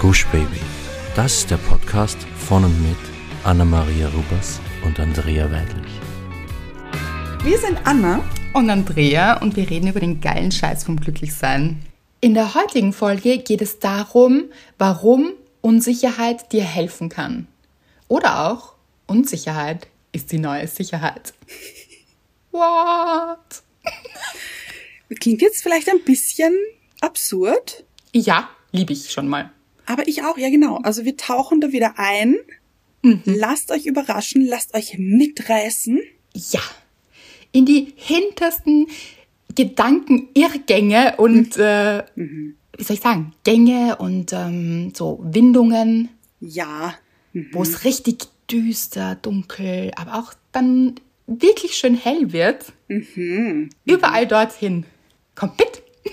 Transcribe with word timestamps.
Gush 0.00 0.26
Baby. 0.26 0.60
Das 1.16 1.38
ist 1.38 1.50
der 1.50 1.56
Podcast 1.56 2.18
von 2.36 2.64
und 2.64 2.82
mit 2.82 2.96
Anna-Maria 3.42 4.08
Rubers 4.08 4.60
und 4.84 5.00
Andrea 5.00 5.50
Weidlich. 5.50 5.92
Wir 7.42 7.58
sind 7.58 7.78
Anna. 7.84 8.22
und 8.54 8.70
Andrea 8.70 9.40
und 9.40 9.56
wir 9.56 9.68
reden 9.68 9.88
über 9.88 10.00
den 10.00 10.20
geilen 10.20 10.52
Scheiß 10.52 10.84
vom 10.84 11.00
Glücklichsein. 11.00 11.82
In 12.20 12.34
der 12.34 12.54
heutigen 12.54 12.92
Folge 12.92 13.38
geht 13.38 13.60
es 13.60 13.80
darum, 13.80 14.44
warum 14.78 15.32
Unsicherheit 15.60 16.52
dir 16.52 16.64
helfen 16.64 17.08
kann. 17.08 17.48
Oder 18.06 18.48
auch 18.50 18.74
Unsicherheit 19.06 19.88
ist 20.12 20.30
die 20.30 20.38
neue 20.38 20.68
Sicherheit. 20.68 21.34
What? 22.52 23.62
Klingt 25.20 25.42
jetzt 25.42 25.62
vielleicht 25.62 25.88
ein 25.88 26.04
bisschen 26.04 26.54
absurd, 27.00 27.84
Ja, 28.12 28.48
liebe 28.72 28.92
ich 28.92 29.10
schon 29.10 29.26
mal. 29.28 29.50
Aber 29.88 30.06
ich 30.06 30.22
auch, 30.22 30.38
ja 30.38 30.50
genau. 30.50 30.76
Also 30.82 31.04
wir 31.04 31.16
tauchen 31.16 31.60
da 31.60 31.72
wieder 31.72 31.94
ein. 31.98 32.36
Lasst 33.24 33.70
euch 33.70 33.86
überraschen, 33.86 34.44
lasst 34.46 34.74
euch 34.74 34.96
mitreißen. 34.98 36.00
Ja. 36.34 36.60
In 37.52 37.64
die 37.64 37.92
hintersten 37.96 38.86
Gedankenirrgänge 39.54 41.14
und, 41.16 41.56
äh, 41.56 42.04
wie 42.16 42.82
soll 42.84 42.94
ich 42.94 43.00
sagen, 43.02 43.32
Gänge 43.44 43.96
und 43.96 44.32
ähm, 44.32 44.92
so 44.94 45.18
Windungen, 45.22 46.10
Ja. 46.40 46.94
wo 47.52 47.62
es 47.62 47.84
richtig 47.84 48.18
düster, 48.50 49.16
dunkel, 49.16 49.90
aber 49.96 50.14
auch 50.18 50.34
dann 50.52 50.94
wirklich 51.26 51.76
schön 51.76 51.94
hell 51.96 52.32
wird. 52.32 52.72
Überall 53.84 54.26
dorthin. 54.26 54.84
Kommt 55.34 55.58
mit! 55.58 55.82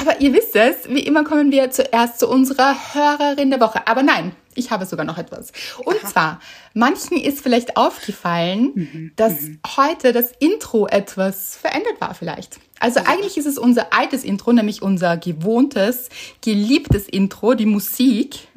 Aber 0.00 0.20
ihr 0.20 0.32
wisst 0.32 0.56
es, 0.56 0.88
wie 0.88 1.00
immer 1.00 1.24
kommen 1.24 1.52
wir 1.52 1.70
zuerst 1.70 2.18
zu 2.18 2.28
unserer 2.28 2.74
Hörerin 2.94 3.50
der 3.50 3.60
Woche. 3.60 3.86
Aber 3.86 4.02
nein, 4.02 4.32
ich 4.54 4.70
habe 4.70 4.86
sogar 4.86 5.04
noch 5.04 5.18
etwas. 5.18 5.52
Und 5.84 6.00
zwar, 6.00 6.40
manchen 6.74 7.16
ist 7.16 7.40
vielleicht 7.40 7.76
aufgefallen, 7.76 9.12
dass 9.16 9.34
heute 9.76 10.12
das 10.12 10.32
Intro 10.38 10.86
etwas 10.86 11.56
verändert 11.56 12.00
war 12.00 12.14
vielleicht. 12.14 12.58
Also 12.80 13.00
eigentlich 13.00 13.36
ist 13.36 13.46
es 13.46 13.56
unser 13.56 13.92
altes 13.92 14.24
Intro, 14.24 14.52
nämlich 14.52 14.82
unser 14.82 15.16
gewohntes, 15.16 16.08
geliebtes 16.40 17.08
Intro, 17.08 17.54
die 17.54 17.66
Musik. 17.66 18.48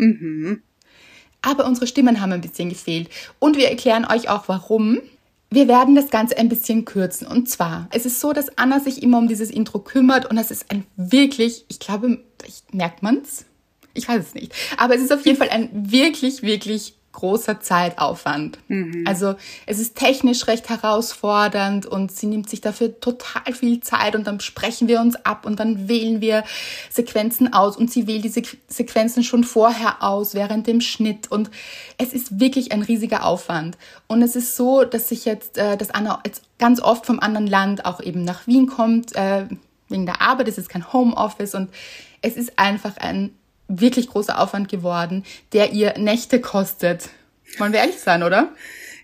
Aber 1.42 1.66
unsere 1.66 1.88
Stimmen 1.88 2.19
haben 2.19 2.31
ein 2.31 2.42
bisschen 2.42 2.69
gefehlt. 2.69 3.09
Und 3.40 3.58
wir 3.58 3.69
erklären 3.69 4.06
euch 4.06 4.28
auch 4.30 4.47
warum. 4.47 5.00
Wir 5.50 5.67
werden 5.67 5.95
das 5.95 6.09
Ganze 6.09 6.38
ein 6.38 6.50
bisschen 6.50 6.86
kürzen. 6.86 7.26
Und 7.26 7.50
zwar, 7.50 7.88
es 7.92 8.06
ist 8.06 8.20
so, 8.20 8.34
dass 8.34 8.58
Anna 8.58 8.80
sich 8.80 9.02
immer 9.02 9.17
um 9.17 9.28
dieses 9.28 9.50
Intro 9.50 9.80
kümmert 9.80 10.26
und 10.26 10.36
das 10.36 10.52
ist 10.52 10.72
ein 10.72 10.86
wirklich, 10.98 11.66
ich 11.70 11.80
glaube, 11.80 12.20
merkt 12.72 13.02
man's. 13.02 13.45
Ich 13.94 14.08
weiß 14.08 14.23
es 14.23 14.34
nicht. 14.36 14.53
Aber 14.78 14.95
es 14.95 15.02
ist 15.02 15.14
auf 15.14 15.25
jeden 15.25 15.38
Fall 15.40 15.50
ein 15.50 15.70
wirklich, 15.73 16.44
wirklich 16.44 16.97
großer 17.18 17.60
Zeitaufwand. 17.60 18.60
Also 19.08 19.36
es 19.66 19.80
ist 19.80 19.96
technisch 19.96 20.46
recht 20.46 20.70
herausfordernd 20.70 21.88
und 21.88 22.12
sie 22.12 22.28
nimmt 22.28 22.48
sich 22.48 22.62
dafür 22.62 23.00
total 23.00 23.54
viel 23.54 23.80
Zeit 23.80 24.16
und 24.16 24.28
dann 24.28 24.40
sprechen 24.40 24.88
wir 24.88 25.02
uns 25.02 25.16
ab 25.26 25.48
und 25.48 25.59
dann 25.59 25.90
wählen 25.90 26.22
wir 26.22 26.44
Sequenzen 26.92 27.54
aus 27.54 27.76
und 27.76 27.92
sie 27.92 28.06
wählt 28.06 28.24
diese 28.24 28.44
Sequenzen 28.68 29.24
schon 29.24 29.44
vorher 29.44 30.04
aus 30.04 30.36
während 30.36 30.68
dem 30.68 30.80
Schnitt 30.80 31.32
und 31.32 31.50
es 31.98 32.14
ist 32.14 32.40
wirklich 32.40 32.72
ein 32.72 32.84
riesiger 32.84 33.26
Aufwand. 33.26 33.80
Und 34.06 34.22
es 34.22 34.36
ist 34.36 34.56
so, 34.56 34.84
dass 34.84 35.09
sich 35.09 35.26
jetzt, 35.26 35.58
äh, 35.58 35.76
dass 35.76 35.90
Anna 35.90 36.20
jetzt 36.24 36.44
ganz 36.59 36.80
oft 36.80 37.08
vom 37.08 37.20
anderen 37.20 37.48
Land 37.48 37.86
auch 37.86 38.00
eben 38.00 38.24
nach 38.24 38.46
Wien 38.46 38.68
kommt, 38.68 39.16
äh, 39.16 39.48
wegen 39.90 40.06
der 40.06 40.22
Arbeit, 40.22 40.50
es 40.50 40.59
ist 40.59 40.70
kein 40.70 40.94
Homeoffice 40.94 41.56
und 41.56 41.72
es 42.22 42.36
ist 42.36 42.59
einfach 42.59 42.98
ein 42.98 43.31
wirklich 43.68 44.08
großer 44.08 44.40
Aufwand 44.40 44.70
geworden, 44.70 45.23
der 45.54 45.72
ihr 45.73 45.98
Nächte 45.98 46.42
kostet. 46.42 47.10
Wollen 47.58 47.74
wir 47.74 47.80
ehrlich 47.80 48.00
sein, 48.00 48.24
oder? 48.24 48.54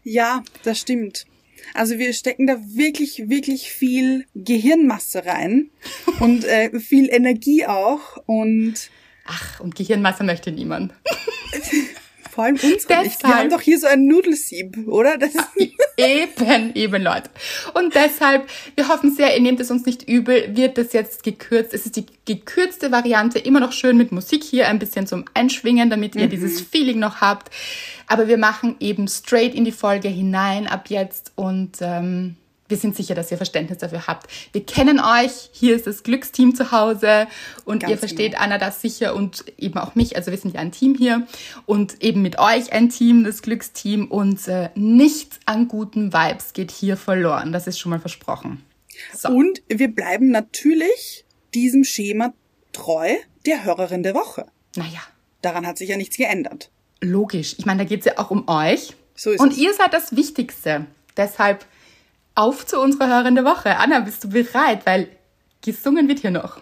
Ja, 0.03 0.43
das 0.64 0.80
stimmt. 0.80 1.26
Also 1.73 1.98
wir 1.98 2.14
stecken 2.14 2.45
da 2.45 2.58
wirklich, 2.60 3.30
wirklich 3.30 3.71
viel 3.71 4.26
Gehirnmasse 4.36 5.26
rein 5.26 5.70
und 6.20 6.45
äh, 6.45 6.80
viel 6.80 7.10
Energie 7.10 7.65
auch 7.65 8.17
und 8.26 8.89
Ach, 9.26 9.61
und 9.61 9.76
Gehirnmasse 9.76 10.26
möchte 10.26 10.52
niemand. 10.52 10.93
vor 12.33 12.45
allem 12.45 12.55
uns 12.55 12.64
nicht. 12.64 13.23
Wir 13.23 13.36
haben 13.36 13.49
doch 13.49 13.61
hier 13.61 13.80
so 13.80 13.88
ein 13.88 14.05
Nudelsieb, 14.05 14.88
oder? 14.88 15.17
Das 15.17 15.36
ist, 15.36 15.73
Eben, 15.95 16.73
eben, 16.73 17.04
Leute. 17.04 17.30
Und 17.76 17.94
deshalb, 17.94 18.49
wir 18.76 18.88
hoffen 18.88 19.14
sehr, 19.14 19.36
ihr 19.36 19.42
nehmt 19.42 19.60
es 19.60 19.70
uns 19.70 19.86
nicht 19.86 20.10
übel, 20.10 20.55
wird 20.55 20.77
das 20.77 20.92
jetzt 20.92 21.23
gekürzt. 21.23 21.73
Es 21.73 21.86
ist 21.86 21.95
die 21.95 22.08
gekürzte 22.26 22.92
Variante, 22.92 23.38
immer 23.38 23.60
noch 23.60 23.73
schön 23.73 23.95
mit 23.95 24.11
Musik 24.11 24.43
hier, 24.43 24.67
ein 24.70 24.80
bisschen 24.80 25.05
zum 25.05 25.26
Einschwingen, 25.36 25.92
damit 25.92 26.16
ihr 26.16 26.27
dieses 26.27 26.61
Feeling 26.61 26.98
noch 26.98 27.22
habt. 27.22 27.52
Aber 28.08 28.27
wir 28.27 28.38
machen 28.38 28.76
eben 28.80 29.08
straight 29.08 29.54
in 29.54 29.66
die 29.66 29.72
Folge 29.72 30.08
hinein 30.08 30.67
ab 30.67 30.86
jetzt 30.89 31.32
und 31.36 31.77
ähm, 31.82 32.38
wir 32.73 32.80
sind 32.80 32.95
sicher, 32.95 33.14
dass 33.14 33.30
ihr 33.30 33.38
Verständnis 33.38 33.78
dafür 33.78 34.08
habt. 34.08 34.26
Wir 34.52 34.66
kennen 34.66 35.00
euch, 35.00 35.52
hier 35.52 35.76
ist 35.76 35.86
das 35.86 36.02
Glücksteam 36.02 36.56
zu 36.56 36.72
Hause 36.72 37.28
und 37.66 37.82
Ganz 37.82 37.92
ihr 37.92 37.98
versteht 38.00 38.32
genau. 38.32 38.44
Anna 38.45 38.58
das 38.58 38.82
sicher 38.82 39.14
und 39.14 39.45
eben 39.60 39.78
auch 39.78 39.94
mich. 39.94 40.16
Also 40.16 40.32
wir 40.32 40.39
sind 40.39 40.56
ja 40.56 40.60
ein 40.60 40.72
Team 40.72 40.95
hier 40.95 41.28
und 41.67 42.02
eben 42.02 42.23
mit 42.23 42.39
euch 42.39 42.73
ein 42.73 42.89
Team, 42.89 43.26
das 43.26 43.44
Glücksteam 43.44 44.08
und 44.10 44.48
äh, 44.48 44.72
nichts 44.73 45.39
an 45.45 45.67
guten 45.67 46.14
Vibes 46.14 46.54
geht 46.54 46.72
hier 46.72 46.98
verloren. 46.98 47.54
Das 47.54 47.67
ist 47.67 47.78
schon 47.78 47.92
mal 47.92 48.00
versprochen. 48.00 48.64
So. 49.16 49.30
Und 49.30 49.61
wir 49.67 49.94
bleiben 49.94 50.32
natürlich 50.32 51.26
diesem 51.54 51.84
Schema 51.84 52.34
treu 52.72 53.14
der 53.45 53.66
Hörerin 53.66 54.02
der 54.02 54.16
Woche. 54.16 54.48
Naja, 54.76 55.02
Daran 55.44 55.67
hat 55.67 55.78
sich 55.78 55.90
ja 55.90 55.98
nichts 55.98 56.17
geändert. 56.17 56.72
logisch. 57.02 57.54
Ich 57.60 57.67
meine, 57.67 57.84
da 57.84 57.88
geht's 57.88 58.08
ja 58.08 58.17
auch 58.17 58.32
um 58.32 58.48
euch. 58.48 58.95
So 59.14 59.30
ist 59.30 59.42
und 59.42 59.52
es. 59.52 59.58
ihr 59.60 59.73
seid 59.76 59.94
das 59.94 60.16
Wichtigste. 60.16 60.88
Deshalb 61.16 61.66
auf 62.36 62.66
zu 62.66 62.80
unserer 62.80 63.08
Hörerin 63.08 63.36
der 63.36 63.45
Woche. 63.45 63.77
Anna, 63.77 63.99
bist 63.99 64.23
du 64.23 64.30
bereit? 64.30 64.86
Weil 64.86 65.10
gesungen 65.61 66.08
wird 66.08 66.20
hier 66.20 66.32
noch. 66.32 66.61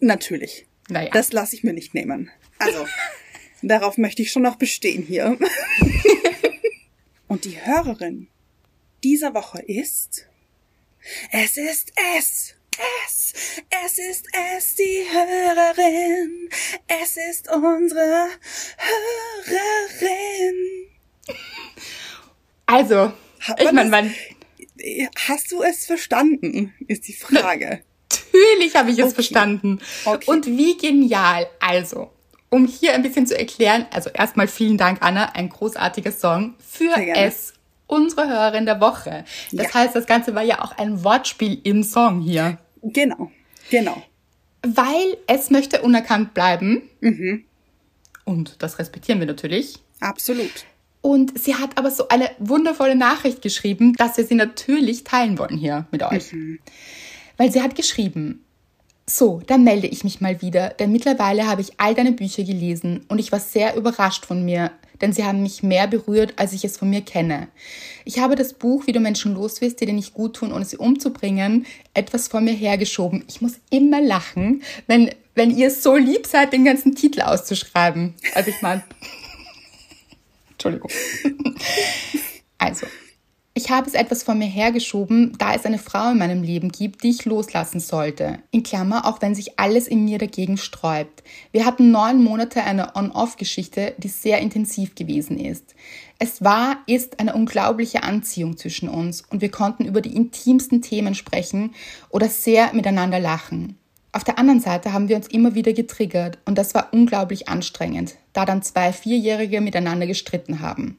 Natürlich. 0.00 0.66
Naja. 0.88 1.10
Das 1.12 1.32
lasse 1.32 1.56
ich 1.56 1.64
mir 1.64 1.72
nicht 1.72 1.94
nehmen. 1.94 2.30
Also, 2.58 2.86
darauf 3.62 3.96
möchte 3.98 4.22
ich 4.22 4.30
schon 4.32 4.42
noch 4.42 4.56
bestehen 4.56 5.02
hier. 5.02 5.38
Und 7.28 7.44
die 7.44 7.64
Hörerin 7.64 8.28
dieser 9.02 9.34
Woche 9.34 9.62
ist. 9.62 10.26
Es 11.30 11.56
ist 11.56 11.92
es. 12.16 12.54
Es, 13.06 13.34
es 13.84 13.98
ist 13.98 14.26
es, 14.56 14.74
die 14.74 15.04
Hörerin. 15.12 16.48
Es 16.86 17.16
ist 17.16 17.50
unsere 17.52 18.28
Hörerin. 19.46 20.88
Also, 22.66 23.12
ich 23.58 23.72
meine, 23.72 23.90
man 23.90 24.14
Hast 25.28 25.52
du 25.52 25.62
es 25.62 25.86
verstanden? 25.86 26.72
Ist 26.88 27.08
die 27.08 27.12
Frage. 27.12 27.80
Natürlich 28.32 28.74
habe 28.76 28.90
ich 28.90 28.98
es 28.98 29.04
Okay. 29.06 29.14
verstanden. 29.14 29.80
Okay. 30.04 30.24
Und 30.30 30.46
wie 30.46 30.76
genial. 30.76 31.46
Also, 31.60 32.10
um 32.48 32.66
hier 32.66 32.94
ein 32.94 33.02
bisschen 33.02 33.26
zu 33.26 33.38
erklären, 33.38 33.86
also 33.92 34.10
erstmal 34.10 34.48
vielen 34.48 34.78
Dank, 34.78 34.98
Anna, 35.02 35.30
ein 35.34 35.48
großartiger 35.48 36.12
Song 36.12 36.54
für 36.58 36.92
es, 36.96 37.52
unsere 37.86 38.28
Hörerin 38.28 38.66
der 38.66 38.80
Woche. 38.80 39.24
Das 39.52 39.66
Ja. 39.68 39.74
heißt, 39.74 39.94
das 39.96 40.06
Ganze 40.06 40.34
war 40.34 40.42
ja 40.42 40.62
auch 40.62 40.76
ein 40.78 41.02
Wortspiel 41.04 41.60
im 41.64 41.82
Song 41.82 42.20
hier. 42.20 42.58
Genau, 42.82 43.30
genau. 43.70 44.02
Weil 44.62 45.16
es 45.26 45.50
möchte 45.50 45.82
unerkannt 45.82 46.34
bleiben. 46.34 46.82
Mhm. 47.00 47.44
Und 48.24 48.62
das 48.62 48.78
respektieren 48.78 49.18
wir 49.20 49.26
natürlich. 49.26 49.78
Absolut. 50.00 50.64
Und 51.02 51.38
sie 51.38 51.54
hat 51.54 51.78
aber 51.78 51.90
so 51.90 52.08
eine 52.08 52.30
wundervolle 52.38 52.94
Nachricht 52.94 53.42
geschrieben, 53.42 53.94
dass 53.94 54.16
wir 54.16 54.24
sie 54.24 54.34
natürlich 54.34 55.04
teilen 55.04 55.38
wollen 55.38 55.56
hier 55.56 55.86
mit 55.90 56.02
euch. 56.02 56.34
Weil 57.36 57.50
sie 57.50 57.62
hat 57.62 57.74
geschrieben, 57.74 58.44
so, 59.08 59.40
dann 59.46 59.64
melde 59.64 59.88
ich 59.88 60.04
mich 60.04 60.20
mal 60.20 60.40
wieder, 60.40 60.68
denn 60.70 60.92
mittlerweile 60.92 61.46
habe 61.46 61.62
ich 61.62 61.72
all 61.78 61.94
deine 61.94 62.12
Bücher 62.12 62.44
gelesen 62.44 63.04
und 63.08 63.18
ich 63.18 63.32
war 63.32 63.40
sehr 63.40 63.74
überrascht 63.76 64.24
von 64.24 64.44
mir, 64.44 64.70
denn 65.00 65.12
sie 65.12 65.24
haben 65.24 65.42
mich 65.42 65.62
mehr 65.62 65.86
berührt, 65.88 66.34
als 66.36 66.52
ich 66.52 66.64
es 66.64 66.76
von 66.76 66.90
mir 66.90 67.00
kenne. 67.00 67.48
Ich 68.04 68.20
habe 68.20 68.36
das 68.36 68.52
Buch, 68.52 68.86
wie 68.86 68.92
du 68.92 69.00
Menschen 69.00 69.34
los 69.34 69.60
wirst, 69.60 69.80
die 69.80 69.86
dir 69.86 69.94
nicht 69.94 70.14
gut 70.14 70.36
tun, 70.36 70.52
ohne 70.52 70.64
sie 70.64 70.76
umzubringen, 70.76 71.66
etwas 71.94 72.28
vor 72.28 72.40
mir 72.40 72.52
hergeschoben. 72.52 73.24
Ich 73.26 73.40
muss 73.40 73.54
immer 73.70 74.00
lachen, 74.00 74.62
wenn, 74.86 75.10
wenn 75.34 75.56
ihr 75.56 75.70
so 75.70 75.96
lieb 75.96 76.26
seid, 76.26 76.52
den 76.52 76.64
ganzen 76.64 76.94
Titel 76.94 77.22
auszuschreiben. 77.22 78.14
Also 78.34 78.50
ich 78.50 78.62
meine, 78.62 78.82
Entschuldigung. 80.60 80.90
Also, 82.62 82.86
ich 83.54 83.70
habe 83.70 83.88
es 83.88 83.94
etwas 83.94 84.22
von 84.22 84.38
mir 84.38 84.46
hergeschoben, 84.46 85.32
da 85.38 85.54
es 85.54 85.64
eine 85.64 85.78
Frau 85.78 86.10
in 86.10 86.18
meinem 86.18 86.42
Leben 86.42 86.68
gibt, 86.68 87.02
die 87.02 87.08
ich 87.08 87.24
loslassen 87.24 87.80
sollte. 87.80 88.38
In 88.50 88.62
Klammer, 88.62 89.06
auch 89.06 89.22
wenn 89.22 89.34
sich 89.34 89.58
alles 89.58 89.88
in 89.88 90.04
mir 90.04 90.18
dagegen 90.18 90.58
sträubt. 90.58 91.22
Wir 91.52 91.64
hatten 91.64 91.90
neun 91.90 92.22
Monate 92.22 92.62
eine 92.62 92.94
On-Off-Geschichte, 92.96 93.94
die 93.96 94.08
sehr 94.08 94.40
intensiv 94.40 94.94
gewesen 94.94 95.40
ist. 95.40 95.74
Es 96.18 96.44
war, 96.44 96.76
ist 96.86 97.18
eine 97.18 97.34
unglaubliche 97.34 98.02
Anziehung 98.02 98.58
zwischen 98.58 98.90
uns 98.90 99.22
und 99.30 99.40
wir 99.40 99.50
konnten 99.50 99.86
über 99.86 100.02
die 100.02 100.14
intimsten 100.14 100.82
Themen 100.82 101.14
sprechen 101.14 101.74
oder 102.10 102.28
sehr 102.28 102.74
miteinander 102.74 103.18
lachen. 103.18 103.79
Auf 104.12 104.24
der 104.24 104.38
anderen 104.38 104.60
Seite 104.60 104.92
haben 104.92 105.08
wir 105.08 105.16
uns 105.16 105.28
immer 105.28 105.54
wieder 105.54 105.72
getriggert 105.72 106.38
und 106.44 106.58
das 106.58 106.74
war 106.74 106.88
unglaublich 106.92 107.48
anstrengend, 107.48 108.16
da 108.32 108.44
dann 108.44 108.62
zwei 108.62 108.92
Vierjährige 108.92 109.60
miteinander 109.60 110.06
gestritten 110.06 110.60
haben. 110.60 110.98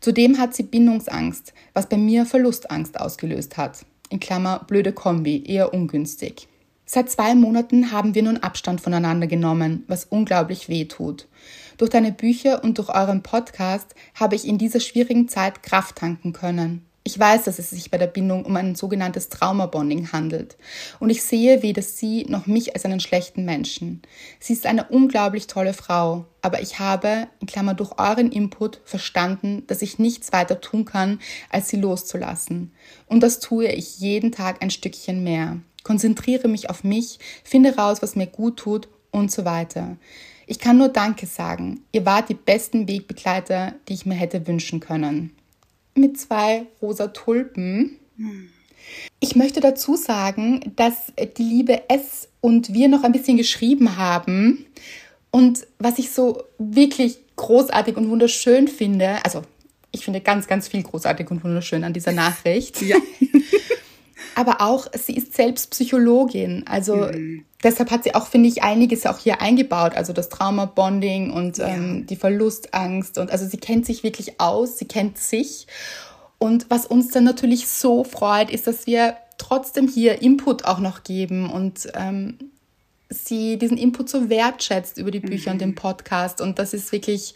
Zudem 0.00 0.38
hat 0.38 0.54
sie 0.54 0.62
Bindungsangst, 0.62 1.52
was 1.72 1.88
bei 1.88 1.96
mir 1.96 2.26
Verlustangst 2.26 3.00
ausgelöst 3.00 3.56
hat. 3.56 3.84
In 4.08 4.20
Klammer 4.20 4.64
blöde 4.68 4.92
Kombi, 4.92 5.42
eher 5.44 5.74
ungünstig. 5.74 6.46
Seit 6.86 7.10
zwei 7.10 7.34
Monaten 7.34 7.90
haben 7.90 8.14
wir 8.14 8.22
nun 8.22 8.36
Abstand 8.36 8.80
voneinander 8.80 9.26
genommen, 9.26 9.84
was 9.88 10.04
unglaublich 10.04 10.68
weh 10.68 10.84
tut. 10.84 11.26
Durch 11.78 11.90
deine 11.90 12.12
Bücher 12.12 12.62
und 12.62 12.78
durch 12.78 12.90
euren 12.90 13.22
Podcast 13.22 13.94
habe 14.14 14.36
ich 14.36 14.46
in 14.46 14.58
dieser 14.58 14.80
schwierigen 14.80 15.28
Zeit 15.28 15.62
Kraft 15.62 15.96
tanken 15.96 16.32
können. 16.32 16.84
Ich 17.06 17.18
weiß, 17.18 17.44
dass 17.44 17.58
es 17.58 17.68
sich 17.68 17.90
bei 17.90 17.98
der 17.98 18.06
Bindung 18.06 18.46
um 18.46 18.56
ein 18.56 18.74
sogenanntes 18.74 19.28
Traumabonding 19.28 20.12
handelt. 20.12 20.56
Und 21.00 21.10
ich 21.10 21.22
sehe 21.22 21.62
weder 21.62 21.82
sie 21.82 22.24
noch 22.30 22.46
mich 22.46 22.74
als 22.74 22.86
einen 22.86 22.98
schlechten 22.98 23.44
Menschen. 23.44 24.00
Sie 24.40 24.54
ist 24.54 24.64
eine 24.64 24.84
unglaublich 24.84 25.46
tolle 25.46 25.74
Frau. 25.74 26.24
Aber 26.40 26.62
ich 26.62 26.78
habe, 26.78 27.28
in 27.40 27.46
Klammer 27.46 27.74
durch 27.74 27.98
euren 27.98 28.32
Input, 28.32 28.80
verstanden, 28.86 29.64
dass 29.66 29.82
ich 29.82 29.98
nichts 29.98 30.32
weiter 30.32 30.62
tun 30.62 30.86
kann, 30.86 31.20
als 31.50 31.68
sie 31.68 31.76
loszulassen. 31.76 32.72
Und 33.06 33.22
das 33.22 33.38
tue 33.38 33.66
ich 33.66 33.98
jeden 33.98 34.32
Tag 34.32 34.62
ein 34.62 34.70
Stückchen 34.70 35.22
mehr. 35.22 35.58
Konzentriere 35.82 36.48
mich 36.48 36.70
auf 36.70 36.84
mich, 36.84 37.18
finde 37.44 37.76
raus, 37.76 38.00
was 38.00 38.16
mir 38.16 38.28
gut 38.28 38.56
tut 38.56 38.88
und 39.10 39.30
so 39.30 39.44
weiter. 39.44 39.98
Ich 40.46 40.58
kann 40.58 40.78
nur 40.78 40.88
Danke 40.88 41.26
sagen. 41.26 41.82
Ihr 41.92 42.06
wart 42.06 42.30
die 42.30 42.34
besten 42.34 42.88
Wegbegleiter, 42.88 43.74
die 43.88 43.92
ich 43.92 44.06
mir 44.06 44.14
hätte 44.14 44.46
wünschen 44.46 44.80
können 44.80 45.36
mit 45.94 46.18
zwei 46.18 46.66
rosa 46.82 47.08
Tulpen. 47.08 47.98
Ich 49.20 49.36
möchte 49.36 49.60
dazu 49.60 49.96
sagen, 49.96 50.72
dass 50.76 51.12
die 51.38 51.42
liebe 51.42 51.88
S 51.88 52.28
und 52.40 52.72
wir 52.72 52.88
noch 52.88 53.04
ein 53.04 53.12
bisschen 53.12 53.36
geschrieben 53.36 53.96
haben. 53.96 54.66
Und 55.30 55.66
was 55.78 55.98
ich 55.98 56.10
so 56.10 56.42
wirklich 56.58 57.18
großartig 57.36 57.96
und 57.96 58.08
wunderschön 58.08 58.68
finde, 58.68 59.24
also 59.24 59.42
ich 59.90 60.04
finde 60.04 60.20
ganz, 60.20 60.46
ganz 60.46 60.68
viel 60.68 60.82
großartig 60.82 61.30
und 61.30 61.42
wunderschön 61.42 61.84
an 61.84 61.92
dieser 61.92 62.12
Nachricht. 62.24 62.82
Ja. 62.82 62.96
Aber 64.34 64.60
auch, 64.60 64.86
sie 64.92 65.16
ist 65.16 65.34
selbst 65.34 65.70
Psychologin. 65.70 66.64
Also 66.66 66.96
mhm. 66.96 67.44
deshalb 67.62 67.90
hat 67.90 68.04
sie 68.04 68.14
auch, 68.14 68.26
finde 68.26 68.48
ich, 68.48 68.62
einiges 68.62 69.06
auch 69.06 69.18
hier 69.18 69.40
eingebaut. 69.40 69.94
Also 69.94 70.12
das 70.12 70.28
Trauma-Bonding 70.28 71.30
und 71.30 71.58
ja. 71.58 71.68
ähm, 71.68 72.06
die 72.06 72.16
Verlustangst. 72.16 73.18
Und 73.18 73.30
also 73.30 73.46
sie 73.46 73.58
kennt 73.58 73.86
sich 73.86 74.02
wirklich 74.02 74.40
aus, 74.40 74.78
sie 74.78 74.86
kennt 74.86 75.18
sich. 75.18 75.66
Und 76.38 76.66
was 76.68 76.86
uns 76.86 77.10
dann 77.10 77.24
natürlich 77.24 77.68
so 77.68 78.04
freut, 78.04 78.50
ist, 78.50 78.66
dass 78.66 78.86
wir 78.86 79.16
trotzdem 79.38 79.88
hier 79.88 80.22
Input 80.22 80.64
auch 80.64 80.78
noch 80.78 81.02
geben 81.02 81.50
und 81.50 81.88
ähm, 81.94 82.38
sie 83.08 83.58
diesen 83.58 83.78
Input 83.78 84.08
so 84.08 84.28
wertschätzt 84.28 84.98
über 84.98 85.10
die 85.10 85.20
Bücher 85.20 85.50
mhm. 85.50 85.54
und 85.54 85.60
den 85.60 85.74
Podcast. 85.74 86.40
Und 86.40 86.58
das 86.58 86.74
ist 86.74 86.92
wirklich, 86.92 87.34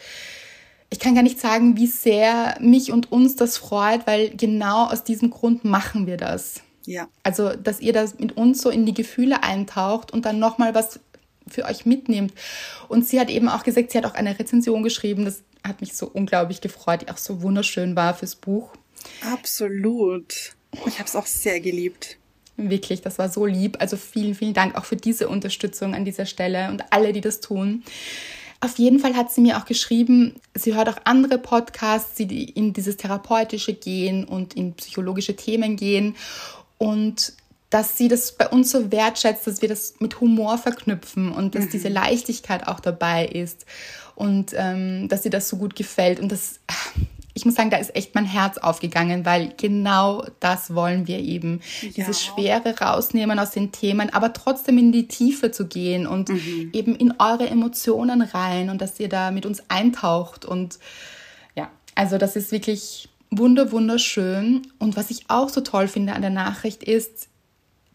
ich 0.90 0.98
kann 0.98 1.14
gar 1.14 1.22
nicht 1.22 1.40
sagen, 1.40 1.76
wie 1.76 1.86
sehr 1.86 2.56
mich 2.60 2.92
und 2.92 3.12
uns 3.12 3.36
das 3.36 3.56
freut, 3.56 4.06
weil 4.06 4.30
genau 4.30 4.86
aus 4.86 5.04
diesem 5.04 5.30
Grund 5.30 5.64
machen 5.64 6.06
wir 6.06 6.16
das. 6.16 6.62
Ja. 6.88 7.06
Also, 7.22 7.54
dass 7.54 7.80
ihr 7.80 7.92
das 7.92 8.18
mit 8.18 8.38
uns 8.38 8.62
so 8.62 8.70
in 8.70 8.86
die 8.86 8.94
Gefühle 8.94 9.42
eintaucht 9.42 10.10
und 10.10 10.24
dann 10.24 10.38
nochmal 10.38 10.74
was 10.74 11.00
für 11.46 11.66
euch 11.66 11.84
mitnehmt. 11.84 12.32
Und 12.88 13.06
sie 13.06 13.20
hat 13.20 13.28
eben 13.28 13.50
auch 13.50 13.62
gesagt, 13.62 13.92
sie 13.92 13.98
hat 13.98 14.06
auch 14.06 14.14
eine 14.14 14.38
Rezension 14.38 14.82
geschrieben, 14.82 15.26
das 15.26 15.42
hat 15.62 15.82
mich 15.82 15.94
so 15.94 16.06
unglaublich 16.06 16.62
gefreut, 16.62 17.02
die 17.02 17.10
auch 17.10 17.18
so 17.18 17.42
wunderschön 17.42 17.94
war 17.94 18.14
fürs 18.14 18.36
Buch. 18.36 18.70
Absolut. 19.30 20.54
Ich 20.86 20.98
habe 20.98 21.04
es 21.04 21.14
auch 21.14 21.26
sehr 21.26 21.60
geliebt. 21.60 22.16
Wirklich, 22.56 23.02
das 23.02 23.18
war 23.18 23.28
so 23.28 23.44
lieb. 23.44 23.76
Also 23.80 23.98
vielen, 23.98 24.34
vielen 24.34 24.54
Dank 24.54 24.74
auch 24.74 24.86
für 24.86 24.96
diese 24.96 25.28
Unterstützung 25.28 25.94
an 25.94 26.06
dieser 26.06 26.24
Stelle 26.24 26.70
und 26.70 26.84
alle, 26.90 27.12
die 27.12 27.20
das 27.20 27.40
tun. 27.40 27.84
Auf 28.60 28.78
jeden 28.78 28.98
Fall 28.98 29.14
hat 29.14 29.30
sie 29.30 29.42
mir 29.42 29.58
auch 29.58 29.66
geschrieben, 29.66 30.36
sie 30.54 30.74
hört 30.74 30.88
auch 30.88 30.98
andere 31.04 31.38
Podcasts, 31.38 32.14
die 32.16 32.48
in 32.48 32.72
dieses 32.72 32.96
Therapeutische 32.96 33.74
gehen 33.74 34.24
und 34.24 34.54
in 34.54 34.72
psychologische 34.72 35.36
Themen 35.36 35.76
gehen 35.76 36.16
und 36.78 37.32
dass 37.70 37.98
sie 37.98 38.08
das 38.08 38.32
bei 38.32 38.48
uns 38.48 38.70
so 38.70 38.90
wertschätzt, 38.90 39.46
dass 39.46 39.60
wir 39.60 39.68
das 39.68 39.94
mit 39.98 40.20
Humor 40.20 40.56
verknüpfen 40.56 41.32
und 41.32 41.54
dass 41.54 41.66
mhm. 41.66 41.70
diese 41.70 41.88
Leichtigkeit 41.88 42.66
auch 42.66 42.80
dabei 42.80 43.26
ist 43.26 43.66
und 44.14 44.52
ähm, 44.56 45.08
dass 45.08 45.22
sie 45.22 45.30
das 45.30 45.48
so 45.48 45.58
gut 45.58 45.76
gefällt 45.76 46.18
und 46.18 46.32
das 46.32 46.60
ich 47.38 47.44
muss 47.44 47.54
sagen, 47.54 47.70
da 47.70 47.76
ist 47.76 47.94
echt 47.94 48.16
mein 48.16 48.24
Herz 48.24 48.58
aufgegangen, 48.58 49.24
weil 49.24 49.52
genau 49.56 50.24
das 50.40 50.74
wollen 50.74 51.06
wir 51.06 51.20
eben. 51.20 51.60
Ja. 51.82 51.90
Dieses 51.96 52.22
Schwere 52.22 52.76
rausnehmen 52.80 53.38
aus 53.38 53.52
den 53.52 53.70
Themen, 53.70 54.12
aber 54.12 54.32
trotzdem 54.32 54.76
in 54.76 54.90
die 54.90 55.06
Tiefe 55.06 55.52
zu 55.52 55.66
gehen 55.66 56.08
und 56.08 56.30
mhm. 56.30 56.70
eben 56.72 56.96
in 56.96 57.14
eure 57.20 57.48
Emotionen 57.48 58.22
rein 58.22 58.70
und 58.70 58.82
dass 58.82 58.98
ihr 58.98 59.08
da 59.08 59.30
mit 59.30 59.46
uns 59.46 59.62
eintaucht. 59.68 60.44
Und 60.44 60.80
ja, 61.54 61.70
also 61.94 62.18
das 62.18 62.34
ist 62.34 62.50
wirklich 62.50 63.07
wunder, 63.30 63.72
wunderschön. 63.72 64.66
Und 64.78 64.96
was 64.96 65.10
ich 65.10 65.24
auch 65.28 65.48
so 65.48 65.60
toll 65.60 65.88
finde 65.88 66.14
an 66.14 66.22
der 66.22 66.30
Nachricht 66.30 66.82
ist, 66.82 67.28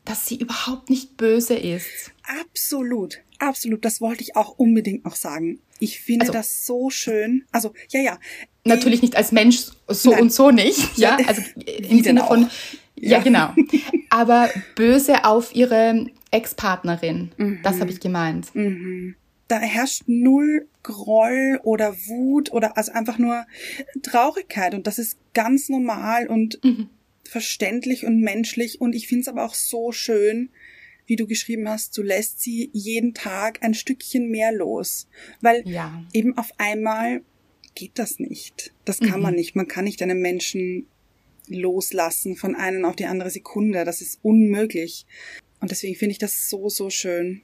dass 0.06 0.28
sie 0.28 0.36
überhaupt 0.38 0.90
nicht 0.90 1.18
böse 1.18 1.56
ist. 1.56 2.12
Absolut, 2.42 3.20
absolut. 3.40 3.86
Das 3.86 4.02
wollte 4.02 4.24
ich 4.24 4.36
auch 4.36 4.58
unbedingt 4.58 5.06
noch 5.06 5.16
sagen. 5.16 5.60
Ich 5.80 6.00
finde 6.00 6.22
also, 6.22 6.34
das 6.34 6.66
so 6.66 6.90
schön. 6.90 7.46
Also, 7.52 7.74
ja, 7.90 8.02
ja. 8.02 8.20
Natürlich 8.66 9.02
nicht 9.02 9.16
als 9.16 9.32
Mensch 9.32 9.68
so 9.88 10.12
Nein. 10.12 10.22
und 10.24 10.34
so 10.34 10.52
nicht. 10.52 10.98
Ja, 10.98 11.18
also 11.28 11.42
im 11.66 12.04
Sinne 12.04 12.24
von, 12.26 12.50
ja, 12.96 13.18
ja 13.18 13.20
genau. 13.20 13.54
Aber 14.10 14.50
böse 14.76 15.26
auf 15.26 15.56
ihre 15.56 16.08
Ex-Partnerin. 16.32 17.32
Mhm. 17.38 17.60
Das 17.64 17.80
habe 17.80 17.92
ich 17.92 18.00
gemeint. 18.00 18.54
Mhm. 18.56 19.16
Da 19.48 19.60
herrscht 19.60 20.04
null 20.08 20.68
Groll 20.84 21.60
oder 21.64 21.96
Wut 22.08 22.52
oder 22.52 22.78
also 22.78 22.92
einfach 22.92 23.18
nur 23.18 23.46
Traurigkeit 24.02 24.74
und 24.74 24.86
das 24.86 25.00
ist 25.00 25.18
ganz 25.34 25.70
normal 25.70 26.28
und 26.28 26.62
mhm. 26.64 26.90
verständlich 27.24 28.06
und 28.06 28.20
menschlich 28.20 28.82
und 28.82 28.94
ich 28.94 29.08
finde 29.08 29.22
es 29.22 29.28
aber 29.30 29.46
auch 29.46 29.54
so 29.54 29.92
schön, 29.92 30.50
wie 31.06 31.16
du 31.16 31.28
geschrieben 31.28 31.68
hast, 31.68 31.98
du 31.98 32.02
lässt 32.02 32.42
sie 32.42 32.70
jeden 32.74 33.14
Tag 33.14 33.62
ein 33.62 33.74
Stückchen 33.74 34.30
mehr 34.30 34.52
los. 34.52 35.08
Weil 35.42 35.68
ja. 35.68 36.04
eben 36.14 36.38
auf 36.38 36.52
einmal 36.58 37.22
geht 37.76 37.92
das 37.96 38.20
nicht. 38.20 38.74
Das 38.86 39.00
kann 39.00 39.18
mhm. 39.18 39.24
man 39.24 39.36
nicht. 39.36 39.56
Man 39.56 39.68
kann 39.68 39.86
nicht 39.86 40.02
einen 40.02 40.22
Menschen 40.22 40.88
loslassen 41.48 42.36
von 42.36 42.56
einer 42.56 42.88
auf 42.88 42.96
die 42.96 43.06
andere 43.06 43.30
Sekunde. 43.30 43.84
Das 43.84 44.02
ist 44.02 44.20
unmöglich. 44.22 45.06
Und 45.64 45.72
deswegen 45.72 45.96
finde 45.96 46.12
ich 46.12 46.18
das 46.18 46.50
so, 46.50 46.68
so 46.68 46.90
schön. 46.90 47.42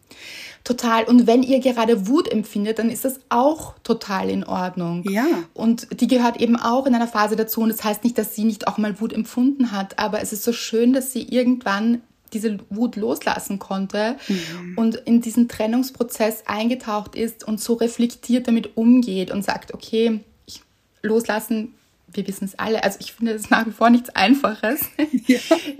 Total. 0.66 1.06
Und 1.06 1.25
wenn 1.25 1.42
ihr 1.42 1.62
gerade 1.62 2.10
Wut 2.10 2.30
empfindet, 2.30 2.77
dann 2.77 2.89
ist 2.89 3.05
das 3.05 3.22
auch 3.29 3.79
total 3.79 4.29
in 4.29 4.44
Ordnung. 4.44 5.05
Ja. 5.10 5.25
Und 5.53 5.88
die 6.01 6.08
gehört 6.08 6.41
eben 6.41 6.58
auch 6.58 6.86
in 6.86 6.94
einer 6.94 7.08
Phase 7.08 7.38
dazu. 7.38 7.62
Und 7.62 7.70
das 7.70 7.82
heißt 7.82 8.03
nicht, 8.03 8.17
dass 8.17 8.36
sie 8.36 8.44
nicht 8.44 8.67
auch 8.67 8.77
mal 8.77 9.00
Wut 9.00 9.13
empfunden 9.13 9.72
hat. 9.72 9.98
Aber 10.00 10.22
es 10.22 10.34
ist 10.34 10.44
so 10.44 10.51
schön, 10.51 10.91
dass 10.91 11.13
sie 11.13 11.29
irgendwann 11.29 12.01
diese 12.34 12.60
Wut 12.70 12.98
loslassen 12.98 13.58
konnte 13.58 14.17
mhm. 14.27 14.74
und 14.75 14.96
in 14.96 15.22
diesen 15.22 15.48
Trennungsprozess 15.48 16.44
eingetaucht 16.46 17.15
ist 17.15 17.48
und 17.48 17.62
so 17.62 17.75
reflektiert 17.75 18.50
damit 18.50 18.75
umgeht 18.75 19.32
und 19.32 19.46
sagt, 19.46 19.74
okay, 19.74 20.20
ich 20.46 20.62
loslassen, 21.01 21.74
wir 22.13 22.28
wissen 22.28 22.46
es 22.46 22.58
alle, 22.58 22.84
also 22.84 22.98
ich 23.01 23.13
finde 23.13 23.34
das 23.34 23.50
nach 23.50 23.66
wie 23.66 23.72
vor 23.72 23.89
nichts 23.89 24.10
Einfaches. 24.10 24.82
Ja. 25.28 25.39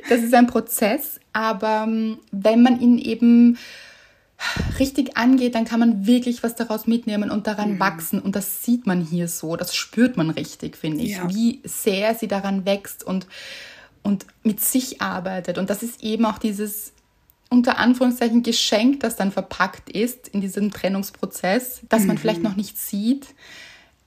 Das 0.10 0.22
ist 0.22 0.34
ein 0.34 0.48
Prozess, 0.48 1.20
aber 1.34 1.86
ähm, 1.88 2.20
wenn 2.32 2.62
man 2.62 2.80
ihn 2.80 2.98
eben 2.98 3.58
richtig 4.78 5.18
angeht, 5.18 5.56
dann 5.56 5.66
kann 5.66 5.80
man 5.80 6.06
wirklich 6.06 6.44
was 6.44 6.56
daraus 6.56 6.88
mitnehmen 6.88 7.32
und 7.32 7.48
daran 7.48 7.74
mhm. 7.74 7.80
wachsen. 7.80 8.20
Und 8.22 8.36
das 8.36 8.64
sieht 8.64 8.86
man 8.86 9.02
hier 9.02 9.28
so, 9.28 9.56
das 9.56 9.76
spürt 9.76 10.18
man 10.18 10.30
richtig, 10.30 10.78
finde 10.78 11.04
ich, 11.04 11.18
ja. 11.18 11.30
wie 11.30 11.62
sehr 11.64 12.16
sie 12.16 12.28
daran 12.28 12.66
wächst 12.66 13.04
und 13.04 13.28
und 14.02 14.26
mit 14.44 14.62
sich 14.62 15.02
arbeitet. 15.02 15.58
Und 15.58 15.70
das 15.70 15.84
ist 15.84 16.02
eben 16.02 16.26
auch 16.26 16.38
dieses 16.38 16.94
unter 17.50 17.80
Anführungszeichen 17.80 18.44
Geschenk, 18.44 19.00
das 19.02 19.16
dann 19.16 19.32
verpackt 19.32 19.90
ist 19.90 20.28
in 20.28 20.40
diesem 20.40 20.72
Trennungsprozess, 20.72 21.82
das 21.90 22.06
man 22.06 22.16
mhm. 22.16 22.20
vielleicht 22.20 22.44
noch 22.44 22.56
nicht 22.56 22.78
sieht, 22.78 23.28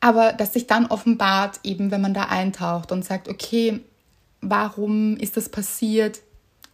aber 0.03 0.33
das 0.33 0.53
sich 0.53 0.67
dann 0.67 0.87
offenbart, 0.87 1.61
eben 1.63 1.93
wenn 1.93 2.01
man 2.01 2.13
da 2.13 2.25
eintaucht 2.25 2.91
und 2.91 3.05
sagt, 3.05 3.29
okay, 3.29 3.81
warum 4.41 5.17
ist 5.17 5.37
das 5.37 5.49
passiert? 5.49 6.21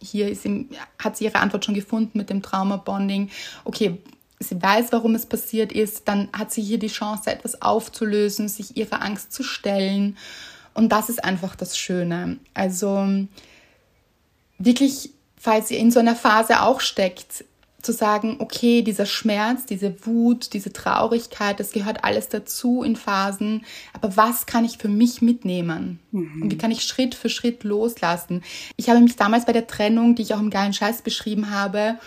Hier 0.01 0.29
ihm, 0.45 0.69
hat 0.97 1.15
sie 1.15 1.25
ihre 1.25 1.37
Antwort 1.37 1.63
schon 1.63 1.75
gefunden 1.75 2.17
mit 2.17 2.31
dem 2.31 2.41
Trauma-Bonding. 2.41 3.29
Okay, 3.65 4.01
sie 4.39 4.59
weiß, 4.59 4.91
warum 4.91 5.13
es 5.13 5.27
passiert 5.27 5.71
ist, 5.71 6.07
dann 6.07 6.29
hat 6.33 6.51
sie 6.51 6.63
hier 6.63 6.79
die 6.79 6.87
Chance, 6.87 7.29
etwas 7.29 7.61
aufzulösen, 7.61 8.49
sich 8.49 8.75
ihrer 8.75 9.03
Angst 9.03 9.31
zu 9.31 9.43
stellen 9.43 10.17
und 10.73 10.89
das 10.89 11.09
ist 11.09 11.23
einfach 11.23 11.55
das 11.55 11.77
Schöne. 11.77 12.39
Also 12.55 13.05
wirklich, 14.57 15.11
falls 15.37 15.69
ihr 15.69 15.77
in 15.77 15.91
so 15.91 15.99
einer 15.99 16.15
Phase 16.15 16.61
auch 16.61 16.81
steckt, 16.81 17.45
zu 17.81 17.93
sagen, 17.93 18.37
okay, 18.39 18.81
dieser 18.81 19.05
Schmerz, 19.05 19.65
diese 19.65 20.05
Wut, 20.05 20.53
diese 20.53 20.73
Traurigkeit, 20.73 21.59
das 21.59 21.71
gehört 21.71 22.03
alles 22.03 22.27
dazu 22.27 22.83
in 22.83 22.95
Phasen. 22.95 23.65
Aber 23.93 24.17
was 24.17 24.45
kann 24.45 24.65
ich 24.65 24.77
für 24.77 24.89
mich 24.89 25.21
mitnehmen? 25.21 25.99
Mhm. 26.11 26.41
Und 26.41 26.51
wie 26.51 26.57
kann 26.57 26.71
ich 26.71 26.83
Schritt 26.83 27.15
für 27.15 27.29
Schritt 27.29 27.63
loslassen? 27.63 28.43
Ich 28.75 28.89
habe 28.89 28.99
mich 28.99 29.15
damals 29.15 29.45
bei 29.45 29.53
der 29.53 29.67
Trennung, 29.67 30.15
die 30.15 30.23
ich 30.23 30.33
auch 30.33 30.39
im 30.39 30.49
geilen 30.49 30.73
Scheiß 30.73 31.01
beschrieben 31.03 31.51
habe, 31.51 31.97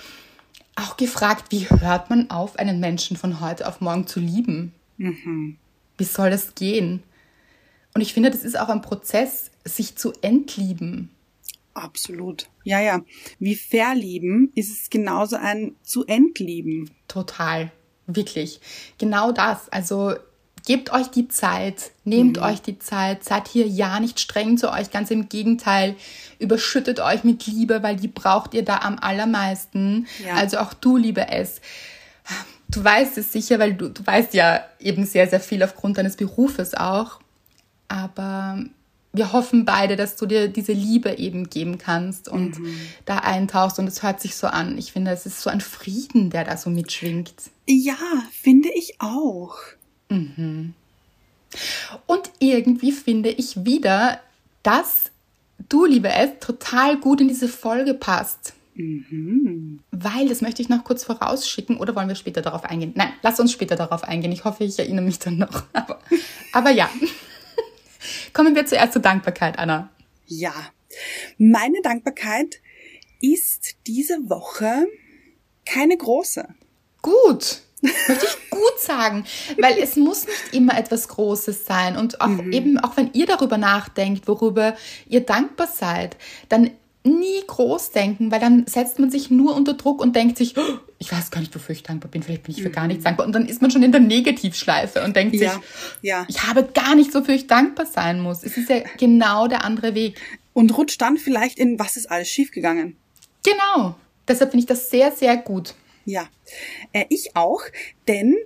auch 0.76 0.96
gefragt, 0.96 1.46
wie 1.50 1.68
hört 1.68 2.10
man 2.10 2.30
auf, 2.30 2.58
einen 2.58 2.80
Menschen 2.80 3.16
von 3.16 3.40
heute 3.40 3.66
auf 3.66 3.80
morgen 3.80 4.06
zu 4.06 4.20
lieben? 4.20 4.72
Mhm. 4.98 5.56
Wie 5.96 6.04
soll 6.04 6.30
das 6.30 6.54
gehen? 6.54 7.02
Und 7.94 8.00
ich 8.00 8.14
finde, 8.14 8.30
das 8.30 8.42
ist 8.42 8.58
auch 8.58 8.68
ein 8.68 8.82
Prozess, 8.82 9.50
sich 9.64 9.96
zu 9.96 10.12
entlieben. 10.22 11.10
Absolut. 11.74 12.48
Ja, 12.64 12.80
ja. 12.80 13.02
Wie 13.38 13.56
verlieben 13.56 14.52
ist 14.54 14.70
es 14.70 14.90
genauso 14.90 15.36
ein 15.36 15.74
zu 15.82 16.06
entlieben. 16.06 16.90
Total. 17.08 17.72
Wirklich. 18.06 18.60
Genau 18.98 19.32
das. 19.32 19.68
Also 19.70 20.14
gebt 20.66 20.92
euch 20.92 21.08
die 21.08 21.28
Zeit, 21.28 21.90
nehmt 22.04 22.36
mhm. 22.36 22.42
euch 22.42 22.62
die 22.62 22.78
Zeit, 22.78 23.24
seid 23.24 23.48
hier 23.48 23.66
ja 23.66 24.00
nicht 24.00 24.20
streng 24.20 24.58
zu 24.58 24.70
euch, 24.70 24.90
ganz 24.90 25.10
im 25.10 25.28
Gegenteil, 25.28 25.96
überschüttet 26.38 27.00
euch 27.00 27.24
mit 27.24 27.46
Liebe, 27.46 27.82
weil 27.82 27.96
die 27.96 28.08
braucht 28.08 28.54
ihr 28.54 28.64
da 28.64 28.78
am 28.78 28.98
allermeisten. 28.98 30.06
Ja. 30.24 30.34
Also 30.34 30.58
auch 30.58 30.72
du, 30.74 30.96
liebe 30.96 31.28
es. 31.28 31.60
Du 32.68 32.82
weißt 32.82 33.18
es 33.18 33.32
sicher, 33.32 33.58
weil 33.58 33.74
du, 33.74 33.88
du 33.88 34.06
weißt 34.06 34.34
ja 34.34 34.64
eben 34.78 35.04
sehr, 35.04 35.28
sehr 35.28 35.40
viel 35.40 35.62
aufgrund 35.62 35.98
deines 35.98 36.16
Berufes 36.16 36.74
auch. 36.74 37.20
Aber 37.88 38.64
wir 39.12 39.32
hoffen 39.32 39.64
beide, 39.64 39.96
dass 39.96 40.16
du 40.16 40.26
dir 40.26 40.48
diese 40.48 40.72
Liebe 40.72 41.18
eben 41.18 41.50
geben 41.50 41.78
kannst 41.78 42.28
und 42.28 42.58
mhm. 42.58 42.74
da 43.04 43.18
eintauchst 43.18 43.78
und 43.78 43.86
es 43.86 44.02
hört 44.02 44.20
sich 44.20 44.36
so 44.36 44.46
an. 44.46 44.78
Ich 44.78 44.92
finde, 44.92 45.10
es 45.10 45.26
ist 45.26 45.42
so 45.42 45.50
ein 45.50 45.60
Frieden, 45.60 46.30
der 46.30 46.44
da 46.44 46.56
so 46.56 46.70
mitschwingt. 46.70 47.34
Ja, 47.66 47.96
finde 48.30 48.70
ich 48.74 49.00
auch. 49.00 49.56
Mhm. 50.08 50.74
Und 52.06 52.30
irgendwie 52.38 52.92
finde 52.92 53.28
ich 53.28 53.64
wieder, 53.64 54.18
dass 54.62 55.10
du, 55.68 55.84
liebe 55.84 56.08
S, 56.08 56.30
total 56.40 56.96
gut 56.98 57.20
in 57.20 57.28
diese 57.28 57.48
Folge 57.48 57.92
passt. 57.92 58.54
Mhm. 58.74 59.80
Weil, 59.90 60.28
das 60.28 60.40
möchte 60.40 60.62
ich 60.62 60.70
noch 60.70 60.84
kurz 60.84 61.04
vorausschicken, 61.04 61.76
oder 61.76 61.94
wollen 61.94 62.08
wir 62.08 62.14
später 62.14 62.40
darauf 62.40 62.64
eingehen? 62.64 62.92
Nein, 62.94 63.12
lass 63.22 63.38
uns 63.38 63.52
später 63.52 63.76
darauf 63.76 64.04
eingehen. 64.04 64.32
Ich 64.32 64.44
hoffe, 64.44 64.64
ich 64.64 64.78
erinnere 64.78 65.04
mich 65.04 65.18
dann 65.18 65.36
noch. 65.36 65.64
Aber, 65.74 65.98
aber 66.52 66.70
ja. 66.70 66.88
Kommen 68.32 68.54
wir 68.54 68.66
zuerst 68.66 68.94
zur 68.94 69.02
Dankbarkeit, 69.02 69.58
Anna. 69.58 69.90
Ja, 70.26 70.54
meine 71.38 71.80
Dankbarkeit 71.82 72.60
ist 73.20 73.76
diese 73.86 74.28
Woche 74.28 74.86
keine 75.64 75.96
große. 75.96 76.46
Gut. 77.02 77.62
Möchte 77.82 78.26
ich 78.26 78.50
gut 78.50 78.78
sagen, 78.78 79.24
weil 79.58 79.76
es 79.78 79.96
muss 79.96 80.26
nicht 80.26 80.54
immer 80.54 80.78
etwas 80.78 81.08
Großes 81.08 81.66
sein 81.66 81.96
und 81.96 82.20
auch 82.20 82.28
mhm. 82.28 82.52
eben, 82.52 82.78
auch 82.78 82.96
wenn 82.96 83.12
ihr 83.12 83.26
darüber 83.26 83.58
nachdenkt, 83.58 84.28
worüber 84.28 84.76
ihr 85.08 85.22
dankbar 85.22 85.66
seid, 85.66 86.16
dann 86.48 86.70
nie 87.04 87.42
groß 87.46 87.90
denken, 87.90 88.30
weil 88.30 88.40
dann 88.40 88.66
setzt 88.66 88.98
man 88.98 89.10
sich 89.10 89.30
nur 89.30 89.56
unter 89.56 89.74
Druck 89.74 90.00
und 90.00 90.14
denkt 90.14 90.38
sich, 90.38 90.56
oh, 90.56 90.78
ich 90.98 91.10
weiß 91.10 91.30
gar 91.30 91.40
nicht, 91.40 91.54
wofür 91.54 91.74
ich 91.74 91.82
dankbar 91.82 92.10
bin, 92.10 92.22
vielleicht 92.22 92.44
bin 92.44 92.54
ich 92.54 92.62
für 92.62 92.70
gar 92.70 92.86
nichts 92.86 93.02
mhm. 93.02 93.06
dankbar. 93.06 93.26
Und 93.26 93.32
dann 93.32 93.46
ist 93.46 93.60
man 93.60 93.70
schon 93.70 93.82
in 93.82 93.90
der 93.90 94.00
Negativschleife 94.00 95.02
und 95.02 95.16
denkt 95.16 95.34
ja, 95.34 95.54
sich, 95.54 95.62
ja. 96.02 96.24
ich 96.28 96.44
habe 96.44 96.64
gar 96.72 96.94
nichts, 96.94 97.14
wofür 97.14 97.34
ich 97.34 97.48
dankbar 97.48 97.86
sein 97.86 98.20
muss. 98.20 98.44
Es 98.44 98.56
ist 98.56 98.68
ja 98.68 98.82
genau 98.98 99.48
der 99.48 99.64
andere 99.64 99.94
Weg. 99.94 100.20
Und 100.52 100.76
rutscht 100.76 101.00
dann 101.00 101.16
vielleicht 101.16 101.58
in, 101.58 101.78
was 101.78 101.96
ist 101.96 102.10
alles 102.10 102.28
schiefgegangen? 102.28 102.96
Genau. 103.42 103.96
Deshalb 104.28 104.50
finde 104.50 104.62
ich 104.62 104.68
das 104.68 104.90
sehr, 104.90 105.10
sehr 105.10 105.36
gut. 105.36 105.74
Ja, 106.04 106.28
äh, 106.92 107.04
ich 107.08 107.34
auch, 107.36 107.62
denn 108.06 108.36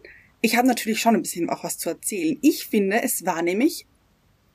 ich 0.41 0.57
habe 0.57 0.69
natürlich 0.69 1.01
schon 1.01 1.15
ein 1.15 1.23
bisschen 1.23 1.51
auch 1.51 1.65
was 1.65 1.79
zu 1.79 1.91
erzählen. 1.91 2.39
Ich 2.43 2.67
finde, 2.67 3.03
es 3.03 3.27
war 3.27 3.43
nämlich 3.43 3.87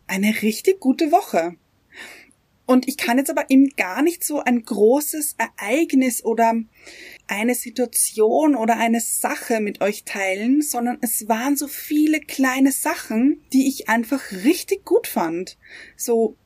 eine 0.08 0.42
richtig 0.42 0.80
gute 0.80 1.12
Woche. 1.12 1.56
Und 2.72 2.88
ich 2.88 2.96
kann 2.96 3.18
jetzt 3.18 3.30
aber 3.30 3.50
eben 3.50 3.68
gar 3.76 4.02
nicht 4.02 4.24
so 4.24 4.40
ein 4.40 4.64
großes 4.64 5.36
Ereignis 5.38 6.24
oder 6.24 6.54
eine 7.28 7.54
Situation 7.54 8.56
oder 8.56 8.78
eine 8.78 9.02
Sache 9.02 9.60
mit 9.60 9.82
euch 9.82 10.06
teilen, 10.06 10.62
sondern 10.62 10.98
es 11.02 11.28
waren 11.28 11.58
so 11.58 11.68
viele 11.68 12.22
kleine 12.22 12.72
Sachen, 12.72 13.44
die 13.52 13.68
ich 13.68 13.90
einfach 13.90 14.22
richtig 14.46 14.86
gut 14.86 15.08
fand. 15.08 15.58
So, 15.98 16.38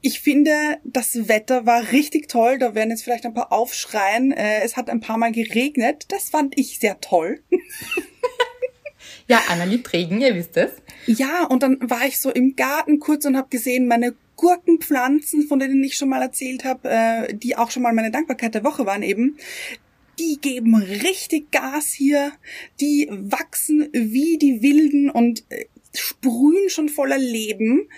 ich 0.00 0.20
finde, 0.20 0.78
das 0.82 1.28
Wetter 1.28 1.66
war 1.66 1.92
richtig 1.92 2.30
toll. 2.30 2.58
Da 2.58 2.74
werden 2.74 2.88
jetzt 2.88 3.04
vielleicht 3.04 3.26
ein 3.26 3.34
paar 3.34 3.52
aufschreien. 3.52 4.32
Äh, 4.32 4.62
es 4.62 4.78
hat 4.78 4.88
ein 4.88 5.00
paar 5.00 5.18
Mal 5.18 5.32
geregnet. 5.32 6.06
Das 6.08 6.30
fand 6.30 6.58
ich 6.58 6.78
sehr 6.78 7.02
toll. 7.02 7.42
ja, 9.28 9.40
Anna 9.48 9.64
liebt 9.64 9.92
Regen, 9.92 10.20
ihr 10.20 10.34
wisst 10.34 10.56
es. 10.56 10.70
Ja, 11.06 11.44
und 11.44 11.62
dann 11.62 11.78
war 11.88 12.06
ich 12.06 12.18
so 12.18 12.30
im 12.30 12.56
Garten 12.56 12.98
kurz 12.98 13.24
und 13.24 13.36
habe 13.36 13.48
gesehen, 13.48 13.86
meine 13.86 14.14
Gurkenpflanzen, 14.36 15.46
von 15.46 15.58
denen 15.58 15.82
ich 15.82 15.96
schon 15.96 16.08
mal 16.08 16.22
erzählt 16.22 16.64
habe, 16.64 16.88
äh, 16.90 17.34
die 17.34 17.56
auch 17.56 17.70
schon 17.70 17.82
mal 17.82 17.92
meine 17.92 18.10
Dankbarkeit 18.10 18.54
der 18.54 18.64
Woche 18.64 18.86
waren 18.86 19.02
eben, 19.02 19.38
die 20.18 20.38
geben 20.40 20.74
richtig 20.76 21.50
Gas 21.50 21.92
hier, 21.92 22.32
die 22.80 23.08
wachsen 23.10 23.88
wie 23.92 24.38
die 24.38 24.62
Wilden 24.62 25.10
und 25.10 25.44
äh, 25.50 25.66
sprühen 25.94 26.68
schon 26.68 26.88
voller 26.88 27.18
Leben. 27.18 27.88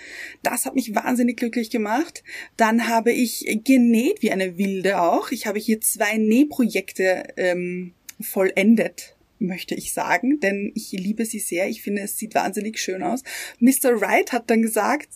Das 0.43 0.65
hat 0.65 0.75
mich 0.75 0.93
wahnsinnig 0.95 1.37
glücklich 1.37 1.69
gemacht. 1.69 2.23
Dann 2.55 2.87
habe 2.87 3.11
ich 3.11 3.61
genäht 3.63 4.21
wie 4.21 4.31
eine 4.31 4.57
Wilde 4.57 5.01
auch. 5.01 5.31
Ich 5.31 5.47
habe 5.47 5.59
hier 5.59 5.81
zwei 5.81 6.17
Nähprojekte 6.17 7.33
ähm, 7.37 7.93
vollendet 8.19 9.16
möchte 9.39 9.75
ich 9.75 9.93
sagen, 9.93 10.39
denn 10.39 10.71
ich 10.75 10.91
liebe 10.91 11.25
sie 11.25 11.39
sehr. 11.39 11.67
Ich 11.67 11.81
finde, 11.81 12.01
es 12.01 12.17
sieht 12.17 12.35
wahnsinnig 12.35 12.79
schön 12.79 13.03
aus. 13.03 13.23
Mr. 13.59 13.99
Wright 14.01 14.31
hat 14.31 14.49
dann 14.49 14.61
gesagt, 14.61 15.09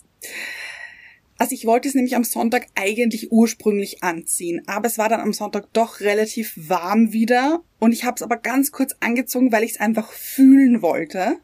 also 1.38 1.54
ich 1.54 1.66
wollte 1.66 1.88
es 1.88 1.94
nämlich 1.94 2.14
am 2.14 2.24
Sonntag 2.24 2.68
eigentlich 2.76 3.32
ursprünglich 3.32 4.04
anziehen, 4.04 4.62
aber 4.66 4.86
es 4.86 4.98
war 4.98 5.08
dann 5.08 5.20
am 5.20 5.32
Sonntag 5.32 5.72
doch 5.72 6.00
relativ 6.00 6.52
warm 6.56 7.12
wieder 7.12 7.64
und 7.80 7.92
ich 7.92 8.04
habe 8.04 8.14
es 8.14 8.22
aber 8.22 8.36
ganz 8.36 8.70
kurz 8.70 8.94
angezogen, 9.00 9.50
weil 9.50 9.64
ich 9.64 9.72
es 9.72 9.80
einfach 9.80 10.12
fühlen 10.12 10.82
wollte. 10.82 11.38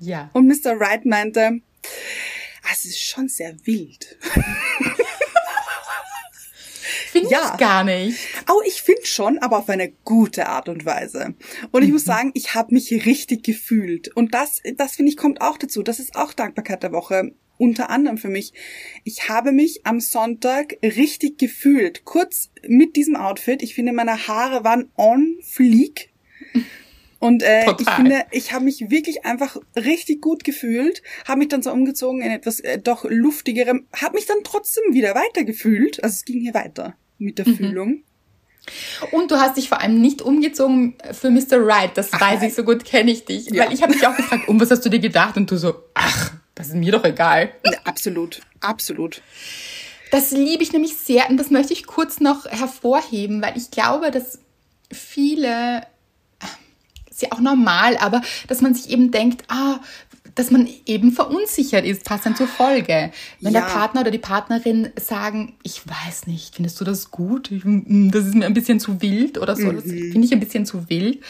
Ja. 0.00 0.30
Und 0.32 0.48
Mr. 0.48 0.80
Wright 0.80 1.04
meinte, 1.04 1.60
ah, 2.62 2.68
es 2.72 2.84
ist 2.84 3.00
schon 3.00 3.28
sehr 3.28 3.54
wild. 3.64 4.18
Finde 7.14 7.30
ja. 7.30 7.52
ich 7.52 7.60
gar 7.60 7.84
nicht. 7.84 8.18
Oh, 8.50 8.60
ich 8.66 8.82
finde 8.82 9.06
schon, 9.06 9.38
aber 9.38 9.58
auf 9.58 9.68
eine 9.68 9.92
gute 10.04 10.48
Art 10.48 10.68
und 10.68 10.84
Weise. 10.84 11.34
Und 11.70 11.82
ich 11.82 11.88
mhm. 11.88 11.92
muss 11.92 12.04
sagen, 12.04 12.32
ich 12.34 12.56
habe 12.56 12.74
mich 12.74 12.90
richtig 13.06 13.44
gefühlt. 13.44 14.08
Und 14.16 14.34
das, 14.34 14.60
das 14.76 14.96
finde 14.96 15.12
ich, 15.12 15.16
kommt 15.16 15.40
auch 15.40 15.56
dazu. 15.56 15.84
Das 15.84 16.00
ist 16.00 16.16
auch 16.16 16.32
Dankbarkeit 16.32 16.82
der 16.82 16.90
Woche 16.90 17.30
unter 17.56 17.88
anderem 17.88 18.18
für 18.18 18.30
mich. 18.30 18.52
Ich 19.04 19.28
habe 19.28 19.52
mich 19.52 19.86
am 19.86 20.00
Sonntag 20.00 20.76
richtig 20.82 21.38
gefühlt. 21.38 22.04
Kurz 22.04 22.50
mit 22.66 22.96
diesem 22.96 23.14
Outfit. 23.14 23.62
Ich 23.62 23.76
finde, 23.76 23.92
meine 23.92 24.26
Haare 24.26 24.64
waren 24.64 24.90
on 24.96 25.38
fleek. 25.40 26.10
Und 27.20 27.44
äh, 27.44 27.66
ich 27.78 27.88
finde, 27.88 28.26
ich 28.32 28.52
habe 28.52 28.64
mich 28.64 28.90
wirklich 28.90 29.24
einfach 29.24 29.56
richtig 29.76 30.20
gut 30.20 30.42
gefühlt, 30.42 31.00
habe 31.26 31.38
mich 31.38 31.48
dann 31.48 31.62
so 31.62 31.70
umgezogen 31.70 32.22
in 32.22 32.32
etwas 32.32 32.58
äh, 32.58 32.78
doch 32.78 33.04
luftigerem, 33.08 33.86
habe 33.94 34.16
mich 34.16 34.26
dann 34.26 34.38
trotzdem 34.42 34.82
wieder 34.92 35.14
weiter 35.14 35.44
gefühlt. 35.44 36.02
Also 36.02 36.14
es 36.14 36.24
ging 36.24 36.40
hier 36.40 36.54
weiter 36.54 36.96
mit 37.18 37.38
der 37.38 37.48
mhm. 37.48 37.56
Fühlung. 37.56 38.02
Und 39.12 39.30
du 39.30 39.36
hast 39.36 39.56
dich 39.56 39.68
vor 39.68 39.80
allem 39.80 40.00
nicht 40.00 40.22
umgezogen 40.22 40.96
für 41.12 41.30
Mr. 41.30 41.58
Right, 41.58 41.90
das 41.96 42.12
ach, 42.12 42.20
weiß 42.20 42.42
ich, 42.42 42.54
so 42.54 42.64
gut 42.64 42.84
kenne 42.84 43.10
ich 43.10 43.24
dich. 43.24 43.50
Ja. 43.50 43.64
Weil 43.64 43.74
ich 43.74 43.82
habe 43.82 43.92
mich 43.92 44.06
auch 44.06 44.16
gefragt, 44.16 44.48
um 44.48 44.58
was 44.60 44.70
hast 44.70 44.84
du 44.84 44.88
dir 44.88 45.00
gedacht? 45.00 45.36
Und 45.36 45.50
du 45.50 45.56
so, 45.56 45.74
ach, 45.92 46.32
das 46.54 46.68
ist 46.68 46.74
mir 46.74 46.92
doch 46.92 47.04
egal. 47.04 47.52
Ja, 47.64 47.78
absolut, 47.84 48.40
absolut. 48.60 49.20
Das 50.10 50.30
liebe 50.30 50.62
ich 50.62 50.72
nämlich 50.72 50.96
sehr 50.96 51.28
und 51.28 51.36
das 51.36 51.50
möchte 51.50 51.72
ich 51.72 51.86
kurz 51.86 52.20
noch 52.20 52.46
hervorheben, 52.46 53.42
weil 53.42 53.56
ich 53.56 53.70
glaube, 53.70 54.10
dass 54.10 54.38
viele, 54.92 55.82
ist 57.10 57.22
ja 57.22 57.32
auch 57.32 57.40
normal, 57.40 57.96
aber 57.98 58.22
dass 58.46 58.60
man 58.60 58.74
sich 58.74 58.90
eben 58.90 59.10
denkt, 59.10 59.44
ah, 59.48 59.80
dass 60.34 60.50
man 60.50 60.68
eben 60.86 61.12
verunsichert 61.12 61.84
ist, 61.84 62.04
passend 62.04 62.36
zur 62.36 62.48
Folge. 62.48 63.12
Wenn 63.40 63.52
ja. 63.52 63.60
der 63.60 63.66
Partner 63.68 64.00
oder 64.00 64.10
die 64.10 64.18
Partnerin 64.18 64.90
sagen, 65.00 65.54
ich 65.62 65.82
weiß 65.86 66.26
nicht, 66.26 66.54
findest 66.54 66.80
du 66.80 66.84
das 66.84 67.10
gut? 67.10 67.50
Mm, 67.50 68.10
das 68.10 68.26
ist 68.26 68.34
mir 68.34 68.46
ein 68.46 68.54
bisschen 68.54 68.80
zu 68.80 69.00
wild 69.00 69.38
oder 69.38 69.56
so, 69.56 69.66
mhm. 69.66 69.76
das 69.76 69.84
finde 69.84 70.20
ich 70.20 70.32
ein 70.32 70.40
bisschen 70.40 70.66
zu 70.66 70.88
wild. 70.88 71.20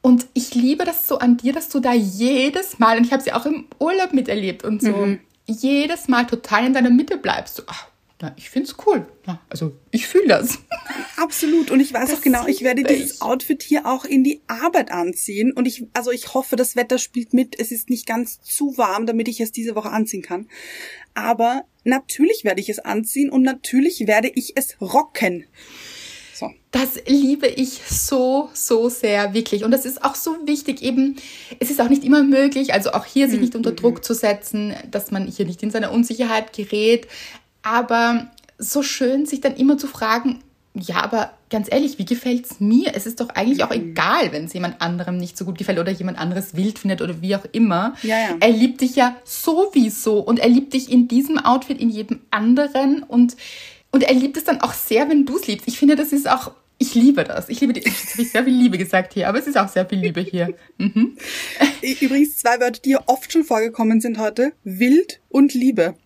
Und 0.00 0.26
ich 0.34 0.54
liebe 0.54 0.84
das 0.84 1.08
so 1.08 1.18
an 1.18 1.36
dir, 1.36 1.52
dass 1.52 1.68
du 1.68 1.80
da 1.80 1.92
jedes 1.92 2.78
Mal, 2.78 2.98
und 2.98 3.04
ich 3.04 3.12
habe 3.12 3.22
sie 3.22 3.32
auch 3.32 3.46
im 3.46 3.64
Urlaub 3.80 4.12
miterlebt 4.12 4.62
und 4.62 4.80
so, 4.80 4.92
mhm. 4.92 5.18
jedes 5.46 6.06
Mal 6.06 6.26
total 6.26 6.66
in 6.66 6.74
deiner 6.74 6.90
Mitte 6.90 7.16
bleibst. 7.16 7.56
So, 7.56 7.64
ach, 7.66 7.88
na, 8.18 8.32
ich 8.36 8.48
find's 8.48 8.76
cool. 8.86 9.06
Ja, 9.26 9.42
also 9.50 9.76
ich 9.90 10.06
fühle 10.06 10.28
das. 10.28 10.58
Absolut. 11.16 11.70
Und 11.70 11.80
ich 11.80 11.92
weiß 11.92 12.08
das 12.08 12.18
auch 12.18 12.22
genau, 12.22 12.46
ich 12.46 12.62
werde 12.62 12.82
dieses 12.82 13.20
Outfit 13.20 13.62
hier 13.62 13.84
auch 13.84 14.06
in 14.06 14.24
die 14.24 14.40
Arbeit 14.46 14.90
anziehen. 14.90 15.52
Und 15.52 15.66
ich, 15.66 15.84
also 15.92 16.10
ich 16.10 16.32
hoffe, 16.32 16.56
das 16.56 16.76
Wetter 16.76 16.96
spielt 16.96 17.34
mit. 17.34 17.60
Es 17.60 17.70
ist 17.70 17.90
nicht 17.90 18.06
ganz 18.06 18.40
zu 18.40 18.78
warm, 18.78 19.04
damit 19.04 19.28
ich 19.28 19.40
es 19.40 19.52
diese 19.52 19.74
Woche 19.74 19.90
anziehen 19.90 20.22
kann. 20.22 20.48
Aber 21.12 21.64
natürlich 21.84 22.44
werde 22.44 22.60
ich 22.62 22.70
es 22.70 22.78
anziehen 22.78 23.28
und 23.28 23.42
natürlich 23.42 24.06
werde 24.06 24.28
ich 24.34 24.56
es 24.56 24.80
rocken. 24.80 25.44
So. 26.32 26.50
Das 26.70 27.00
liebe 27.06 27.46
ich 27.46 27.80
so, 27.88 28.50
so 28.52 28.88
sehr, 28.90 29.34
wirklich. 29.34 29.64
Und 29.64 29.70
das 29.70 29.86
ist 29.86 30.04
auch 30.04 30.14
so 30.14 30.36
wichtig, 30.44 30.82
eben, 30.82 31.16
es 31.60 31.70
ist 31.70 31.80
auch 31.80 31.88
nicht 31.88 32.04
immer 32.04 32.22
möglich, 32.22 32.74
also 32.74 32.92
auch 32.92 33.06
hier 33.06 33.28
sich 33.30 33.40
nicht 33.40 33.54
unter 33.54 33.72
mhm. 33.72 33.76
Druck 33.76 34.04
zu 34.04 34.12
setzen, 34.12 34.74
dass 34.90 35.10
man 35.10 35.26
hier 35.26 35.46
nicht 35.46 35.62
in 35.62 35.70
seine 35.70 35.90
Unsicherheit 35.90 36.52
gerät. 36.52 37.08
Aber 37.66 38.28
so 38.58 38.84
schön, 38.84 39.26
sich 39.26 39.40
dann 39.40 39.56
immer 39.56 39.76
zu 39.76 39.88
fragen, 39.88 40.38
ja, 40.72 41.02
aber 41.02 41.32
ganz 41.50 41.66
ehrlich, 41.68 41.98
wie 41.98 42.04
gefällt's 42.04 42.60
mir? 42.60 42.92
Es 42.94 43.06
ist 43.06 43.18
doch 43.18 43.30
eigentlich 43.30 43.64
auch 43.64 43.72
egal, 43.72 44.30
wenn 44.30 44.44
es 44.44 44.52
jemand 44.52 44.80
anderem 44.80 45.16
nicht 45.16 45.36
so 45.36 45.44
gut 45.44 45.58
gefällt 45.58 45.80
oder 45.80 45.90
jemand 45.90 46.16
anderes 46.16 46.54
wild 46.54 46.78
findet 46.78 47.02
oder 47.02 47.20
wie 47.22 47.34
auch 47.34 47.44
immer. 47.50 47.94
Ja, 48.04 48.18
ja. 48.18 48.36
Er 48.38 48.50
liebt 48.50 48.82
dich 48.82 48.94
ja 48.94 49.16
sowieso 49.24 50.20
und 50.20 50.38
er 50.38 50.48
liebt 50.48 50.74
dich 50.74 50.92
in 50.92 51.08
diesem 51.08 51.38
Outfit, 51.38 51.80
in 51.80 51.90
jedem 51.90 52.20
anderen 52.30 53.02
und, 53.02 53.36
und 53.90 54.04
er 54.04 54.14
liebt 54.14 54.36
es 54.36 54.44
dann 54.44 54.60
auch 54.60 54.72
sehr, 54.72 55.08
wenn 55.08 55.26
du 55.26 55.36
es 55.36 55.48
liebst. 55.48 55.66
Ich 55.66 55.76
finde, 55.76 55.96
das 55.96 56.12
ist 56.12 56.30
auch, 56.30 56.52
ich 56.78 56.94
liebe 56.94 57.24
das. 57.24 57.48
Ich 57.48 57.60
liebe 57.60 57.72
die, 57.72 57.80
jetzt 57.80 58.12
habe 58.12 58.22
ich 58.22 58.30
sehr 58.30 58.44
viel 58.44 58.54
Liebe 58.54 58.78
gesagt 58.78 59.12
hier, 59.14 59.28
aber 59.28 59.40
es 59.40 59.48
ist 59.48 59.58
auch 59.58 59.68
sehr 59.68 59.86
viel 59.86 59.98
Liebe 59.98 60.20
hier. 60.20 60.54
Mhm. 60.78 61.16
Übrigens 62.00 62.36
zwei 62.36 62.60
Wörter, 62.60 62.80
die 62.84 62.96
oft 62.96 63.32
schon 63.32 63.42
vorgekommen 63.42 64.00
sind 64.00 64.18
heute. 64.18 64.52
Wild 64.62 65.18
und 65.30 65.52
Liebe. 65.52 65.96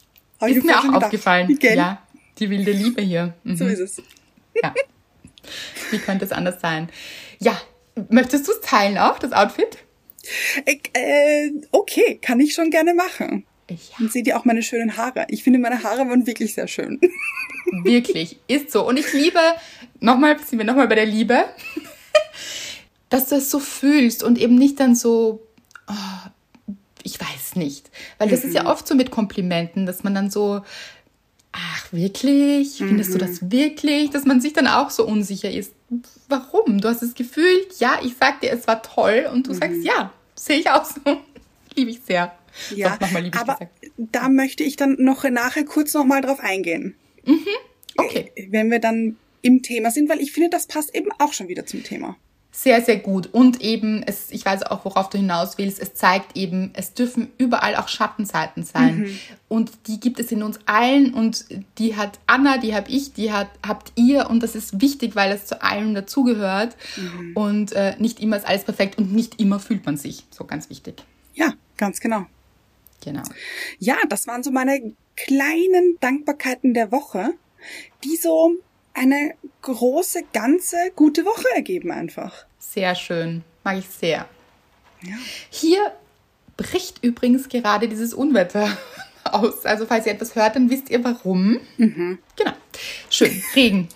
Hab 0.40 0.48
ich 0.48 0.56
Ist 0.56 0.64
mir 0.64 0.78
auch 0.78 0.82
gedacht. 0.82 1.04
aufgefallen. 1.04 1.58
Gell? 1.58 1.76
Ja, 1.76 2.02
die 2.38 2.50
wilde 2.50 2.72
Liebe 2.72 3.02
hier. 3.02 3.34
Mhm. 3.44 3.56
So 3.56 3.66
ist 3.66 3.80
es. 3.80 4.02
Ja. 4.62 4.74
Wie 5.90 5.98
könnte 5.98 6.24
es 6.24 6.32
anders 6.32 6.60
sein? 6.60 6.88
Ja, 7.38 7.60
möchtest 8.08 8.48
du 8.48 8.52
es 8.52 8.60
teilen 8.60 8.98
auch, 8.98 9.18
das 9.18 9.32
Outfit? 9.32 9.78
Ich, 10.66 10.90
äh, 10.94 11.50
okay, 11.72 12.18
kann 12.20 12.40
ich 12.40 12.54
schon 12.54 12.70
gerne 12.70 12.94
machen. 12.94 13.46
Ja. 13.68 13.76
Und 14.00 14.12
seht 14.12 14.26
ihr 14.26 14.36
auch 14.36 14.44
meine 14.44 14.62
schönen 14.62 14.96
Haare. 14.96 15.26
Ich 15.28 15.44
finde, 15.44 15.58
meine 15.58 15.82
Haare 15.82 16.08
waren 16.08 16.26
wirklich 16.26 16.54
sehr 16.54 16.68
schön. 16.68 17.00
Wirklich, 17.84 18.40
ist 18.48 18.72
so. 18.72 18.84
Und 18.86 18.98
ich 18.98 19.12
liebe, 19.12 19.38
nochmal, 20.00 20.36
sind 20.40 20.58
wir 20.58 20.66
nochmal 20.66 20.88
bei 20.88 20.96
der 20.96 21.06
Liebe, 21.06 21.44
dass 23.08 23.28
du 23.28 23.36
es 23.36 23.48
so 23.48 23.60
fühlst 23.60 24.24
und 24.24 24.38
eben 24.38 24.56
nicht 24.56 24.80
dann 24.80 24.96
so, 24.96 25.46
oh, 25.88 26.28
ich 27.04 27.20
weiß 27.20 27.56
nicht. 27.56 27.90
Weil 28.18 28.28
das 28.28 28.44
ist 28.44 28.54
ja 28.54 28.66
oft 28.66 28.86
so 28.86 28.94
mit 28.94 29.10
Komplimenten, 29.10 29.86
dass 29.86 30.02
man 30.02 30.14
dann 30.14 30.30
so, 30.30 30.62
ach 31.52 31.92
wirklich, 31.92 32.76
findest 32.78 33.14
du 33.14 33.18
das 33.18 33.50
wirklich? 33.50 34.10
Dass 34.10 34.24
man 34.24 34.40
sich 34.40 34.52
dann 34.52 34.66
auch 34.66 34.90
so 34.90 35.06
unsicher 35.06 35.50
ist. 35.50 35.72
Warum? 36.28 36.80
Du 36.80 36.88
hast 36.88 37.02
es 37.02 37.14
gefühlt, 37.14 37.78
ja, 37.78 37.98
ich 38.02 38.14
sag 38.20 38.40
dir, 38.40 38.52
es 38.52 38.66
war 38.66 38.82
toll 38.82 39.28
und 39.32 39.46
du 39.46 39.54
sagst, 39.54 39.82
ja, 39.82 40.12
sehe 40.34 40.58
ich 40.58 40.70
auch 40.70 40.84
so. 40.84 41.00
Liebe 41.74 41.90
ich 41.90 42.00
sehr. 42.06 42.32
Ja, 42.74 42.96
nochmal 43.00 43.22
liebe 43.22 43.36
ich 43.36 43.40
aber 43.40 43.54
gesagt. 43.54 43.72
da 43.96 44.28
möchte 44.28 44.64
ich 44.64 44.76
dann 44.76 44.96
noch 44.98 45.24
nachher 45.28 45.64
kurz 45.64 45.94
noch 45.94 46.04
mal 46.04 46.20
drauf 46.20 46.40
eingehen. 46.40 46.96
Okay. 47.96 48.32
Wenn 48.48 48.70
wir 48.70 48.80
dann 48.80 49.16
im 49.42 49.62
Thema 49.62 49.90
sind, 49.90 50.08
weil 50.08 50.20
ich 50.20 50.32
finde, 50.32 50.50
das 50.50 50.66
passt 50.66 50.94
eben 50.94 51.10
auch 51.18 51.32
schon 51.32 51.48
wieder 51.48 51.66
zum 51.66 51.82
Thema. 51.82 52.16
Sehr, 52.52 52.82
sehr 52.82 52.96
gut. 52.96 53.28
Und 53.32 53.60
eben, 53.60 54.02
es, 54.02 54.30
ich 54.32 54.44
weiß 54.44 54.64
auch, 54.64 54.84
worauf 54.84 55.08
du 55.08 55.18
hinaus 55.18 55.56
willst, 55.56 55.80
es 55.80 55.94
zeigt 55.94 56.36
eben, 56.36 56.70
es 56.74 56.94
dürfen 56.94 57.30
überall 57.38 57.76
auch 57.76 57.88
Schattenseiten 57.88 58.64
sein. 58.64 59.18
Und 59.48 59.70
die 59.86 60.00
gibt 60.00 60.18
es 60.18 60.32
in 60.32 60.42
uns 60.42 60.58
allen 60.66 61.14
und 61.14 61.44
die 61.78 61.96
hat 61.96 62.18
Anna, 62.26 62.58
die 62.58 62.74
habe 62.74 62.90
ich, 62.90 63.12
die 63.12 63.32
hat, 63.32 63.48
habt 63.66 63.92
ihr 63.94 64.28
und 64.28 64.42
das 64.42 64.54
ist 64.56 64.80
wichtig, 64.80 65.14
weil 65.14 65.32
es 65.32 65.46
zu 65.46 65.62
allem 65.62 65.94
dazugehört. 65.94 66.76
Und 67.34 67.72
äh, 67.72 67.94
nicht 67.98 68.20
immer 68.20 68.36
ist 68.36 68.46
alles 68.46 68.64
perfekt 68.64 68.98
und 68.98 69.12
nicht 69.12 69.40
immer 69.40 69.60
fühlt 69.60 69.86
man 69.86 69.96
sich. 69.96 70.24
So 70.30 70.44
ganz 70.44 70.68
wichtig. 70.70 71.04
Ja, 71.34 71.54
ganz 71.76 72.00
genau. 72.00 72.26
Genau. 73.02 73.22
Ja, 73.78 73.96
das 74.08 74.26
waren 74.26 74.42
so 74.42 74.50
meine 74.50 74.92
kleinen 75.16 75.96
Dankbarkeiten 76.00 76.74
der 76.74 76.90
Woche, 76.92 77.34
die 78.04 78.16
so 78.16 78.56
eine 78.94 79.34
große, 79.62 80.22
ganze, 80.32 80.76
gute 80.94 81.24
Woche 81.24 81.46
ergeben 81.54 81.90
einfach. 81.90 82.44
Sehr 82.58 82.94
schön. 82.94 83.44
Mag 83.64 83.78
ich 83.78 83.88
sehr. 83.88 84.26
Ja. 85.02 85.14
Hier 85.50 85.92
bricht 86.56 87.02
übrigens 87.02 87.48
gerade 87.48 87.88
dieses 87.88 88.14
Unwetter 88.14 88.76
aus. 89.24 89.64
Also 89.64 89.86
falls 89.86 90.06
ihr 90.06 90.12
etwas 90.12 90.34
hört, 90.34 90.56
dann 90.56 90.70
wisst 90.70 90.90
ihr 90.90 91.02
warum. 91.04 91.60
Genau. 92.36 92.52
Schön. 93.08 93.42
Regen. 93.54 93.88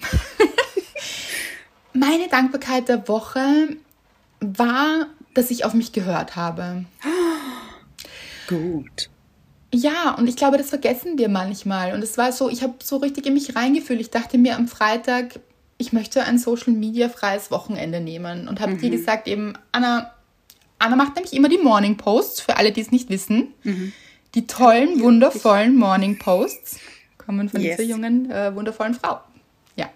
Meine 1.92 2.28
Dankbarkeit 2.28 2.88
der 2.88 3.06
Woche 3.06 3.76
war, 4.40 5.06
dass 5.34 5.50
ich 5.50 5.64
auf 5.64 5.74
mich 5.74 5.92
gehört 5.92 6.36
habe. 6.36 6.84
Gut. 8.48 9.10
Ja, 9.74 10.14
und 10.16 10.28
ich 10.28 10.36
glaube, 10.36 10.56
das 10.56 10.68
vergessen 10.68 11.18
wir 11.18 11.28
manchmal. 11.28 11.94
Und 11.94 12.02
es 12.04 12.16
war 12.16 12.30
so, 12.30 12.48
ich 12.48 12.62
habe 12.62 12.74
so 12.82 12.98
richtig 12.98 13.26
in 13.26 13.34
mich 13.34 13.56
reingefühlt. 13.56 14.00
Ich 14.00 14.10
dachte 14.10 14.38
mir 14.38 14.56
am 14.56 14.68
Freitag, 14.68 15.40
ich 15.78 15.92
möchte 15.92 16.22
ein 16.22 16.38
Social 16.38 16.72
Media 16.72 17.08
freies 17.08 17.50
Wochenende 17.50 18.00
nehmen 18.00 18.46
und 18.46 18.60
habe 18.60 18.76
dir 18.76 18.90
gesagt 18.90 19.26
eben, 19.26 19.54
Anna, 19.72 20.12
Anna 20.78 20.94
macht 20.94 21.16
nämlich 21.16 21.32
immer 21.32 21.48
die 21.48 21.58
Morning 21.58 21.96
Posts, 21.96 22.40
für 22.40 22.56
alle, 22.56 22.70
die 22.70 22.82
es 22.82 22.92
nicht 22.92 23.10
wissen. 23.10 23.48
Die 24.36 24.46
tollen, 24.46 25.00
wundervollen 25.00 25.76
Morning 25.76 26.18
Posts 26.20 26.78
kommen 27.18 27.48
von 27.48 27.60
Yes. 27.60 27.76
dieser 27.76 27.88
jungen, 27.88 28.30
äh, 28.30 28.54
wundervollen 28.54 28.94
Frau. 28.94 29.20
Ja. 29.74 29.88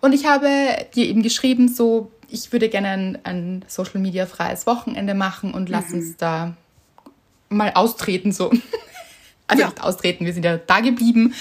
Und 0.00 0.14
ich 0.14 0.24
habe 0.24 0.48
dir 0.94 1.04
eben 1.06 1.22
geschrieben, 1.22 1.68
so, 1.68 2.10
ich 2.28 2.52
würde 2.52 2.70
gerne 2.70 2.88
ein, 2.88 3.18
ein 3.24 3.64
Social 3.68 4.00
Media 4.00 4.24
freies 4.24 4.66
Wochenende 4.66 5.12
machen 5.12 5.52
und 5.52 5.68
lass 5.68 5.92
uns 5.92 6.16
da 6.16 6.54
mal 7.52 7.72
austreten, 7.74 8.32
so. 8.32 8.50
Also 9.48 9.62
Ja. 9.62 9.68
nicht 9.68 9.82
austreten, 9.82 10.24
wir 10.24 10.32
sind 10.32 10.44
ja 10.44 10.56
da 10.56 10.80
geblieben. 10.80 11.34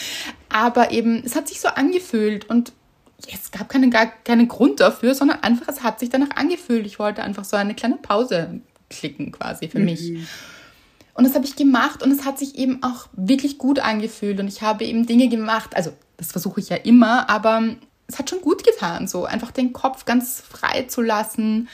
Aber 0.49 0.91
eben, 0.91 1.23
es 1.23 1.35
hat 1.35 1.47
sich 1.47 1.61
so 1.61 1.69
angefühlt 1.69 2.49
und 2.49 2.73
es 3.31 3.51
gab 3.51 3.69
keinen, 3.69 3.89
gar 3.89 4.07
keinen 4.07 4.47
Grund 4.49 4.79
dafür, 4.81 5.15
sondern 5.15 5.43
einfach, 5.43 5.67
es 5.69 5.81
hat 5.83 5.99
sich 5.99 6.09
danach 6.09 6.35
angefühlt. 6.35 6.85
Ich 6.85 6.99
wollte 6.99 7.23
einfach 7.23 7.45
so 7.45 7.55
eine 7.55 7.73
kleine 7.75 7.95
Pause 7.97 8.59
klicken 8.89 9.31
quasi 9.31 9.69
für 9.69 9.79
mich. 9.79 10.13
Und 11.13 11.25
das 11.25 11.35
habe 11.35 11.45
ich 11.45 11.55
gemacht 11.55 12.03
und 12.03 12.11
es 12.11 12.25
hat 12.25 12.39
sich 12.39 12.55
eben 12.55 12.83
auch 12.83 13.07
wirklich 13.13 13.57
gut 13.57 13.79
angefühlt 13.79 14.39
und 14.39 14.47
ich 14.47 14.61
habe 14.61 14.83
eben 14.83 15.05
Dinge 15.05 15.29
gemacht, 15.29 15.75
also 15.75 15.93
das 16.17 16.31
versuche 16.31 16.59
ich 16.59 16.69
ja 16.69 16.77
immer, 16.77 17.29
aber 17.29 17.63
es 18.07 18.17
hat 18.19 18.29
schon 18.29 18.41
gut 18.41 18.63
getan, 18.65 19.07
so 19.07 19.25
einfach 19.25 19.51
den 19.51 19.71
Kopf 19.71 20.05
ganz 20.05 20.41
frei 20.41 20.83
zu 20.83 21.01
lassen. 21.01 21.69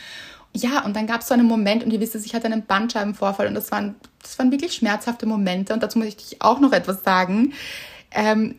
Ja, 0.57 0.83
und 0.83 0.95
dann 0.95 1.05
gab 1.05 1.21
es 1.21 1.27
so 1.27 1.35
einen 1.35 1.45
Moment 1.45 1.83
und 1.83 1.91
ihr 1.91 1.99
wisst 1.99 2.15
es, 2.15 2.25
ich 2.25 2.33
hatte 2.33 2.47
einen 2.47 2.65
Bandscheibenvorfall 2.65 3.45
und 3.47 3.53
das 3.53 3.71
waren, 3.71 3.93
das 4.23 4.39
waren 4.39 4.51
wirklich 4.51 4.73
schmerzhafte 4.73 5.27
Momente 5.27 5.71
und 5.71 5.83
dazu 5.83 5.99
möchte 5.99 6.23
ich 6.27 6.41
auch 6.41 6.59
noch 6.59 6.73
etwas 6.73 7.03
sagen. 7.03 7.53
Ähm, 8.09 8.55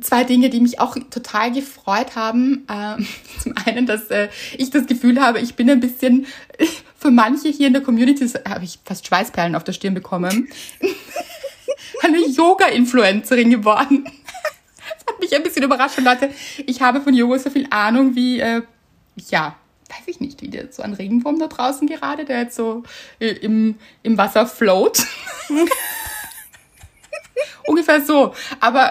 zwei 0.00 0.22
Dinge, 0.22 0.48
die 0.48 0.60
mich 0.60 0.78
auch 0.78 0.96
total 1.10 1.50
gefreut 1.50 2.14
haben. 2.14 2.64
Ähm, 2.70 3.06
zum 3.42 3.54
einen, 3.64 3.84
dass 3.84 4.10
äh, 4.10 4.28
ich 4.56 4.70
das 4.70 4.86
Gefühl 4.86 5.20
habe, 5.20 5.40
ich 5.40 5.56
bin 5.56 5.68
ein 5.68 5.80
bisschen, 5.80 6.26
für 6.96 7.10
manche 7.10 7.48
hier 7.48 7.66
in 7.66 7.72
der 7.72 7.82
Community, 7.82 8.28
habe 8.48 8.64
ich 8.64 8.78
fast 8.84 9.04
Schweißperlen 9.04 9.56
auf 9.56 9.64
der 9.64 9.72
Stirn 9.72 9.94
bekommen, 9.94 10.48
eine 12.02 12.28
Yoga-Influencerin 12.28 13.50
geworden. 13.50 14.04
Das 14.04 15.12
hat 15.12 15.20
mich 15.20 15.34
ein 15.34 15.42
bisschen 15.42 15.64
überrascht. 15.64 15.98
Und 15.98 16.04
Leute, 16.04 16.30
ich 16.64 16.80
habe 16.80 17.00
von 17.00 17.12
Yoga 17.12 17.40
so 17.40 17.50
viel 17.50 17.66
Ahnung 17.70 18.14
wie, 18.14 18.38
äh, 18.38 18.62
ja, 19.30 19.56
weiß 19.98 20.08
ich 20.08 20.20
nicht, 20.20 20.42
wie 20.42 20.48
der 20.48 20.72
so 20.72 20.82
ein 20.82 20.94
Regenwurm 20.94 21.38
da 21.38 21.46
draußen 21.46 21.86
gerade, 21.86 22.24
der 22.24 22.40
jetzt 22.40 22.56
so 22.56 22.82
äh, 23.18 23.28
im, 23.28 23.76
im 24.02 24.18
Wasser 24.18 24.46
float. 24.46 25.04
Ungefähr 27.66 28.04
so. 28.04 28.34
Aber, 28.60 28.90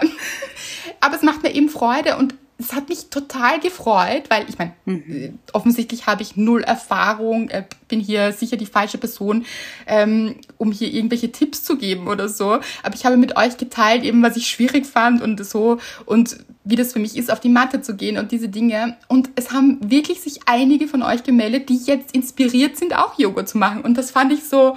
aber 1.00 1.16
es 1.16 1.22
macht 1.22 1.42
mir 1.42 1.54
eben 1.54 1.68
Freude 1.68 2.16
und 2.16 2.34
es 2.58 2.72
hat 2.72 2.88
mich 2.88 3.10
total 3.10 3.58
gefreut, 3.58 4.24
weil 4.28 4.46
ich 4.48 4.58
meine, 4.58 4.72
äh, 4.86 5.32
offensichtlich 5.52 6.06
habe 6.06 6.22
ich 6.22 6.36
null 6.36 6.62
Erfahrung, 6.62 7.50
äh, 7.50 7.64
bin 7.88 8.00
hier 8.00 8.32
sicher 8.32 8.56
die 8.56 8.66
falsche 8.66 8.98
Person, 8.98 9.44
ähm, 9.86 10.36
um 10.56 10.70
hier 10.70 10.92
irgendwelche 10.92 11.32
Tipps 11.32 11.64
zu 11.64 11.76
geben 11.76 12.06
oder 12.06 12.28
so. 12.28 12.60
Aber 12.82 12.94
ich 12.94 13.04
habe 13.04 13.16
mit 13.16 13.36
euch 13.36 13.56
geteilt, 13.56 14.04
eben 14.04 14.22
was 14.22 14.36
ich 14.36 14.46
schwierig 14.46 14.86
fand 14.86 15.20
und 15.20 15.44
so 15.44 15.78
und 16.06 16.36
wie 16.64 16.76
das 16.76 16.94
für 16.94 16.98
mich 16.98 17.16
ist, 17.16 17.30
auf 17.30 17.40
die 17.40 17.50
Matte 17.50 17.82
zu 17.82 17.94
gehen 17.94 18.18
und 18.18 18.32
diese 18.32 18.48
Dinge. 18.48 18.96
Und 19.08 19.30
es 19.36 19.52
haben 19.52 19.78
wirklich 19.82 20.22
sich 20.22 20.40
einige 20.46 20.88
von 20.88 21.02
euch 21.02 21.22
gemeldet, 21.22 21.68
die 21.68 21.76
jetzt 21.76 22.14
inspiriert 22.14 22.78
sind, 22.78 22.96
auch 22.96 23.18
Yoga 23.18 23.44
zu 23.44 23.58
machen. 23.58 23.82
Und 23.82 23.98
das 23.98 24.10
fand 24.10 24.32
ich 24.32 24.44
so, 24.44 24.76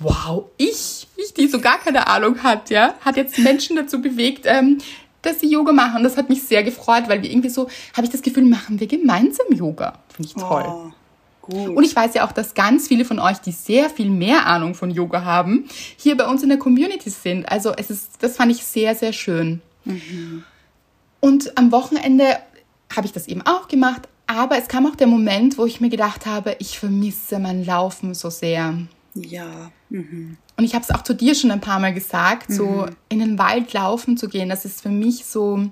wow, 0.00 0.46
ich, 0.56 1.06
ich, 1.16 1.32
die 1.34 1.46
so 1.46 1.60
gar 1.60 1.78
keine 1.78 2.08
Ahnung 2.08 2.42
hat, 2.42 2.70
ja, 2.70 2.94
hat 3.04 3.16
jetzt 3.16 3.38
Menschen 3.38 3.76
dazu 3.76 4.02
bewegt, 4.02 4.46
ähm, 4.46 4.78
dass 5.22 5.38
sie 5.38 5.48
Yoga 5.48 5.72
machen. 5.72 6.02
Das 6.02 6.16
hat 6.16 6.28
mich 6.28 6.42
sehr 6.42 6.64
gefreut, 6.64 7.04
weil 7.06 7.22
wir 7.22 7.30
irgendwie 7.30 7.50
so, 7.50 7.68
habe 7.96 8.04
ich 8.04 8.10
das 8.10 8.22
Gefühl, 8.22 8.44
machen 8.44 8.80
wir 8.80 8.88
gemeinsam 8.88 9.46
Yoga. 9.52 10.00
Finde 10.08 10.28
ich 10.28 10.34
toll. 10.34 10.64
Oh, 10.66 10.90
gut. 11.42 11.76
Und 11.76 11.84
ich 11.84 11.94
weiß 11.94 12.14
ja 12.14 12.26
auch, 12.26 12.32
dass 12.32 12.54
ganz 12.54 12.88
viele 12.88 13.04
von 13.04 13.20
euch, 13.20 13.38
die 13.38 13.52
sehr 13.52 13.88
viel 13.88 14.10
mehr 14.10 14.46
Ahnung 14.46 14.74
von 14.74 14.90
Yoga 14.90 15.24
haben, 15.24 15.68
hier 15.96 16.16
bei 16.16 16.26
uns 16.26 16.42
in 16.42 16.48
der 16.48 16.58
Community 16.58 17.10
sind. 17.10 17.48
Also 17.48 17.72
es 17.76 17.90
ist, 17.90 18.10
das 18.20 18.36
fand 18.36 18.50
ich 18.50 18.64
sehr, 18.64 18.96
sehr 18.96 19.12
schön. 19.12 19.62
Und 21.22 21.56
am 21.56 21.70
Wochenende 21.70 22.36
habe 22.94 23.06
ich 23.06 23.12
das 23.12 23.28
eben 23.28 23.42
auch 23.42 23.68
gemacht. 23.68 24.08
Aber 24.26 24.58
es 24.58 24.66
kam 24.66 24.86
auch 24.86 24.96
der 24.96 25.06
Moment, 25.06 25.56
wo 25.56 25.66
ich 25.66 25.80
mir 25.80 25.88
gedacht 25.88 26.26
habe, 26.26 26.56
ich 26.58 26.78
vermisse 26.78 27.38
mein 27.38 27.64
Laufen 27.64 28.14
so 28.14 28.28
sehr. 28.28 28.76
ja. 29.14 29.70
Mhm. 29.88 30.36
Und 30.56 30.64
ich 30.64 30.74
habe 30.74 30.84
es 30.84 30.90
auch 30.90 31.02
zu 31.02 31.14
dir 31.14 31.34
schon 31.34 31.50
ein 31.50 31.60
paar 31.60 31.78
Mal 31.78 31.94
gesagt, 31.94 32.52
so 32.52 32.86
in 33.08 33.20
den 33.20 33.38
Wald 33.38 33.72
laufen 33.72 34.16
zu 34.16 34.28
gehen, 34.28 34.48
das 34.48 34.64
ist 34.64 34.82
für 34.82 34.90
mich 34.90 35.24
so, 35.24 35.70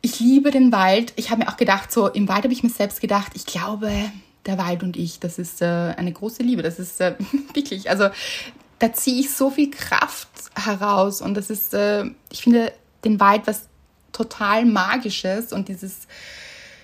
ich 0.00 0.18
liebe 0.18 0.50
den 0.50 0.72
Wald. 0.72 1.12
Ich 1.16 1.30
habe 1.30 1.44
mir 1.44 1.48
auch 1.48 1.56
gedacht, 1.56 1.92
so 1.92 2.08
im 2.08 2.28
Wald 2.28 2.44
habe 2.44 2.52
ich 2.52 2.62
mir 2.62 2.70
selbst 2.70 3.00
gedacht, 3.00 3.32
ich 3.34 3.46
glaube, 3.46 3.90
der 4.46 4.58
Wald 4.58 4.82
und 4.82 4.96
ich, 4.96 5.20
das 5.20 5.38
ist 5.38 5.60
äh, 5.60 5.94
eine 5.96 6.12
große 6.12 6.42
Liebe. 6.42 6.62
Das 6.62 6.78
ist 6.78 7.00
äh, 7.00 7.16
wirklich, 7.54 7.90
also 7.90 8.08
da 8.78 8.92
ziehe 8.92 9.20
ich 9.20 9.30
so 9.30 9.50
viel 9.50 9.70
Kraft 9.70 10.28
heraus 10.54 11.20
und 11.20 11.34
das 11.34 11.50
ist, 11.50 11.74
äh, 11.74 12.04
ich 12.30 12.42
finde 12.42 12.72
den 13.04 13.20
Wald 13.20 13.46
was 13.46 13.68
total 14.16 14.64
Magisches 14.64 15.52
und 15.52 15.68
dieses, 15.68 16.06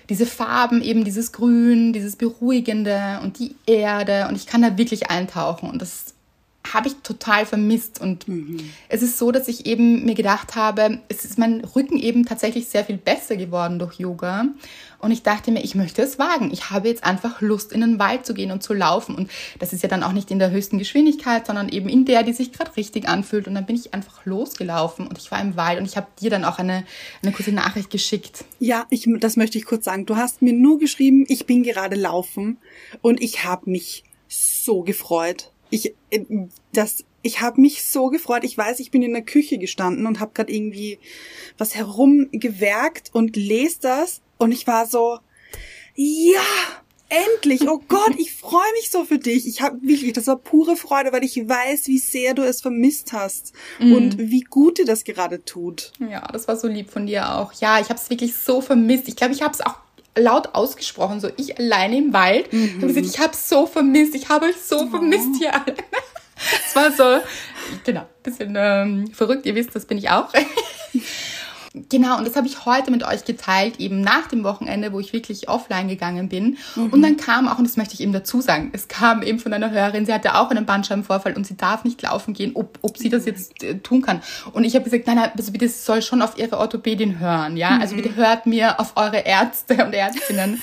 diese 0.09 0.25
Farben, 0.25 0.81
eben 0.81 1.03
dieses 1.03 1.31
Grün, 1.31 1.93
dieses 1.93 2.15
Beruhigende 2.15 3.19
und 3.23 3.39
die 3.39 3.55
Erde 3.65 4.27
und 4.29 4.35
ich 4.35 4.45
kann 4.45 4.61
da 4.61 4.77
wirklich 4.77 5.09
eintauchen 5.09 5.69
und 5.69 5.81
das 5.81 6.13
habe 6.71 6.87
ich 6.87 6.95
total 7.03 7.45
vermisst. 7.45 7.99
Und 7.99 8.27
mhm. 8.27 8.69
es 8.89 9.01
ist 9.01 9.17
so, 9.17 9.31
dass 9.31 9.47
ich 9.47 9.65
eben 9.65 10.05
mir 10.05 10.15
gedacht 10.15 10.55
habe, 10.55 10.99
es 11.09 11.25
ist 11.25 11.37
mein 11.37 11.61
Rücken 11.61 11.97
eben 11.97 12.25
tatsächlich 12.25 12.67
sehr 12.67 12.85
viel 12.85 12.97
besser 12.97 13.35
geworden 13.35 13.79
durch 13.79 13.99
Yoga. 13.99 14.45
Und 15.03 15.11
ich 15.11 15.21
dachte 15.21 15.51
mir, 15.51 15.63
ich 15.63 15.75
möchte 15.75 16.01
es 16.01 16.17
wagen. 16.17 16.49
Ich 16.51 16.69
habe 16.69 16.87
jetzt 16.87 17.03
einfach 17.03 17.41
Lust, 17.41 17.73
in 17.73 17.81
den 17.81 17.99
Wald 17.99 18.25
zu 18.25 18.33
gehen 18.33 18.51
und 18.51 18.63
zu 18.63 18.73
laufen. 18.73 19.15
Und 19.15 19.29
das 19.59 19.73
ist 19.73 19.83
ja 19.83 19.89
dann 19.89 20.01
auch 20.01 20.13
nicht 20.13 20.31
in 20.31 20.39
der 20.39 20.49
höchsten 20.49 20.79
Geschwindigkeit, 20.79 21.45
sondern 21.45 21.67
eben 21.69 21.89
in 21.89 22.05
der, 22.05 22.23
die 22.23 22.31
sich 22.31 22.53
gerade 22.53 22.75
richtig 22.77 23.07
anfühlt. 23.07 23.47
Und 23.47 23.55
dann 23.55 23.65
bin 23.65 23.75
ich 23.75 23.93
einfach 23.93 24.25
losgelaufen 24.25 25.05
und 25.05 25.17
ich 25.17 25.29
war 25.29 25.41
im 25.41 25.57
Wald 25.57 25.79
und 25.79 25.85
ich 25.85 25.97
habe 25.97 26.07
dir 26.21 26.29
dann 26.29 26.45
auch 26.45 26.57
eine, 26.57 26.85
eine 27.21 27.33
kurze 27.33 27.51
Nachricht 27.51 27.89
geschickt. 27.89 28.45
Ja, 28.59 28.85
ich, 28.89 29.07
das 29.19 29.35
möchte 29.35 29.57
ich 29.57 29.65
kurz 29.65 29.85
sagen. 29.85 30.05
Du 30.05 30.15
hast 30.15 30.41
mir 30.41 30.53
nur 30.53 30.79
geschrieben, 30.79 31.25
ich 31.27 31.45
bin 31.45 31.63
gerade 31.63 31.97
laufen 31.97 32.57
und 33.01 33.21
ich 33.21 33.43
habe 33.43 33.69
mich 33.69 34.05
so 34.29 34.83
gefreut 34.83 35.51
ich 35.73 35.95
äh, 36.11 36.23
das 36.71 37.03
ich 37.25 37.39
habe 37.39 37.61
mich 37.61 37.83
so 37.83 38.09
gefreut. 38.09 38.43
Ich 38.43 38.57
weiß, 38.57 38.81
ich 38.81 38.91
bin 38.91 39.01
in 39.01 39.13
der 39.13 39.21
Küche 39.21 39.57
gestanden 39.57 40.05
und 40.05 40.19
habe 40.19 40.33
gerade 40.33 40.53
irgendwie 40.53 40.99
was 41.57 41.73
herumgewerkt 41.73 43.11
und 43.13 43.37
lese 43.37 43.79
das 43.81 44.21
und 44.37 44.51
ich 44.51 44.67
war 44.67 44.85
so 44.85 45.19
ja, 45.95 46.41
endlich. 47.09 47.69
Oh 47.69 47.81
Gott, 47.87 48.13
ich 48.17 48.33
freue 48.33 48.71
mich 48.79 48.89
so 48.89 49.05
für 49.05 49.19
dich. 49.19 49.47
Ich 49.47 49.61
habe 49.61 49.77
wirklich, 49.81 50.13
das 50.13 50.27
war 50.27 50.37
pure 50.37 50.75
Freude, 50.75 51.11
weil 51.11 51.23
ich 51.23 51.37
weiß, 51.37 51.87
wie 51.87 51.99
sehr 51.99 52.33
du 52.33 52.43
es 52.43 52.61
vermisst 52.61 53.13
hast 53.13 53.53
mm. 53.79 53.93
und 53.93 54.17
wie 54.17 54.41
gut 54.41 54.79
dir 54.79 54.85
das 54.85 55.03
gerade 55.03 55.43
tut. 55.45 55.91
Ja, 55.99 56.27
das 56.31 56.47
war 56.47 56.57
so 56.57 56.67
lieb 56.67 56.89
von 56.89 57.05
dir 57.05 57.35
auch. 57.35 57.53
Ja, 57.53 57.79
ich 57.79 57.89
habe 57.89 57.99
es 57.99 58.09
wirklich 58.09 58.35
so 58.35 58.61
vermisst. 58.61 59.07
Ich 59.07 59.15
glaube, 59.15 59.33
ich 59.33 59.41
habe 59.41 59.53
es 59.53 59.61
auch 59.61 59.75
laut 60.15 60.53
ausgesprochen, 60.53 61.19
so 61.19 61.29
ich 61.37 61.57
alleine 61.57 61.97
im 61.97 62.13
Wald. 62.13 62.51
Mhm. 62.53 62.65
Ich 62.65 62.75
habe 62.75 62.87
gesagt, 62.87 63.05
ich 63.05 63.19
habe 63.19 63.35
so 63.35 63.65
vermisst, 63.65 64.15
ich 64.15 64.29
habe 64.29 64.47
euch 64.47 64.57
so 64.57 64.81
oh. 64.81 64.87
vermisst 64.87 65.37
hier 65.37 65.53
alle. 65.53 65.75
Es 66.67 66.75
war 66.75 66.91
so, 66.91 67.23
genau, 67.85 68.05
bisschen 68.21 68.55
ähm, 68.57 69.07
verrückt. 69.13 69.45
Ihr 69.45 69.55
wisst, 69.55 69.73
das 69.75 69.85
bin 69.85 69.97
ich 69.97 70.09
auch. 70.09 70.27
Genau, 71.73 72.19
und 72.19 72.27
das 72.27 72.35
habe 72.35 72.45
ich 72.45 72.67
heute 72.67 72.91
mit 72.91 73.03
euch 73.03 73.25
geteilt, 73.25 73.79
eben 73.79 74.01
nach 74.01 74.27
dem 74.27 74.43
Wochenende, 74.43 74.93
wo 74.93 74.99
ich 74.99 75.11
wirklich 75.11 75.49
offline 75.49 75.87
gegangen 75.87 76.29
bin. 76.29 76.57
Mhm. 76.75 76.93
Und 76.93 77.01
dann 77.01 77.17
kam 77.17 77.47
auch, 77.47 77.57
und 77.57 77.67
das 77.67 77.77
möchte 77.77 77.95
ich 77.95 78.01
eben 78.01 78.13
dazu 78.13 78.41
sagen, 78.41 78.69
es 78.73 78.87
kam 78.87 79.23
eben 79.23 79.39
von 79.39 79.51
einer 79.53 79.71
Hörerin, 79.71 80.05
sie 80.05 80.13
hatte 80.13 80.35
auch 80.35 80.51
einen 80.51 80.67
Bandscheibenvorfall 80.67 81.33
und 81.33 81.47
sie 81.47 81.57
darf 81.57 81.83
nicht 81.83 81.99
laufen 82.03 82.35
gehen, 82.35 82.51
ob, 82.53 82.77
ob 82.83 82.99
sie 82.99 83.09
das 83.09 83.25
jetzt 83.25 83.63
äh, 83.63 83.79
tun 83.79 84.03
kann. 84.03 84.21
Und 84.51 84.65
ich 84.65 84.75
habe 84.75 84.85
gesagt, 84.85 85.07
nein, 85.07 85.15
nein, 85.15 85.31
also 85.35 85.51
bitte, 85.51 85.67
soll 85.67 86.03
schon 86.03 86.21
auf 86.21 86.37
ihre 86.37 86.59
Orthopädin 86.59 87.17
hören, 87.17 87.57
ja. 87.57 87.71
Mhm. 87.71 87.81
Also 87.81 87.95
bitte 87.95 88.15
hört 88.15 88.45
mir 88.45 88.79
auf 88.79 88.93
eure 88.95 89.21
Ärzte 89.21 89.83
und 89.83 89.93
Ärztinnen, 89.93 90.61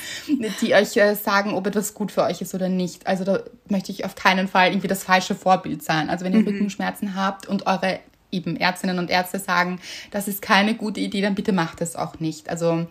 die 0.61 0.75
euch 0.75 0.97
äh, 0.97 1.17
sagen, 1.17 1.55
ob 1.55 1.67
etwas 1.67 1.93
gut 1.93 2.13
für 2.13 2.23
euch 2.23 2.41
ist 2.41 2.55
oder 2.55 2.69
nicht. 2.69 3.09
Also 3.09 3.25
da 3.25 3.41
möchte 3.69 3.91
ich 3.91 4.05
auf 4.05 4.15
keinen 4.15 4.47
Fall 4.47 4.69
irgendwie 4.69 4.87
das 4.87 5.03
falsche 5.03 5.35
Vorbild 5.35 5.83
sein. 5.83 6.09
Also 6.09 6.25
wenn 6.25 6.35
ihr 6.35 6.41
mhm. 6.41 6.47
Rückenschmerzen 6.47 7.17
habt 7.17 7.49
und 7.49 7.67
eure 7.67 7.99
eben 8.33 8.57
Ärztinnen 8.57 8.99
und 8.99 9.11
Ärzte 9.11 9.39
sagen, 9.39 9.81
das 10.11 10.29
ist 10.29 10.43
keine 10.43 10.75
gute 10.75 11.01
Idee, 11.01 11.21
dann 11.21 11.35
bitte 11.35 11.53
macht 11.53 11.81
es 11.81 11.97
auch 11.97 12.21
nicht. 12.21 12.49
Also 12.49 12.87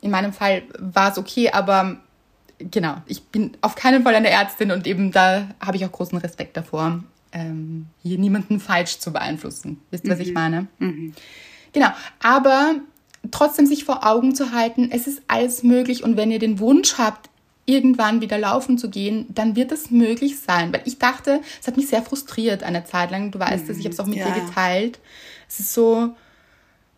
in 0.00 0.10
meinem 0.10 0.32
Fall 0.32 0.62
war 0.78 1.12
es 1.12 1.18
okay, 1.18 1.50
aber 1.50 1.98
genau, 2.58 2.96
ich 3.06 3.22
bin 3.24 3.56
auf 3.60 3.74
keinen 3.74 4.02
Fall 4.02 4.14
eine 4.14 4.30
Ärztin 4.30 4.70
und 4.70 4.86
eben 4.86 5.12
da 5.12 5.48
habe 5.64 5.76
ich 5.76 5.84
auch 5.84 5.92
großen 5.92 6.18
Respekt 6.18 6.56
davor, 6.56 7.02
ähm, 7.32 7.86
hier 8.02 8.18
niemanden 8.18 8.60
falsch 8.60 8.98
zu 8.98 9.12
beeinflussen. 9.12 9.80
Wisst 9.90 10.04
ihr, 10.04 10.10
mhm. 10.10 10.14
was 10.14 10.20
ich 10.20 10.28
mhm. 10.28 10.34
meine? 10.34 10.66
Mhm. 10.78 11.14
Genau, 11.72 11.88
aber 12.22 12.74
trotzdem 13.30 13.66
sich 13.66 13.84
vor 13.84 14.06
Augen 14.06 14.34
zu 14.34 14.52
halten, 14.52 14.90
es 14.90 15.06
ist 15.06 15.22
alles 15.28 15.62
möglich 15.62 16.02
und 16.02 16.16
wenn 16.16 16.30
ihr 16.30 16.38
den 16.38 16.58
Wunsch 16.58 16.98
habt, 16.98 17.30
irgendwann 17.64 18.20
wieder 18.20 18.38
laufen 18.38 18.76
zu 18.76 18.90
gehen, 18.90 19.26
dann 19.28 19.54
wird 19.54 19.70
das 19.70 19.90
möglich 19.90 20.40
sein. 20.40 20.72
Weil 20.72 20.82
ich 20.84 20.98
dachte, 20.98 21.40
es 21.60 21.66
hat 21.66 21.76
mich 21.76 21.88
sehr 21.88 22.02
frustriert 22.02 22.62
eine 22.62 22.84
Zeit 22.84 23.10
lang. 23.10 23.30
Du 23.30 23.38
weißt 23.38 23.68
es, 23.68 23.78
ich 23.78 23.84
habe 23.84 23.92
es 23.92 24.00
auch 24.00 24.06
mit 24.06 24.18
ja. 24.18 24.30
dir 24.30 24.40
geteilt. 24.40 24.98
Es 25.48 25.60
ist 25.60 25.72
so, 25.72 26.14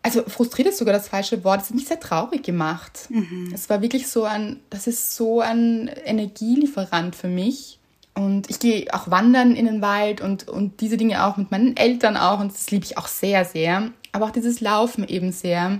also 0.01 0.23
frustriert 0.27 0.69
ist 0.69 0.77
sogar 0.77 0.93
das 0.93 1.07
falsche 1.07 1.43
Wort. 1.43 1.61
Es 1.61 1.69
hat 1.69 1.75
mich 1.75 1.87
sehr 1.87 1.99
traurig 1.99 2.43
gemacht. 2.43 3.07
Mhm. 3.09 3.51
Es 3.53 3.69
war 3.69 3.81
wirklich 3.81 4.07
so 4.07 4.23
ein, 4.23 4.59
das 4.69 4.87
ist 4.87 5.15
so 5.15 5.41
ein 5.41 5.87
Energielieferant 5.87 7.15
für 7.15 7.27
mich. 7.27 7.79
Und 8.15 8.49
ich 8.49 8.59
gehe 8.59 8.87
auch 8.93 9.11
wandern 9.11 9.55
in 9.55 9.65
den 9.65 9.81
Wald 9.81 10.21
und, 10.21 10.47
und 10.47 10.79
diese 10.79 10.95
Dinge 10.95 11.25
auch 11.25 11.37
mit 11.37 11.51
meinen 11.51 11.75
Eltern 11.75 12.17
auch. 12.17 12.39
Und 12.39 12.53
das 12.53 12.71
liebe 12.71 12.85
ich 12.85 12.97
auch 12.97 13.07
sehr, 13.07 13.45
sehr. 13.45 13.91
Aber 14.13 14.25
auch 14.25 14.31
dieses 14.31 14.61
Laufen 14.61 15.07
eben 15.07 15.31
sehr. 15.31 15.79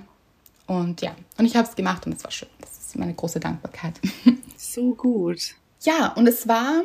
Und 0.68 1.02
ja, 1.02 1.16
und 1.38 1.46
ich 1.46 1.56
habe 1.56 1.68
es 1.68 1.76
gemacht 1.76 2.06
und 2.06 2.14
es 2.16 2.24
war 2.24 2.32
schön. 2.32 2.50
Das 2.60 2.72
ist 2.72 2.98
meine 2.98 3.14
große 3.14 3.40
Dankbarkeit. 3.40 4.00
so 4.76 4.94
gut. 4.94 5.56
Ja, 5.82 6.14
und 6.14 6.28
es 6.28 6.48
war 6.48 6.84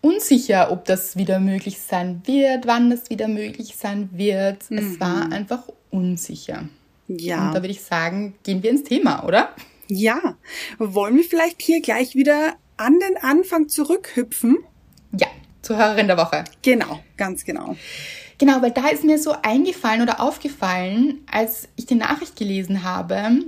unsicher, 0.00 0.70
ob 0.70 0.84
das 0.84 1.16
wieder 1.16 1.38
möglich 1.38 1.80
sein 1.80 2.22
wird, 2.24 2.66
wann 2.66 2.90
das 2.90 3.10
wieder 3.10 3.28
möglich 3.28 3.76
sein 3.76 4.10
wird. 4.12 4.70
Mhm. 4.70 4.78
Es 4.78 5.00
war 5.00 5.30
einfach 5.30 5.62
unsicher. 5.90 6.68
Ja. 7.06 7.48
Und 7.48 7.54
da 7.54 7.62
würde 7.62 7.68
ich 7.68 7.82
sagen, 7.82 8.34
gehen 8.42 8.62
wir 8.62 8.70
ins 8.70 8.82
Thema, 8.82 9.24
oder? 9.24 9.50
Ja. 9.86 10.36
Wollen 10.78 11.16
wir 11.16 11.24
vielleicht 11.24 11.62
hier 11.62 11.80
gleich 11.80 12.14
wieder 12.14 12.54
an 12.76 12.98
den 12.98 13.16
Anfang 13.22 13.68
zurückhüpfen? 13.68 14.58
Ja, 15.18 15.28
zur 15.62 15.78
Hörerin 15.78 16.08
der 16.08 16.18
Woche. 16.18 16.44
Genau, 16.62 17.00
ganz 17.16 17.44
genau. 17.44 17.76
Genau, 18.36 18.62
weil 18.62 18.70
da 18.70 18.88
ist 18.88 19.04
mir 19.04 19.18
so 19.18 19.34
eingefallen 19.42 20.02
oder 20.02 20.20
aufgefallen, 20.20 21.24
als 21.30 21.68
ich 21.76 21.86
die 21.86 21.96
Nachricht 21.96 22.36
gelesen 22.36 22.84
habe, 22.84 23.42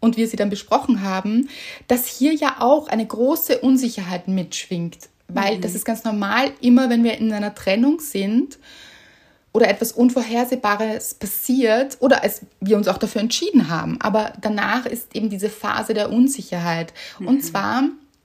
und 0.00 0.16
wir 0.16 0.28
sie 0.28 0.36
dann 0.36 0.50
besprochen 0.50 1.02
haben, 1.02 1.48
dass 1.86 2.06
hier 2.06 2.34
ja 2.34 2.56
auch 2.60 2.88
eine 2.88 3.06
große 3.06 3.58
Unsicherheit 3.58 4.28
mitschwingt. 4.28 5.08
Weil 5.28 5.56
mhm. 5.56 5.60
das 5.60 5.74
ist 5.74 5.84
ganz 5.84 6.04
normal, 6.04 6.52
immer 6.60 6.90
wenn 6.90 7.04
wir 7.04 7.18
in 7.18 7.32
einer 7.32 7.54
Trennung 7.54 8.00
sind 8.00 8.58
oder 9.52 9.68
etwas 9.68 9.92
Unvorhersehbares 9.92 11.14
passiert 11.14 11.96
oder 12.00 12.22
als 12.22 12.42
wir 12.60 12.76
uns 12.76 12.88
auch 12.88 12.98
dafür 12.98 13.20
entschieden 13.20 13.68
haben. 13.68 14.00
Aber 14.00 14.32
danach 14.40 14.86
ist 14.86 15.14
eben 15.14 15.30
diese 15.30 15.50
Phase 15.50 15.94
der 15.94 16.10
Unsicherheit. 16.10 16.92
Mhm. 17.18 17.26
Und 17.26 17.44
zwar, 17.44 17.84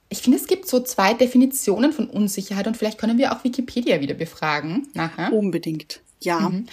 ich 0.10 0.20
finde, 0.20 0.38
es 0.38 0.48
gibt 0.48 0.68
so 0.68 0.80
zwei 0.80 1.14
Definitionen 1.14 1.92
von 1.92 2.08
Unsicherheit 2.08 2.68
und 2.68 2.78
vielleicht 2.78 3.00
können 3.00 3.18
wir 3.18 3.34
auch 3.34 3.44
Wikipedia 3.44 4.00
wieder 4.00 4.14
befragen 4.14 4.88
nachher. 4.94 5.34
Unbedingt. 5.34 6.02
Ja. 6.22 6.40
Mhm. 6.40 6.68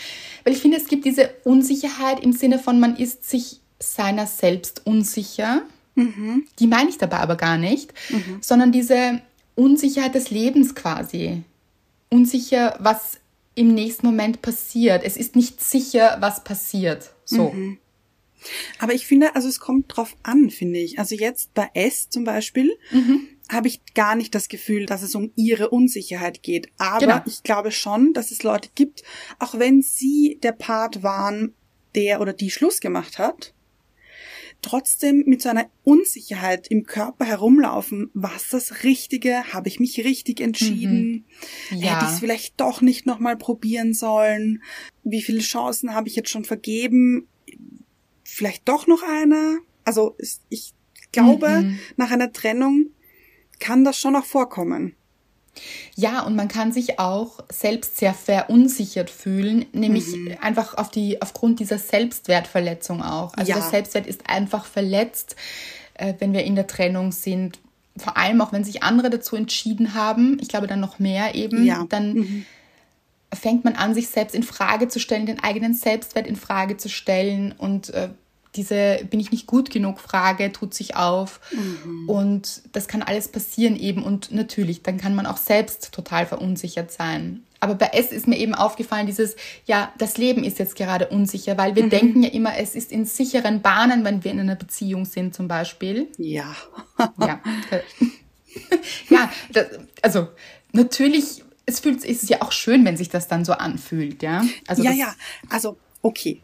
Weil 0.44 0.52
ich 0.52 0.60
finde, 0.60 0.76
es 0.76 0.86
gibt 0.86 1.04
diese 1.04 1.30
Unsicherheit 1.44 2.20
im 2.20 2.32
Sinne 2.32 2.58
von, 2.58 2.78
man 2.78 2.96
ist 2.96 3.28
sich 3.28 3.60
seiner 3.80 4.26
selbst 4.26 4.86
unsicher. 4.86 5.62
Mhm. 5.94 6.46
Die 6.58 6.66
meine 6.66 6.90
ich 6.90 6.98
dabei 6.98 7.18
aber 7.18 7.36
gar 7.36 7.58
nicht, 7.58 7.92
mhm. 8.10 8.38
sondern 8.40 8.72
diese 8.72 9.20
Unsicherheit 9.54 10.14
des 10.14 10.30
Lebens 10.30 10.74
quasi. 10.74 11.42
Unsicher, 12.08 12.76
was 12.78 13.18
im 13.54 13.74
nächsten 13.74 14.06
Moment 14.06 14.42
passiert. 14.42 15.02
Es 15.04 15.16
ist 15.16 15.36
nicht 15.36 15.60
sicher, 15.62 16.16
was 16.20 16.44
passiert. 16.44 17.12
So. 17.24 17.50
Mhm. 17.50 17.78
Aber 18.78 18.94
ich 18.94 19.06
finde, 19.06 19.34
also 19.34 19.48
es 19.48 19.60
kommt 19.60 19.94
drauf 19.94 20.16
an, 20.22 20.50
finde 20.50 20.78
ich. 20.78 20.98
Also 20.98 21.14
jetzt 21.14 21.52
bei 21.54 21.68
S 21.74 22.08
zum 22.08 22.24
Beispiel 22.24 22.74
mhm. 22.90 23.26
habe 23.50 23.68
ich 23.68 23.80
gar 23.94 24.14
nicht 24.14 24.34
das 24.34 24.48
Gefühl, 24.48 24.86
dass 24.86 25.02
es 25.02 25.14
um 25.14 25.30
ihre 25.36 25.70
Unsicherheit 25.70 26.42
geht. 26.42 26.68
Aber 26.78 27.00
genau. 27.00 27.22
ich 27.26 27.42
glaube 27.42 27.70
schon, 27.70 28.12
dass 28.14 28.30
es 28.30 28.42
Leute 28.42 28.70
gibt, 28.74 29.02
auch 29.38 29.58
wenn 29.58 29.82
sie 29.82 30.38
der 30.42 30.52
Part 30.52 31.02
waren, 31.02 31.54
der 31.94 32.20
oder 32.20 32.32
die 32.32 32.50
Schluss 32.50 32.80
gemacht 32.80 33.18
hat, 33.18 33.52
trotzdem 34.62 35.24
mit 35.26 35.42
so 35.42 35.48
einer 35.48 35.70
Unsicherheit 35.84 36.68
im 36.68 36.84
Körper 36.84 37.24
herumlaufen, 37.24 38.10
was 38.14 38.48
das 38.48 38.82
Richtige, 38.84 39.44
habe 39.52 39.68
ich 39.68 39.80
mich 39.80 40.04
richtig 40.04 40.40
entschieden, 40.40 41.24
mhm. 41.70 41.78
ja. 41.78 41.94
hätte 41.94 42.06
ich 42.06 42.12
es 42.12 42.20
vielleicht 42.20 42.60
doch 42.60 42.80
nicht 42.80 43.06
nochmal 43.06 43.36
probieren 43.36 43.94
sollen, 43.94 44.62
wie 45.04 45.22
viele 45.22 45.40
Chancen 45.40 45.94
habe 45.94 46.08
ich 46.08 46.16
jetzt 46.16 46.30
schon 46.30 46.44
vergeben, 46.44 47.26
vielleicht 48.24 48.68
doch 48.68 48.86
noch 48.86 49.02
eine. 49.02 49.58
Also 49.84 50.16
ich 50.48 50.74
glaube, 51.12 51.48
mhm. 51.62 51.78
nach 51.96 52.10
einer 52.10 52.32
Trennung 52.32 52.86
kann 53.58 53.84
das 53.84 53.98
schon 53.98 54.12
noch 54.12 54.24
vorkommen. 54.24 54.94
Ja, 55.94 56.22
und 56.22 56.36
man 56.36 56.48
kann 56.48 56.72
sich 56.72 56.98
auch 56.98 57.40
selbst 57.50 57.96
sehr 57.98 58.14
verunsichert 58.14 59.10
fühlen, 59.10 59.66
nämlich 59.72 60.06
mhm. 60.06 60.36
einfach 60.40 60.74
auf 60.74 60.90
die, 60.90 61.20
aufgrund 61.20 61.60
dieser 61.60 61.78
Selbstwertverletzung 61.78 63.02
auch. 63.02 63.34
Also 63.34 63.50
ja. 63.50 63.58
der 63.58 63.68
Selbstwert 63.68 64.06
ist 64.06 64.28
einfach 64.28 64.64
verletzt, 64.64 65.36
äh, 65.94 66.14
wenn 66.18 66.32
wir 66.32 66.44
in 66.44 66.54
der 66.54 66.66
Trennung 66.66 67.12
sind. 67.12 67.58
Vor 67.96 68.16
allem 68.16 68.40
auch, 68.40 68.52
wenn 68.52 68.64
sich 68.64 68.82
andere 68.82 69.10
dazu 69.10 69.36
entschieden 69.36 69.94
haben, 69.94 70.38
ich 70.40 70.48
glaube 70.48 70.66
dann 70.66 70.80
noch 70.80 70.98
mehr 70.98 71.34
eben, 71.34 71.66
ja. 71.66 71.84
dann 71.88 72.14
mhm. 72.14 72.46
fängt 73.34 73.64
man 73.64 73.74
an, 73.74 73.94
sich 73.94 74.08
selbst 74.08 74.34
in 74.34 74.44
Frage 74.44 74.88
zu 74.88 75.00
stellen, 75.00 75.26
den 75.26 75.42
eigenen 75.42 75.74
Selbstwert 75.74 76.26
in 76.26 76.36
Frage 76.36 76.76
zu 76.76 76.88
stellen 76.88 77.52
und 77.58 77.90
äh, 77.90 78.10
diese 78.56 79.00
bin 79.08 79.20
ich 79.20 79.30
nicht 79.30 79.46
gut 79.46 79.70
genug 79.70 80.00
Frage 80.00 80.52
tut 80.52 80.74
sich 80.74 80.96
auf 80.96 81.40
mhm. 81.52 82.08
und 82.08 82.62
das 82.72 82.88
kann 82.88 83.02
alles 83.02 83.28
passieren 83.28 83.76
eben 83.76 84.02
und 84.02 84.32
natürlich, 84.32 84.82
dann 84.82 84.98
kann 84.98 85.14
man 85.14 85.26
auch 85.26 85.36
selbst 85.36 85.92
total 85.92 86.26
verunsichert 86.26 86.90
sein. 86.90 87.44
Aber 87.60 87.74
bei 87.74 87.90
S 87.92 88.10
ist 88.10 88.26
mir 88.26 88.38
eben 88.38 88.54
aufgefallen, 88.54 89.06
dieses, 89.06 89.36
ja, 89.66 89.92
das 89.98 90.16
Leben 90.16 90.44
ist 90.44 90.58
jetzt 90.58 90.76
gerade 90.76 91.08
unsicher, 91.08 91.58
weil 91.58 91.76
wir 91.76 91.84
mhm. 91.84 91.90
denken 91.90 92.22
ja 92.22 92.30
immer, 92.30 92.56
es 92.56 92.74
ist 92.74 92.90
in 92.90 93.04
sicheren 93.04 93.60
Bahnen, 93.60 94.02
wenn 94.02 94.24
wir 94.24 94.30
in 94.30 94.40
einer 94.40 94.56
Beziehung 94.56 95.04
sind 95.04 95.34
zum 95.34 95.46
Beispiel. 95.46 96.08
Ja. 96.16 96.56
ja. 97.20 97.40
ja, 99.10 99.30
das, 99.52 99.66
also 100.02 100.28
natürlich, 100.72 101.44
es 101.66 101.80
fühlt, 101.80 102.04
ist 102.04 102.22
es 102.22 102.28
ja 102.28 102.42
auch 102.42 102.52
schön, 102.52 102.84
wenn 102.84 102.96
sich 102.96 103.08
das 103.08 103.28
dann 103.28 103.44
so 103.44 103.52
anfühlt, 103.52 104.22
ja. 104.22 104.42
Also 104.66 104.82
ja, 104.82 104.92
ja, 104.92 105.14
also 105.48 105.76
okay. 106.02 106.40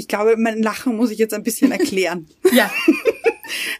Ich 0.00 0.08
glaube, 0.08 0.38
mein 0.38 0.62
Lachen 0.62 0.96
muss 0.96 1.10
ich 1.10 1.18
jetzt 1.18 1.34
ein 1.34 1.42
bisschen 1.42 1.72
erklären. 1.72 2.26
ja. 2.52 2.72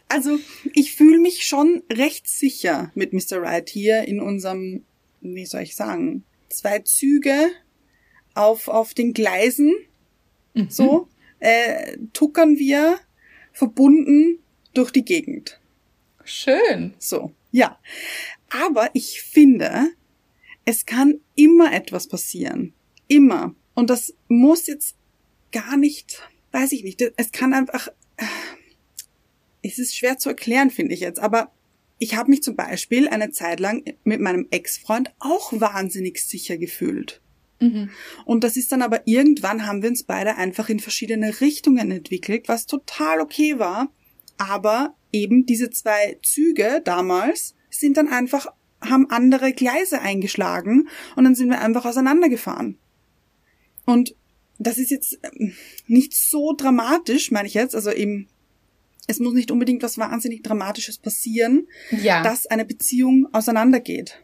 Also 0.09 0.37
ich 0.73 0.93
fühle 0.93 1.17
mich 1.17 1.45
schon 1.45 1.81
recht 1.89 2.27
sicher 2.27 2.91
mit 2.93 3.13
Mr. 3.13 3.41
Wright 3.41 3.69
hier 3.69 4.05
in 4.05 4.19
unserem, 4.19 4.83
wie 5.21 5.45
soll 5.45 5.61
ich 5.61 5.77
sagen, 5.77 6.25
zwei 6.49 6.79
Züge 6.79 7.47
auf, 8.33 8.67
auf 8.67 8.93
den 8.93 9.13
Gleisen. 9.13 9.73
Mhm. 10.53 10.69
So 10.69 11.07
äh, 11.39 11.97
tuckern 12.11 12.57
wir 12.57 12.99
verbunden 13.53 14.39
durch 14.73 14.91
die 14.91 15.05
Gegend. 15.05 15.61
Schön. 16.25 16.93
So, 16.99 17.31
ja. 17.51 17.79
Aber 18.49 18.89
ich 18.93 19.21
finde, 19.21 19.87
es 20.65 20.85
kann 20.85 21.21
immer 21.35 21.71
etwas 21.71 22.09
passieren. 22.09 22.73
Immer. 23.07 23.55
Und 23.73 23.89
das 23.89 24.13
muss 24.27 24.67
jetzt 24.67 24.97
gar 25.51 25.77
nicht, 25.77 26.21
weiß 26.51 26.71
ich 26.71 26.83
nicht. 26.83 27.01
Es 27.17 27.31
kann 27.31 27.53
einfach, 27.53 27.87
äh, 28.17 28.25
es 29.61 29.79
ist 29.79 29.95
schwer 29.95 30.17
zu 30.17 30.29
erklären, 30.29 30.69
finde 30.69 30.93
ich 30.93 31.01
jetzt. 31.01 31.19
Aber 31.19 31.51
ich 31.99 32.15
habe 32.15 32.31
mich 32.31 32.41
zum 32.41 32.55
Beispiel 32.55 33.07
eine 33.07 33.31
Zeit 33.31 33.59
lang 33.59 33.83
mit 34.03 34.19
meinem 34.19 34.47
Ex-Freund 34.49 35.13
auch 35.19 35.53
wahnsinnig 35.53 36.19
sicher 36.23 36.57
gefühlt. 36.57 37.21
Mhm. 37.59 37.91
Und 38.25 38.43
das 38.43 38.57
ist 38.57 38.71
dann 38.71 38.81
aber 38.81 39.07
irgendwann 39.07 39.67
haben 39.67 39.83
wir 39.83 39.89
uns 39.89 40.03
beide 40.03 40.35
einfach 40.35 40.67
in 40.69 40.79
verschiedene 40.79 41.41
Richtungen 41.41 41.91
entwickelt, 41.91 42.47
was 42.47 42.65
total 42.65 43.21
okay 43.21 43.59
war. 43.59 43.91
Aber 44.37 44.95
eben 45.11 45.45
diese 45.45 45.69
zwei 45.69 46.17
Züge 46.23 46.81
damals 46.83 47.55
sind 47.69 47.97
dann 47.97 48.07
einfach, 48.07 48.47
haben 48.81 49.09
andere 49.11 49.53
Gleise 49.53 50.01
eingeschlagen 50.01 50.89
und 51.15 51.23
dann 51.23 51.35
sind 51.35 51.49
wir 51.49 51.61
einfach 51.61 51.85
auseinandergefahren. 51.85 52.79
Und 53.85 54.15
das 54.63 54.77
ist 54.77 54.91
jetzt 54.91 55.19
ähm, 55.23 55.53
nicht 55.87 56.13
so 56.13 56.53
dramatisch, 56.53 57.31
meine 57.31 57.47
ich 57.47 57.53
jetzt, 57.53 57.75
also 57.75 57.91
eben 57.91 58.27
es 59.07 59.19
muss 59.19 59.33
nicht 59.33 59.51
unbedingt 59.51 59.83
was 59.83 59.97
wahnsinnig 59.97 60.43
Dramatisches 60.43 60.97
passieren, 60.97 61.67
ja. 61.89 62.23
dass 62.23 62.45
eine 62.45 62.65
Beziehung 62.65 63.27
auseinandergeht. 63.33 64.19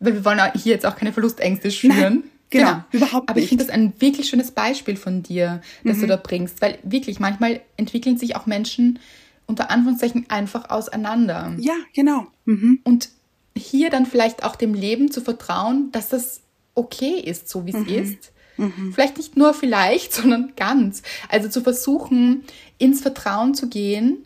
Weil 0.00 0.14
wir 0.14 0.24
wollen 0.24 0.40
hier 0.54 0.74
jetzt 0.74 0.84
auch 0.84 0.96
keine 0.96 1.12
Verlustängste 1.12 1.70
schüren. 1.70 1.96
Nein, 1.96 2.22
genau, 2.50 2.72
genau, 2.72 2.84
überhaupt 2.92 3.30
Aber 3.30 3.40
ich 3.40 3.48
finde 3.48 3.64
das 3.64 3.72
ein 3.72 3.94
wirklich 3.98 4.28
schönes 4.28 4.50
Beispiel 4.50 4.96
von 4.96 5.22
dir, 5.22 5.62
das 5.84 5.98
mhm. 5.98 6.00
du 6.02 6.06
da 6.08 6.16
bringst, 6.16 6.60
weil 6.60 6.78
wirklich 6.82 7.18
manchmal 7.20 7.60
entwickeln 7.76 8.18
sich 8.18 8.36
auch 8.36 8.46
Menschen 8.46 8.98
unter 9.46 9.70
Anführungszeichen 9.70 10.26
einfach 10.28 10.70
auseinander. 10.70 11.54
Ja, 11.58 11.76
genau. 11.94 12.26
Mhm. 12.44 12.80
Und 12.82 13.10
hier 13.56 13.90
dann 13.90 14.04
vielleicht 14.04 14.44
auch 14.44 14.56
dem 14.56 14.74
Leben 14.74 15.10
zu 15.10 15.20
vertrauen, 15.20 15.90
dass 15.92 16.08
das 16.08 16.42
okay 16.74 17.20
ist, 17.20 17.48
so 17.48 17.64
wie 17.64 17.70
es 17.70 17.76
mhm. 17.76 17.88
ist. 17.88 18.32
Mhm. 18.56 18.92
Vielleicht 18.94 19.16
nicht 19.16 19.36
nur 19.36 19.54
vielleicht, 19.54 20.12
sondern 20.14 20.52
ganz. 20.56 21.02
Also 21.28 21.48
zu 21.48 21.60
versuchen, 21.60 22.44
ins 22.78 23.00
Vertrauen 23.00 23.54
zu 23.54 23.68
gehen. 23.68 24.24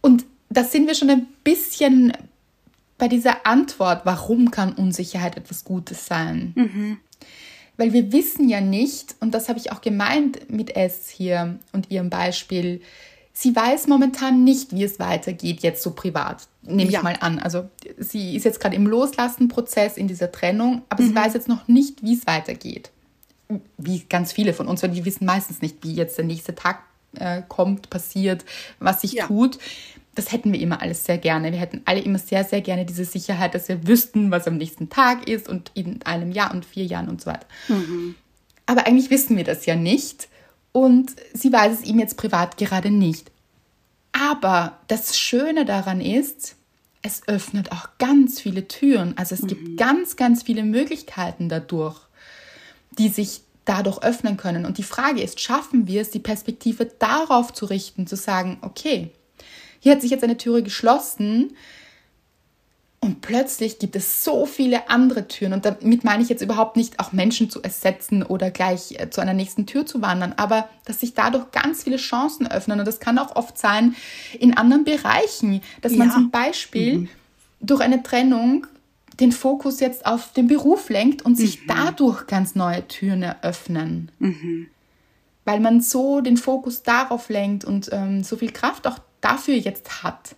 Und 0.00 0.24
da 0.48 0.64
sind 0.64 0.86
wir 0.86 0.94
schon 0.94 1.10
ein 1.10 1.26
bisschen 1.44 2.12
bei 2.98 3.08
dieser 3.08 3.46
Antwort, 3.46 4.02
warum 4.04 4.50
kann 4.50 4.72
Unsicherheit 4.72 5.36
etwas 5.36 5.64
Gutes 5.64 6.06
sein? 6.06 6.52
Mhm. 6.54 6.96
Weil 7.76 7.92
wir 7.92 8.10
wissen 8.12 8.48
ja 8.48 8.60
nicht, 8.60 9.16
und 9.20 9.34
das 9.34 9.48
habe 9.48 9.58
ich 9.58 9.70
auch 9.70 9.82
gemeint 9.82 10.50
mit 10.50 10.76
S 10.76 11.10
hier 11.10 11.58
und 11.72 11.90
ihrem 11.90 12.08
Beispiel, 12.08 12.80
sie 13.34 13.54
weiß 13.54 13.86
momentan 13.86 14.44
nicht, 14.44 14.74
wie 14.74 14.84
es 14.84 14.98
weitergeht, 14.98 15.60
jetzt 15.60 15.82
so 15.82 15.90
privat, 15.90 16.48
nehme 16.62 16.90
ja. 16.90 17.00
ich 17.00 17.04
mal 17.04 17.16
an. 17.20 17.38
Also 17.38 17.68
sie 17.98 18.34
ist 18.34 18.44
jetzt 18.44 18.60
gerade 18.60 18.76
im 18.76 18.86
Loslassenprozess 18.86 19.98
in 19.98 20.08
dieser 20.08 20.32
Trennung, 20.32 20.82
aber 20.88 21.02
mhm. 21.02 21.08
sie 21.08 21.14
weiß 21.14 21.34
jetzt 21.34 21.48
noch 21.48 21.68
nicht, 21.68 22.02
wie 22.02 22.14
es 22.14 22.26
weitergeht. 22.26 22.90
Wie 23.78 24.00
ganz 24.08 24.32
viele 24.32 24.52
von 24.52 24.66
uns, 24.66 24.82
weil 24.82 24.90
die 24.90 25.04
wissen 25.04 25.24
meistens 25.24 25.62
nicht, 25.62 25.82
wie 25.82 25.94
jetzt 25.94 26.18
der 26.18 26.24
nächste 26.24 26.54
Tag 26.54 26.80
äh, 27.14 27.42
kommt, 27.48 27.90
passiert, 27.90 28.44
was 28.78 29.02
sich 29.02 29.12
ja. 29.12 29.26
tut. 29.26 29.58
Das 30.14 30.32
hätten 30.32 30.52
wir 30.52 30.60
immer 30.60 30.80
alles 30.80 31.04
sehr 31.04 31.18
gerne. 31.18 31.52
Wir 31.52 31.58
hätten 31.58 31.82
alle 31.84 32.00
immer 32.00 32.18
sehr, 32.18 32.42
sehr 32.44 32.62
gerne 32.62 32.86
diese 32.86 33.04
Sicherheit, 33.04 33.54
dass 33.54 33.68
wir 33.68 33.86
wüssten, 33.86 34.30
was 34.30 34.46
am 34.46 34.56
nächsten 34.56 34.88
Tag 34.88 35.28
ist 35.28 35.48
und 35.48 35.70
in 35.74 36.02
einem 36.02 36.32
Jahr 36.32 36.52
und 36.52 36.64
vier 36.64 36.84
Jahren 36.86 37.08
und 37.08 37.20
so 37.20 37.30
weiter. 37.30 37.46
Mhm. 37.68 38.14
Aber 38.64 38.86
eigentlich 38.86 39.10
wissen 39.10 39.36
wir 39.36 39.44
das 39.44 39.66
ja 39.66 39.76
nicht. 39.76 40.28
Und 40.72 41.12
sie 41.32 41.52
weiß 41.52 41.80
es 41.80 41.86
ihm 41.86 41.98
jetzt 41.98 42.16
privat 42.16 42.56
gerade 42.58 42.90
nicht. 42.90 43.30
Aber 44.12 44.78
das 44.88 45.18
Schöne 45.18 45.64
daran 45.64 46.00
ist, 46.00 46.56
es 47.02 47.26
öffnet 47.28 47.72
auch 47.72 47.88
ganz 47.98 48.40
viele 48.40 48.66
Türen. 48.68 49.16
Also 49.16 49.34
es 49.34 49.42
mhm. 49.42 49.46
gibt 49.48 49.76
ganz, 49.78 50.16
ganz 50.16 50.42
viele 50.42 50.64
Möglichkeiten 50.64 51.48
dadurch, 51.48 52.00
die 52.92 53.08
sich 53.08 53.42
dadurch 53.64 54.02
öffnen 54.02 54.36
können. 54.36 54.64
Und 54.64 54.78
die 54.78 54.82
Frage 54.82 55.22
ist, 55.22 55.40
schaffen 55.40 55.86
wir 55.86 56.00
es, 56.00 56.10
die 56.10 56.20
Perspektive 56.20 56.86
darauf 56.86 57.52
zu 57.52 57.66
richten, 57.66 58.06
zu 58.06 58.16
sagen, 58.16 58.58
okay, 58.62 59.10
hier 59.80 59.92
hat 59.92 60.02
sich 60.02 60.10
jetzt 60.10 60.24
eine 60.24 60.36
Türe 60.36 60.62
geschlossen 60.62 61.52
und 63.06 63.20
plötzlich 63.20 63.78
gibt 63.78 63.94
es 63.94 64.24
so 64.24 64.46
viele 64.46 64.88
andere 64.90 65.28
Türen. 65.28 65.52
Und 65.52 65.64
damit 65.64 66.02
meine 66.02 66.22
ich 66.22 66.28
jetzt 66.28 66.42
überhaupt 66.42 66.76
nicht, 66.76 66.98
auch 66.98 67.12
Menschen 67.12 67.50
zu 67.50 67.62
ersetzen 67.62 68.22
oder 68.22 68.50
gleich 68.50 68.98
äh, 68.98 69.10
zu 69.10 69.20
einer 69.20 69.34
nächsten 69.34 69.66
Tür 69.66 69.86
zu 69.86 70.02
wandern, 70.02 70.34
aber 70.36 70.68
dass 70.86 71.00
sich 71.00 71.14
dadurch 71.14 71.50
ganz 71.52 71.84
viele 71.84 71.98
Chancen 71.98 72.50
öffnen. 72.50 72.80
Und 72.80 72.86
das 72.86 72.98
kann 72.98 73.18
auch 73.18 73.36
oft 73.36 73.58
sein 73.58 73.94
in 74.38 74.56
anderen 74.56 74.84
Bereichen, 74.84 75.60
dass 75.82 75.92
man 75.92 76.10
zum 76.10 76.30
Beispiel 76.30 76.98
mhm. 76.98 77.08
durch 77.60 77.80
eine 77.80 78.02
Trennung 78.02 78.66
den 79.20 79.32
Fokus 79.32 79.80
jetzt 79.80 80.04
auf 80.04 80.32
den 80.32 80.46
Beruf 80.46 80.90
lenkt 80.90 81.22
und 81.22 81.36
sich 81.36 81.62
mhm. 81.62 81.66
dadurch 81.68 82.26
ganz 82.26 82.54
neue 82.54 82.86
Türen 82.86 83.22
eröffnen. 83.22 84.10
Mhm. 84.18 84.68
Weil 85.44 85.60
man 85.60 85.80
so 85.80 86.20
den 86.20 86.36
Fokus 86.36 86.82
darauf 86.82 87.28
lenkt 87.28 87.64
und 87.64 87.88
ähm, 87.92 88.24
so 88.24 88.36
viel 88.36 88.52
Kraft 88.52 88.86
auch 88.86 88.98
dafür 89.20 89.54
jetzt 89.54 90.02
hat. 90.02 90.36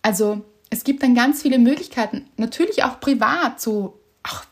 Also 0.00 0.42
es 0.70 0.84
gibt 0.84 1.02
dann 1.02 1.14
ganz 1.14 1.42
viele 1.42 1.58
Möglichkeiten, 1.58 2.26
natürlich 2.36 2.82
auch 2.84 2.98
privat, 2.98 3.60
so 3.60 4.00
ach, 4.22 4.46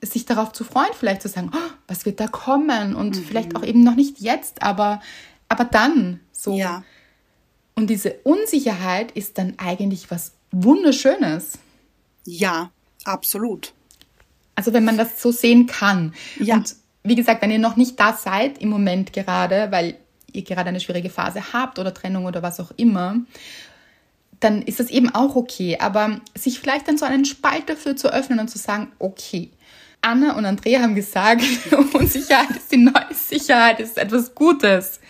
sich 0.00 0.24
darauf 0.24 0.52
zu 0.52 0.64
freuen, 0.64 0.92
vielleicht 0.98 1.22
zu 1.22 1.28
sagen, 1.28 1.50
oh, 1.54 1.70
was 1.86 2.06
wird 2.06 2.20
da 2.20 2.28
kommen 2.28 2.94
und 2.94 3.16
mhm. 3.16 3.24
vielleicht 3.24 3.56
auch 3.56 3.62
eben 3.62 3.82
noch 3.82 3.94
nicht 3.94 4.20
jetzt, 4.20 4.62
aber, 4.62 5.02
aber 5.48 5.64
dann 5.64 6.20
so. 6.32 6.56
Ja. 6.56 6.82
Und 7.74 7.90
diese 7.90 8.14
Unsicherheit 8.24 9.12
ist 9.12 9.36
dann 9.36 9.54
eigentlich 9.58 10.10
was 10.10 10.32
Wunderschönes. 10.50 11.58
Ja, 12.24 12.70
Absolut. 13.06 13.72
Also 14.54 14.72
wenn 14.72 14.84
man 14.84 14.96
das 14.96 15.20
so 15.22 15.30
sehen 15.30 15.66
kann. 15.66 16.14
Ja. 16.40 16.56
Und 16.56 16.74
wie 17.04 17.14
gesagt, 17.14 17.42
wenn 17.42 17.50
ihr 17.50 17.58
noch 17.58 17.76
nicht 17.76 18.00
da 18.00 18.14
seid 18.14 18.58
im 18.58 18.68
Moment 18.68 19.12
gerade, 19.12 19.68
weil 19.70 19.96
ihr 20.32 20.42
gerade 20.42 20.70
eine 20.70 20.80
schwierige 20.80 21.10
Phase 21.10 21.52
habt 21.52 21.78
oder 21.78 21.94
Trennung 21.94 22.24
oder 22.24 22.42
was 22.42 22.58
auch 22.58 22.72
immer, 22.76 23.20
dann 24.40 24.62
ist 24.62 24.80
das 24.80 24.90
eben 24.90 25.14
auch 25.14 25.36
okay. 25.36 25.78
Aber 25.78 26.20
sich 26.34 26.58
vielleicht 26.58 26.88
dann 26.88 26.98
so 26.98 27.04
einen 27.04 27.24
Spalt 27.24 27.68
dafür 27.68 27.96
zu 27.96 28.12
öffnen 28.12 28.40
und 28.40 28.48
zu 28.48 28.58
sagen, 28.58 28.92
okay, 28.98 29.50
Anna 30.02 30.36
und 30.36 30.44
Andrea 30.44 30.80
haben 30.80 30.94
gesagt, 30.94 31.42
Unsicherheit 31.94 32.50
ist 32.50 32.70
die 32.70 32.76
neue 32.76 33.14
Sicherheit, 33.14 33.80
ist 33.80 33.98
etwas 33.98 34.34
Gutes. 34.34 35.00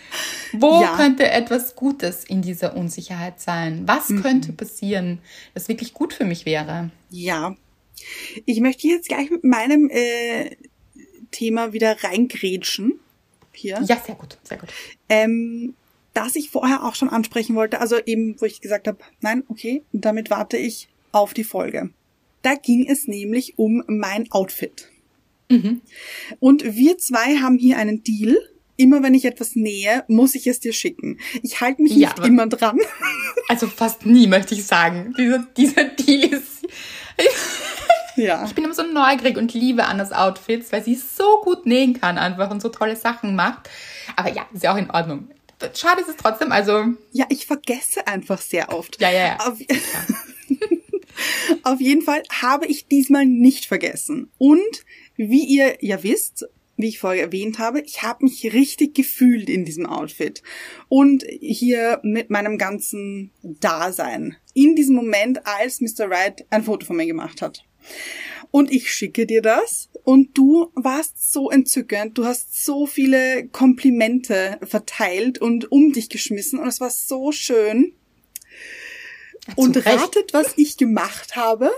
Wo 0.53 0.81
ja. 0.81 0.95
könnte 0.95 1.29
etwas 1.29 1.75
Gutes 1.75 2.23
in 2.23 2.41
dieser 2.41 2.75
Unsicherheit 2.75 3.39
sein? 3.39 3.83
Was 3.85 4.09
mhm. 4.09 4.23
könnte 4.23 4.53
passieren, 4.53 5.19
das 5.53 5.67
wirklich 5.67 5.93
gut 5.93 6.13
für 6.13 6.25
mich 6.25 6.45
wäre? 6.45 6.89
Ja, 7.09 7.55
ich 8.45 8.59
möchte 8.59 8.87
jetzt 8.87 9.07
gleich 9.07 9.29
mit 9.29 9.43
meinem 9.43 9.89
äh, 9.89 10.55
Thema 11.31 11.73
wieder 11.73 12.03
reingrätschen. 12.03 12.99
Hier. 13.53 13.81
Ja, 13.87 14.01
sehr 14.05 14.15
gut, 14.15 14.37
sehr 14.43 14.57
gut. 14.57 14.69
Ähm, 15.09 15.73
das 16.13 16.35
ich 16.35 16.49
vorher 16.49 16.83
auch 16.83 16.95
schon 16.95 17.09
ansprechen 17.09 17.55
wollte, 17.55 17.79
also 17.79 17.97
eben, 18.05 18.39
wo 18.39 18.45
ich 18.45 18.61
gesagt 18.61 18.87
habe, 18.87 18.97
nein, 19.21 19.43
okay, 19.49 19.83
damit 19.91 20.29
warte 20.29 20.57
ich 20.57 20.89
auf 21.11 21.33
die 21.33 21.43
Folge. 21.43 21.91
Da 22.41 22.55
ging 22.55 22.87
es 22.87 23.07
nämlich 23.07 23.57
um 23.57 23.83
mein 23.87 24.31
Outfit. 24.31 24.89
Mhm. 25.49 25.81
Und 26.39 26.75
wir 26.75 26.97
zwei 26.97 27.37
haben 27.37 27.57
hier 27.57 27.77
einen 27.77 28.03
Deal. 28.03 28.37
Immer 28.79 29.01
wenn 29.01 29.15
ich 29.15 29.25
etwas 29.25 29.55
nähe, 29.55 30.03
muss 30.07 30.35
ich 30.35 30.45
es 30.45 30.59
dir 30.59 30.71
schicken. 30.71 31.19
Ich 31.41 31.61
halte 31.61 31.81
mich 31.81 31.93
ja, 31.93 32.09
nicht 32.09 32.27
immer 32.27 32.47
dran. 32.47 32.79
Also 33.49 33.67
fast 33.67 34.05
nie, 34.05 34.27
möchte 34.27 34.53
ich 34.53 34.65
sagen. 34.65 35.15
Dieser, 35.17 35.47
dieser 35.57 35.83
Deal 35.85 36.33
ist. 36.33 36.67
Ja. 38.17 38.43
Ich 38.45 38.55
bin 38.55 38.63
immer 38.63 38.73
so 38.73 38.83
neugierig 38.83 39.37
und 39.37 39.53
liebe 39.53 39.85
Annas 39.85 40.11
Outfits, 40.11 40.71
weil 40.71 40.83
sie 40.83 40.95
so 40.95 41.41
gut 41.43 41.65
nähen 41.65 41.99
kann 41.99 42.17
einfach 42.17 42.49
und 42.49 42.61
so 42.61 42.69
tolle 42.69 42.95
Sachen 42.95 43.35
macht. 43.35 43.69
Aber 44.15 44.33
ja, 44.33 44.47
ist 44.53 44.63
ja 44.63 44.73
auch 44.73 44.77
in 44.77 44.89
Ordnung. 44.89 45.29
schade 45.73 46.01
ist 46.01 46.09
es 46.09 46.17
trotzdem, 46.17 46.51
also. 46.51 46.85
Ja, 47.11 47.25
ich 47.29 47.45
vergesse 47.45 48.07
einfach 48.07 48.41
sehr 48.41 48.73
oft. 48.73 48.99
Ja, 48.99 49.11
ja, 49.11 49.27
ja. 49.27 49.37
Auf, 49.37 49.59
Auf 51.63 51.81
jeden 51.81 52.01
Fall 52.01 52.23
habe 52.41 52.67
ich 52.67 52.87
diesmal 52.87 53.25
nicht 53.25 53.65
vergessen. 53.65 54.31
Und 54.37 54.85
wie 55.15 55.45
ihr 55.45 55.77
ja 55.81 56.01
wisst, 56.03 56.47
wie 56.77 56.87
ich 56.87 56.99
vorher 56.99 57.23
erwähnt 57.23 57.57
habe, 57.57 57.81
ich 57.81 58.03
habe 58.03 58.25
mich 58.25 58.53
richtig 58.53 58.93
gefühlt 58.93 59.49
in 59.49 59.65
diesem 59.65 59.87
Outfit. 59.87 60.43
Und 60.89 61.23
hier 61.39 61.99
mit 62.03 62.29
meinem 62.29 62.57
ganzen 62.57 63.31
Dasein. 63.41 64.37
In 64.53 64.75
diesem 64.75 64.95
Moment, 64.95 65.45
als 65.45 65.81
Mr. 65.81 66.09
Wright 66.09 66.45
ein 66.49 66.63
Foto 66.63 66.85
von 66.85 66.97
mir 66.97 67.07
gemacht 67.07 67.41
hat. 67.41 67.66
Und 68.51 68.71
ich 68.71 68.91
schicke 68.91 69.25
dir 69.25 69.41
das 69.41 69.89
und 70.03 70.37
du 70.37 70.71
warst 70.73 71.31
so 71.31 71.49
entzückend. 71.49 72.17
Du 72.17 72.25
hast 72.25 72.63
so 72.63 72.85
viele 72.85 73.47
Komplimente 73.47 74.57
verteilt 74.63 75.39
und 75.39 75.71
um 75.71 75.91
dich 75.91 76.09
geschmissen 76.09 76.59
und 76.59 76.67
es 76.67 76.79
war 76.79 76.89
so 76.89 77.31
schön. 77.31 77.93
Ja, 79.47 79.53
und 79.55 79.75
Recht. 79.77 79.87
ratet, 79.87 80.33
was 80.33 80.53
ich 80.55 80.77
gemacht 80.77 81.35
habe? 81.35 81.71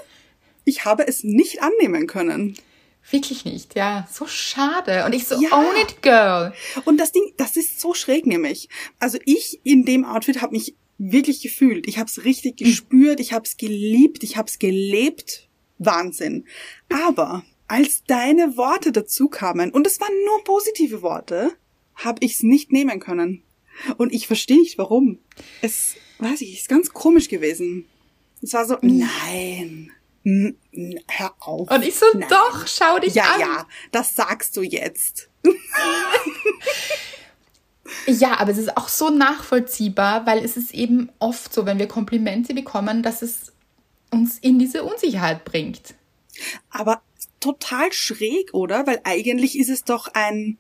Ich 0.64 0.86
habe 0.86 1.08
es 1.08 1.24
nicht 1.24 1.62
annehmen 1.64 2.06
können. 2.08 2.56
Wirklich 3.12 3.46
nicht, 3.46 3.76
ja. 3.76 4.08
So 4.12 4.28
schade. 4.28 5.06
Und 5.06 5.14
ich 5.14 5.26
so, 5.26 5.42
ja. 5.42 5.52
own 5.52 5.76
it, 5.82 6.02
girl. 6.04 6.54
Und 6.86 6.98
das 6.98 7.12
Ding, 7.12 7.34
das 7.38 7.56
ist 7.56 7.80
so 7.80 7.94
schräg 7.94 8.28
nämlich. 8.28 8.70
Also 9.00 9.18
ich 9.26 9.60
in 9.64 9.86
dem 9.86 10.06
Outfit 10.06 10.42
habe 10.42 10.54
mich 10.54 10.76
wirklich 11.00 11.42
gefühlt. 11.42 11.88
Ich 11.88 11.98
habe 11.98 12.08
es 12.08 12.24
richtig 12.24 12.60
hm. 12.60 12.68
gespürt, 12.68 13.20
ich 13.20 13.34
habe 13.34 13.46
es 13.46 13.58
geliebt, 13.58 14.24
ich 14.24 14.38
habe 14.38 14.48
es 14.48 14.60
gelebt. 14.60 15.49
Wahnsinn. 15.80 16.46
Aber 16.90 17.44
als 17.68 18.04
deine 18.06 18.58
Worte 18.58 18.92
dazu 18.92 19.28
kamen, 19.28 19.72
und 19.72 19.88
es 19.88 20.00
waren 20.00 20.14
nur 20.26 20.44
positive 20.44 21.02
Worte, 21.02 21.52
habe 21.96 22.24
ich 22.24 22.36
es 22.36 22.44
nicht 22.44 22.72
nehmen 22.72 23.00
können. 23.00 23.44
Und 23.98 24.14
ich 24.14 24.28
verstehe 24.28 24.60
nicht 24.60 24.78
warum. 24.78 25.20
Es, 25.62 25.96
weiß 26.20 26.42
ich, 26.42 26.60
ist 26.60 26.70
ganz 26.70 26.92
komisch 26.92 27.30
gewesen. 27.30 27.86
Es 28.42 28.54
war 28.54 28.66
so, 28.66 28.78
nein, 28.82 29.92
hör 30.24 31.36
auf. 31.40 31.70
Und 31.70 31.84
ich 31.84 31.96
so, 31.96 32.06
nein. 32.14 32.28
doch, 32.30 32.68
schau 32.68 33.00
dich 33.00 33.16
ja, 33.16 33.24
an. 33.24 33.40
Ja, 33.40 33.48
ja, 33.48 33.68
das 33.92 34.16
sagst 34.16 34.56
du 34.58 34.62
jetzt. 34.62 35.30
ja, 38.08 38.40
aber 38.40 38.52
es 38.52 38.58
ist 38.58 38.76
auch 38.78 38.88
so 38.88 39.10
nachvollziehbar, 39.10 40.26
weil 40.26 40.44
es 40.44 40.58
ist 40.58 40.74
eben 40.74 41.10
oft 41.20 41.54
so, 41.54 41.66
wenn 41.66 41.80
wir 41.80 41.88
Komplimente 41.88 42.54
bekommen, 42.54 43.04
dass 43.04 43.22
es 43.22 43.54
uns 44.12 44.40
in 44.40 44.60
diese 44.60 44.84
Unsicherheit 44.84 45.46
bringt. 45.46 45.96
Aber 46.70 47.02
total 47.40 47.92
schräg, 47.92 48.54
oder? 48.54 48.86
Weil 48.88 49.02
eigentlich 49.04 49.58
ist 49.58 49.70
es 49.70 49.84
doch 49.84 50.08
ein, 50.14 50.58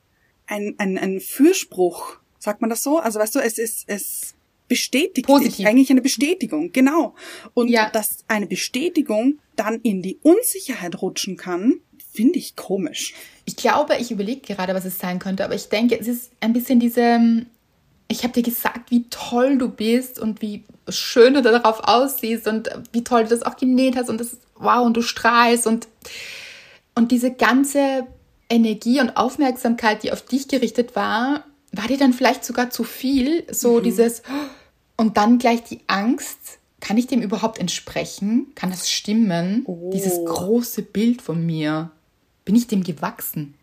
ein, 0.47 0.75
ein, 0.77 0.97
ein 0.97 1.19
Fürspruch. 1.19 2.17
Sagt 2.39 2.62
man 2.62 2.69
das 2.69 2.83
so? 2.83 2.99
Also 2.99 3.19
weißt 3.19 3.35
du, 3.35 3.39
es 3.39 3.57
ist, 3.57 3.83
es 3.88 4.35
bestätigt 4.67 5.27
Positiv. 5.27 5.65
eigentlich 5.65 5.89
eine 5.89 6.01
Bestätigung, 6.01 6.71
genau. 6.71 7.15
Und 7.53 7.67
ja. 7.67 7.89
dass 7.89 8.23
eine 8.27 8.47
Bestätigung 8.47 9.39
dann 9.55 9.81
in 9.81 10.01
die 10.01 10.19
Unsicherheit 10.21 11.01
rutschen 11.01 11.35
kann, 11.35 11.81
finde 12.13 12.39
ich 12.39 12.55
komisch. 12.55 13.13
Ich 13.45 13.55
glaube, 13.55 13.97
ich 13.97 14.12
überlege 14.12 14.41
gerade, 14.41 14.73
was 14.73 14.85
es 14.85 14.99
sein 14.99 15.19
könnte, 15.19 15.43
aber 15.43 15.55
ich 15.55 15.69
denke, 15.69 15.99
es 15.99 16.07
ist 16.07 16.31
ein 16.39 16.53
bisschen 16.53 16.79
diese, 16.79 17.45
ich 18.11 18.23
habe 18.23 18.33
dir 18.33 18.43
gesagt, 18.43 18.91
wie 18.91 19.05
toll 19.09 19.57
du 19.57 19.69
bist 19.69 20.19
und 20.19 20.41
wie 20.41 20.63
schön 20.89 21.35
du 21.35 21.41
darauf 21.43 21.81
aussiehst 21.83 22.47
und 22.47 22.69
wie 22.91 23.03
toll 23.03 23.23
du 23.23 23.29
das 23.29 23.43
auch 23.43 23.55
genäht 23.55 23.95
hast 23.95 24.09
und 24.09 24.19
das, 24.19 24.37
wow, 24.55 24.85
und 24.85 24.97
du 24.97 25.03
strahlst 25.03 25.67
und, 25.67 25.87
und 26.95 27.11
diese 27.11 27.31
ganze 27.31 28.07
Energie 28.49 28.99
und 28.99 29.15
Aufmerksamkeit, 29.15 30.01
die 30.01 30.11
auf 30.11 30.23
dich 30.23 30.47
gerichtet 30.47 30.95
war, 30.95 31.45
war 31.71 31.87
dir 31.87 31.99
dann 31.99 32.13
vielleicht 32.13 32.43
sogar 32.43 32.71
zu 32.71 32.83
viel, 32.83 33.45
so 33.53 33.77
mhm. 33.77 33.83
dieses, 33.83 34.23
und 34.97 35.17
dann 35.17 35.37
gleich 35.37 35.63
die 35.63 35.81
Angst, 35.85 36.57
kann 36.79 36.97
ich 36.97 37.05
dem 37.05 37.21
überhaupt 37.21 37.59
entsprechen? 37.59 38.47
Kann 38.55 38.71
das 38.71 38.89
stimmen? 38.89 39.63
Oh. 39.65 39.91
Dieses 39.93 40.25
große 40.25 40.81
Bild 40.81 41.21
von 41.21 41.45
mir, 41.45 41.91
bin 42.43 42.55
ich 42.55 42.65
dem 42.65 42.83
gewachsen? 42.83 43.53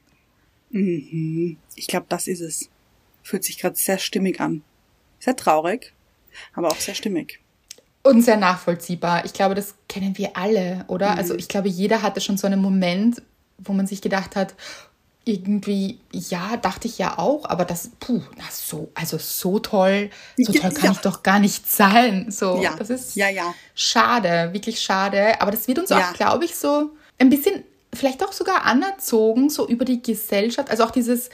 Mhm. 0.71 1.57
Ich 1.75 1.89
glaube, 1.89 2.07
das 2.09 2.29
ist 2.29 2.41
es. 2.41 2.69
Fühlt 3.27 3.43
sich 3.43 3.59
gerade 3.59 3.75
sehr 3.75 3.99
stimmig 3.99 4.41
an. 4.41 4.63
Sehr 5.19 5.35
traurig, 5.35 5.93
aber 6.55 6.69
auch 6.69 6.77
sehr 6.77 6.95
stimmig. 6.95 7.41
Und 8.05 8.23
sehr 8.23 8.37
nachvollziehbar. 8.37 9.25
Ich 9.25 9.33
glaube, 9.33 9.57
das 9.57 9.75
kennen 9.89 10.17
wir 10.17 10.37
alle, 10.37 10.85
oder? 10.87 11.11
Mhm. 11.11 11.19
Also 11.19 11.35
ich 11.35 11.49
glaube, 11.49 11.69
jeder 11.69 12.03
hatte 12.03 12.21
schon 12.21 12.37
so 12.37 12.47
einen 12.47 12.63
Moment, 12.63 13.21
wo 13.59 13.73
man 13.73 13.89
sich 13.89 14.01
gedacht 14.01 14.37
hat, 14.37 14.55
irgendwie, 15.25 15.99
ja, 16.13 16.57
dachte 16.57 16.87
ich 16.87 16.99
ja 16.99 17.19
auch, 17.19 17.47
aber 17.47 17.65
das, 17.65 17.91
puh, 17.99 18.23
na 18.37 18.45
so, 18.49 18.93
also 18.95 19.19
so 19.19 19.59
toll, 19.59 20.11
so 20.37 20.53
toll 20.53 20.71
kann 20.71 20.85
ja. 20.85 20.93
ich 20.93 20.99
doch 20.99 21.25
gar 21.25 21.41
nicht 21.41 21.69
sein. 21.69 22.31
So, 22.31 22.63
ja. 22.63 22.77
das 22.77 22.91
ist 22.91 23.17
ja, 23.17 23.29
ja. 23.29 23.53
schade, 23.75 24.51
wirklich 24.53 24.81
schade. 24.81 25.41
Aber 25.41 25.51
das 25.51 25.67
wird 25.67 25.81
uns 25.81 25.91
auch, 25.91 26.13
glaube 26.13 26.45
ich, 26.45 26.55
so 26.55 26.91
ein 27.19 27.29
bisschen, 27.29 27.65
vielleicht 27.93 28.23
auch 28.23 28.33
sogar 28.33 28.67
anerzogen, 28.67 29.51
so 29.51 29.67
über 29.67 29.85
die 29.85 30.01
Gesellschaft. 30.01 30.71
Also 30.71 30.85
auch 30.85 30.93
dieses 30.93 31.29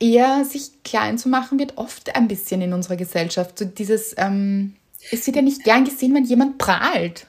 eher 0.00 0.44
sich 0.44 0.82
klein 0.84 1.18
zu 1.18 1.28
machen, 1.28 1.58
wird 1.58 1.76
oft 1.76 2.14
ein 2.14 2.28
bisschen 2.28 2.62
in 2.62 2.72
unserer 2.72 2.96
Gesellschaft. 2.96 3.58
So 3.58 3.64
dieses, 3.64 4.14
ähm, 4.16 4.74
es 5.10 5.26
wird 5.26 5.36
ja 5.36 5.42
nicht 5.42 5.64
gern 5.64 5.84
gesehen, 5.84 6.14
wenn 6.14 6.24
jemand 6.24 6.58
prahlt. 6.58 7.26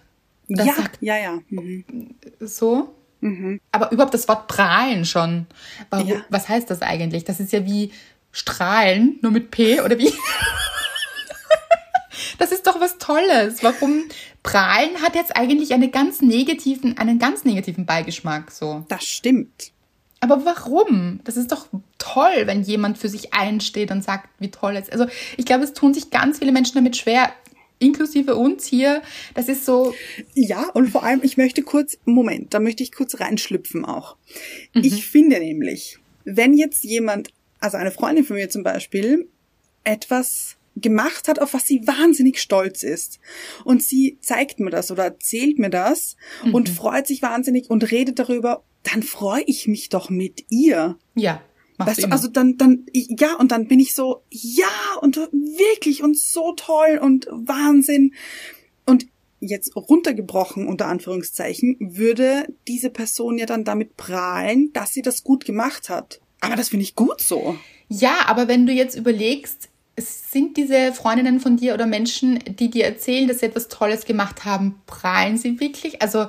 Ja, 0.48 0.74
sagt, 0.74 0.98
ja, 1.02 1.18
ja. 1.18 1.40
Mhm. 1.50 2.16
So. 2.40 2.94
Mhm. 3.22 3.60
Aber 3.72 3.92
überhaupt 3.92 4.14
das 4.14 4.28
Wort 4.28 4.48
prahlen 4.48 5.06
schon. 5.06 5.46
Warum, 5.90 6.08
ja. 6.08 6.26
Was 6.30 6.50
heißt 6.50 6.70
das 6.70 6.82
eigentlich? 6.82 7.26
Das 7.26 7.40
ist 7.40 7.52
ja 7.52 7.66
wie 7.66 7.92
strahlen, 8.32 9.20
nur 9.22 9.32
mit 9.32 9.52
P 9.52 9.82
oder 9.82 9.98
wie? 9.98 10.12
das 12.38 12.52
ist 12.52 12.66
doch 12.66 12.80
was 12.80 12.98
Tolles. 12.98 13.64
Warum 13.64 14.06
prahlen 14.42 15.02
hat 15.02 15.16
jetzt 15.16 15.36
eigentlich 15.36 15.74
einen 15.74 15.92
ganz 15.92 16.22
negativen, 16.22 16.98
einen 16.98 17.20
ganz 17.20 17.44
negativen 17.44 17.86
Beigeschmack, 17.86 18.52
so. 18.52 18.86
Das 18.88 19.04
stimmt. 19.04 19.72
Aber 20.20 20.44
warum? 20.46 21.22
Das 21.24 21.38
ist 21.38 21.52
doch 21.52 21.68
toll, 21.98 22.44
wenn 22.46 22.62
jemand 22.62 22.98
für 22.98 23.10
sich 23.10 23.34
einsteht 23.34 23.92
und 23.92 24.04
sagt, 24.04 24.30
wie 24.40 24.52
toll 24.52 24.76
es 24.76 24.90
ist. 24.90 24.94
Also 24.94 25.08
ich 25.38 25.46
glaube, 25.46 25.64
es 25.64 25.74
tun 25.74 25.94
sich 25.94 26.10
ganz 26.10 26.40
viele 26.40 26.52
Menschen 26.52 26.76
damit 26.76 26.98
schwer, 26.98 27.32
inklusive 27.80 28.36
uns 28.36 28.66
hier. 28.66 29.02
Das 29.34 29.48
ist 29.48 29.66
so. 29.66 29.94
Ja, 30.34 30.70
und 30.74 30.90
vor 30.90 31.04
allem, 31.04 31.22
ich 31.24 31.38
möchte 31.38 31.64
kurz, 31.64 31.98
Moment, 32.06 32.54
da 32.54 32.60
möchte 32.60 32.84
ich 32.84 32.92
kurz 32.92 33.20
reinschlüpfen 33.20 33.86
auch. 33.86 34.18
Mhm. 34.74 34.84
Ich 34.84 35.06
finde 35.06 35.40
nämlich, 35.40 36.00
wenn 36.26 36.54
jetzt 36.54 36.84
jemand, 36.84 37.30
also 37.60 37.78
eine 37.78 37.92
Freundin 37.92 38.26
von 38.26 38.36
mir 38.36 38.50
zum 38.50 38.64
Beispiel, 38.64 39.30
etwas 39.86 40.58
gemacht 40.76 41.28
hat, 41.28 41.40
auf 41.40 41.54
was 41.54 41.66
sie 41.66 41.86
wahnsinnig 41.88 42.40
stolz 42.40 42.84
ist. 42.84 43.20
Und 43.64 43.84
sie 43.84 44.18
zeigt 44.22 44.60
mir 44.60 44.70
das 44.70 44.92
oder 44.92 45.04
erzählt 45.06 45.60
mir 45.60 45.70
das 45.70 46.16
mhm. 46.44 46.56
und 46.56 46.70
freut 46.70 47.08
sich 47.08 47.22
wahnsinnig 47.22 47.70
und 47.70 47.92
redet 47.92 48.20
darüber, 48.20 48.64
dann 48.84 49.04
freue 49.04 49.44
ich 49.44 49.68
mich 49.68 49.90
doch 49.90 50.10
mit 50.10 50.46
ihr. 50.50 50.98
Ja. 51.16 51.42
Weißt 51.78 52.04
du, 52.04 52.12
also 52.12 52.28
dann, 52.28 52.58
dann, 52.58 52.86
ja, 52.94 53.36
und 53.36 53.52
dann 53.52 53.68
bin 53.70 53.80
ich 53.80 53.96
so, 53.96 54.24
ja, 54.30 54.68
und 55.02 55.16
wirklich 55.16 56.04
und 56.04 56.18
so 56.18 56.52
toll 56.54 57.00
und 57.02 57.28
Wahnsinn. 57.32 58.14
Und 58.86 59.08
jetzt 59.40 59.76
runtergebrochen, 59.78 60.68
unter 60.68 60.88
Anführungszeichen, 60.88 61.78
würde 61.80 62.54
diese 62.68 62.90
Person 62.90 63.38
ja 63.38 63.46
dann 63.46 63.64
damit 63.64 63.96
prahlen, 63.96 64.74
dass 64.74 64.94
sie 64.94 65.02
das 65.02 65.24
gut 65.24 65.46
gemacht 65.46 65.88
hat. 65.88 66.20
Aber 66.42 66.58
das 66.58 66.70
finde 66.70 66.84
ich 66.84 66.96
gut 66.96 67.22
so. 67.22 67.58
Ja, 67.88 68.26
aber 68.28 68.50
wenn 68.50 68.66
du 68.66 68.74
jetzt 68.74 68.96
überlegst, 68.96 69.70
es 69.96 70.32
sind 70.32 70.58
diese 70.58 70.94
Freundinnen 70.94 71.40
von 71.40 71.58
dir 71.58 71.74
oder 71.74 71.86
Menschen, 71.86 72.40
die 72.48 72.70
dir 72.70 72.86
erzählen, 72.86 73.28
dass 73.28 73.40
sie 73.40 73.48
etwas 73.48 73.68
Tolles 73.68 74.06
gemacht 74.06 74.46
haben, 74.46 74.82
prahlen 74.86 75.38
sie 75.38 75.60
wirklich? 75.60 76.02
Also 76.02 76.28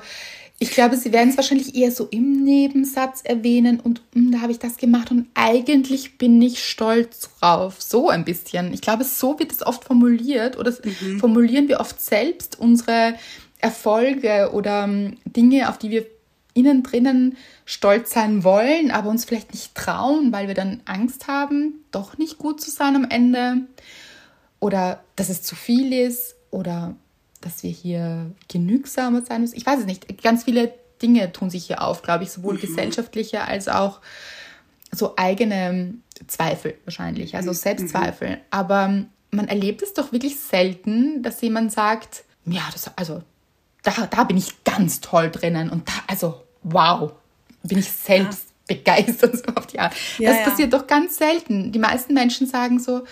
ich 0.63 0.73
glaube, 0.73 0.95
sie 0.99 1.11
werden 1.11 1.31
es 1.31 1.39
wahrscheinlich 1.39 1.75
eher 1.75 1.91
so 1.91 2.07
im 2.11 2.45
Nebensatz 2.45 3.23
erwähnen 3.25 3.81
und 3.81 4.03
hm, 4.13 4.31
da 4.31 4.43
habe 4.43 4.53
ich 4.53 4.59
das 4.59 4.77
gemacht 4.77 5.11
und 5.11 5.27
eigentlich 5.33 6.19
bin 6.19 6.41
ich 6.43 6.63
stolz 6.63 7.31
drauf. 7.41 7.81
So 7.81 8.11
ein 8.11 8.27
bisschen. 8.27 8.75
Ich 8.75 8.83
glaube, 8.83 9.05
so 9.05 9.39
wird 9.39 9.53
es 9.53 9.67
oft 9.67 9.85
formuliert 9.85 10.59
oder 10.59 10.71
mhm. 10.71 11.19
formulieren 11.19 11.69
wir 11.69 11.81
oft 11.81 11.99
selbst 12.03 12.61
unsere 12.61 13.15
Erfolge 13.59 14.51
oder 14.53 14.85
um, 14.85 15.17
Dinge, 15.25 15.71
auf 15.71 15.79
die 15.79 15.91
wir 15.91 16.05
innen 16.53 16.83
drinnen 16.83 17.39
stolz 17.65 18.11
sein 18.11 18.45
wollen, 18.45 18.91
aber 18.91 19.09
uns 19.09 19.25
vielleicht 19.25 19.55
nicht 19.55 19.75
trauen, 19.75 20.31
weil 20.31 20.47
wir 20.47 20.55
dann 20.55 20.83
Angst 20.85 21.27
haben, 21.27 21.85
doch 21.91 22.19
nicht 22.19 22.37
gut 22.37 22.61
zu 22.61 22.71
sein 22.71 22.97
am 22.97 23.07
Ende 23.09 23.63
oder 24.59 25.03
dass 25.17 25.31
es 25.31 25.43
zu 25.43 25.57
viel 25.57 25.95
ist 25.95 26.35
oder 26.51 26.97
dass 27.41 27.63
wir 27.63 27.71
hier 27.71 28.31
genügsamer 28.49 29.23
sein 29.23 29.41
müssen. 29.41 29.57
Ich 29.57 29.67
weiß 29.67 29.81
es 29.81 29.87
nicht. 29.87 30.23
Ganz 30.23 30.45
viele 30.45 30.75
Dinge 31.03 31.33
tun 31.33 31.51
sich 31.51 31.67
hier 31.67 31.83
auf, 31.83 32.03
glaube 32.03 32.25
ich, 32.25 32.31
sowohl 32.31 32.55
mhm. 32.55 32.61
gesellschaftliche 32.61 33.43
als 33.43 33.69
auch 33.69 34.01
so 34.93 35.15
eigene 35.17 35.95
Zweifel 36.27 36.75
wahrscheinlich, 36.85 37.37
also 37.37 37.51
mhm. 37.51 37.55
Selbstzweifel. 37.55 38.31
Mhm. 38.31 38.37
Aber 38.51 39.05
man 39.31 39.49
erlebt 39.49 39.83
es 39.83 39.95
doch 39.95 40.13
wirklich 40.13 40.39
selten, 40.39 41.23
dass 41.23 41.41
jemand 41.41 41.73
sagt, 41.73 42.25
ja, 42.45 42.63
das, 42.73 42.91
also 42.97 43.23
da, 43.83 43.93
da 44.07 44.25
bin 44.25 44.37
ich 44.37 44.65
ganz 44.65 45.01
toll 45.01 45.31
drinnen 45.31 45.71
und 45.71 45.89
da, 45.89 45.93
also 46.07 46.43
wow, 46.63 47.13
bin 47.63 47.79
ich 47.79 47.91
selbst 47.91 48.49
begeistert 48.67 49.37
so 49.47 49.55
auf 49.55 49.67
die 49.67 49.81
Art. 49.81 49.95
Ja, 50.19 50.31
das 50.31 50.41
ja. 50.41 50.51
passiert 50.51 50.73
doch 50.73 50.87
ganz 50.87 51.17
selten. 51.17 51.73
Die 51.73 51.79
meisten 51.79 52.15
Menschen 52.15 52.47
sagen 52.47 52.79
so, 52.79 53.05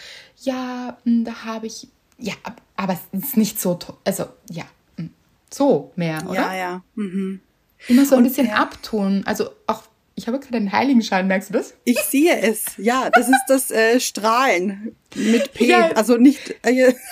ja, 0.42 0.96
hm, 1.04 1.24
da 1.24 1.44
habe 1.44 1.66
ich, 1.66 1.88
ja, 2.18 2.34
aber 2.78 2.92
es 2.92 3.00
ist 3.24 3.36
nicht 3.36 3.60
so, 3.60 3.76
also 4.04 4.26
ja, 4.50 4.62
hm, 4.96 5.10
so 5.52 5.92
mehr, 5.96 6.22
oder? 6.28 6.34
Ja, 6.34 6.54
ja. 6.54 6.82
Mhm. 6.94 7.40
Immer 7.88 8.06
so 8.06 8.14
ein 8.14 8.18
Und, 8.18 8.28
bisschen 8.28 8.46
ja. 8.46 8.54
abtun. 8.54 9.24
Also 9.26 9.50
auch, 9.66 9.82
ich 10.14 10.28
habe 10.28 10.38
gerade 10.38 10.58
einen 10.58 10.70
Heiligenschein, 10.70 11.26
merkst 11.26 11.48
du 11.48 11.54
das? 11.54 11.74
Ich 11.84 11.98
sehe 11.98 12.40
es. 12.40 12.64
Ja, 12.76 13.10
das 13.10 13.28
ist 13.28 13.42
das 13.48 13.72
äh, 13.72 13.98
Strahlen 13.98 14.94
mit 15.16 15.54
P. 15.54 15.66
Ja. 15.66 15.90
Also 15.96 16.18
nicht. 16.18 16.54
Äh, 16.62 16.94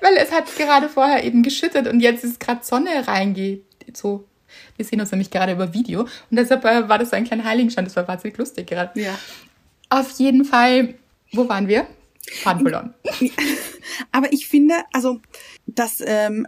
Weil 0.00 0.16
es 0.16 0.32
hat 0.32 0.46
gerade 0.56 0.88
vorher 0.88 1.22
eben 1.22 1.44
geschüttet 1.44 1.86
und 1.86 2.00
jetzt 2.00 2.24
ist 2.24 2.40
gerade 2.40 2.64
Sonne 2.64 3.06
reingeht. 3.06 3.64
So, 3.94 4.24
wir 4.76 4.84
sehen 4.84 5.00
uns 5.00 5.12
nämlich 5.12 5.30
gerade 5.30 5.52
über 5.52 5.72
Video 5.72 6.00
und 6.00 6.08
deshalb 6.32 6.64
äh, 6.64 6.88
war 6.88 6.98
das 6.98 7.10
so 7.10 7.16
ein 7.16 7.24
kleiner 7.24 7.44
Heiligenschein. 7.44 7.84
Das 7.84 7.94
war 7.94 8.08
wahnsinnig 8.08 8.36
lustig 8.38 8.66
gerade. 8.66 9.00
ja. 9.00 9.16
Auf 9.88 10.10
jeden 10.18 10.44
Fall, 10.44 10.94
wo 11.32 11.48
waren 11.48 11.68
wir? 11.68 11.86
Verloren. 12.42 12.94
Aber 14.12 14.32
ich 14.32 14.46
finde, 14.46 14.74
also, 14.92 15.20
dass 15.66 16.02
ähm, 16.04 16.46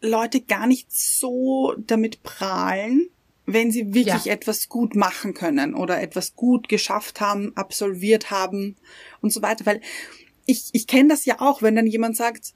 Leute 0.00 0.40
gar 0.40 0.66
nicht 0.66 0.92
so 0.92 1.74
damit 1.78 2.22
prahlen, 2.22 3.08
wenn 3.46 3.70
sie 3.70 3.94
wirklich 3.94 4.26
Ja. 4.26 4.32
etwas 4.32 4.68
gut 4.68 4.94
machen 4.96 5.34
können 5.34 5.74
oder 5.74 6.00
etwas 6.00 6.34
gut 6.34 6.68
geschafft 6.68 7.20
haben, 7.20 7.52
absolviert 7.56 8.30
haben 8.30 8.76
und 9.20 9.32
so 9.32 9.42
weiter. 9.42 9.66
Weil 9.66 9.80
ich, 10.46 10.70
ich 10.72 10.86
kenne 10.86 11.08
das 11.10 11.24
ja 11.24 11.40
auch, 11.40 11.62
wenn 11.62 11.76
dann 11.76 11.86
jemand 11.86 12.16
sagt, 12.16 12.54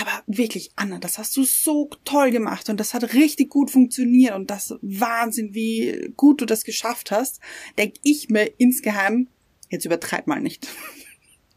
aber 0.00 0.22
wirklich, 0.26 0.70
Anna, 0.74 0.98
das 0.98 1.18
hast 1.18 1.36
du 1.36 1.44
so 1.44 1.90
toll 2.04 2.30
gemacht 2.30 2.70
und 2.70 2.80
das 2.80 2.94
hat 2.94 3.12
richtig 3.12 3.50
gut 3.50 3.70
funktioniert 3.70 4.34
und 4.34 4.50
das 4.50 4.74
Wahnsinn, 4.80 5.52
wie 5.54 6.12
gut 6.16 6.40
du 6.40 6.46
das 6.46 6.64
geschafft 6.64 7.10
hast, 7.10 7.40
denk 7.76 7.94
ich 8.02 8.30
mir 8.30 8.50
insgeheim, 8.58 9.28
jetzt 9.68 9.84
übertreib 9.84 10.26
mal 10.26 10.40
nicht. 10.40 10.66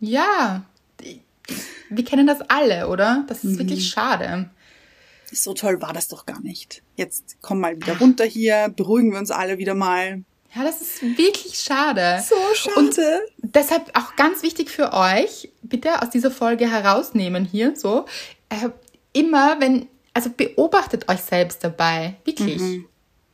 Ja, 0.06 0.64
wir 1.90 2.04
kennen 2.04 2.28
das 2.28 2.42
alle, 2.48 2.88
oder? 2.88 3.26
Das 3.28 3.44
ist 3.44 3.58
wirklich 3.58 3.90
schade. 3.90 4.50
So 5.32 5.54
toll 5.54 5.82
war 5.82 5.94
das 5.94 6.08
doch 6.08 6.26
gar 6.26 6.42
nicht. 6.42 6.82
Jetzt 6.96 7.38
komm 7.42 7.60
mal 7.60 7.76
wieder 7.76 7.98
runter 7.98 8.26
hier, 8.26 8.72
beruhigen 8.76 9.12
wir 9.12 9.20
uns 9.20 9.32
alle 9.32 9.58
wieder 9.58 9.74
mal. 9.74 10.24
Ja, 10.56 10.64
das 10.64 10.82
ist 10.82 11.02
wirklich 11.02 11.60
schade. 11.60 12.24
So 12.28 12.36
schade. 12.54 12.80
Und 12.80 12.98
deshalb 13.42 13.92
auch 13.98 14.16
ganz 14.16 14.42
wichtig 14.44 14.70
für 14.70 14.94
euch, 14.94 15.52
bitte 15.62 16.02
aus 16.02 16.10
dieser 16.10 16.32
Folge 16.32 16.70
herausnehmen 16.72 17.44
hier 17.44 17.76
so, 17.76 18.06
äh, 18.50 18.70
immer 19.12 19.60
wenn, 19.60 19.88
also 20.14 20.30
beobachtet 20.30 21.10
euch 21.10 21.22
selbst 21.22 21.64
dabei, 21.64 22.16
wirklich. 22.24 22.62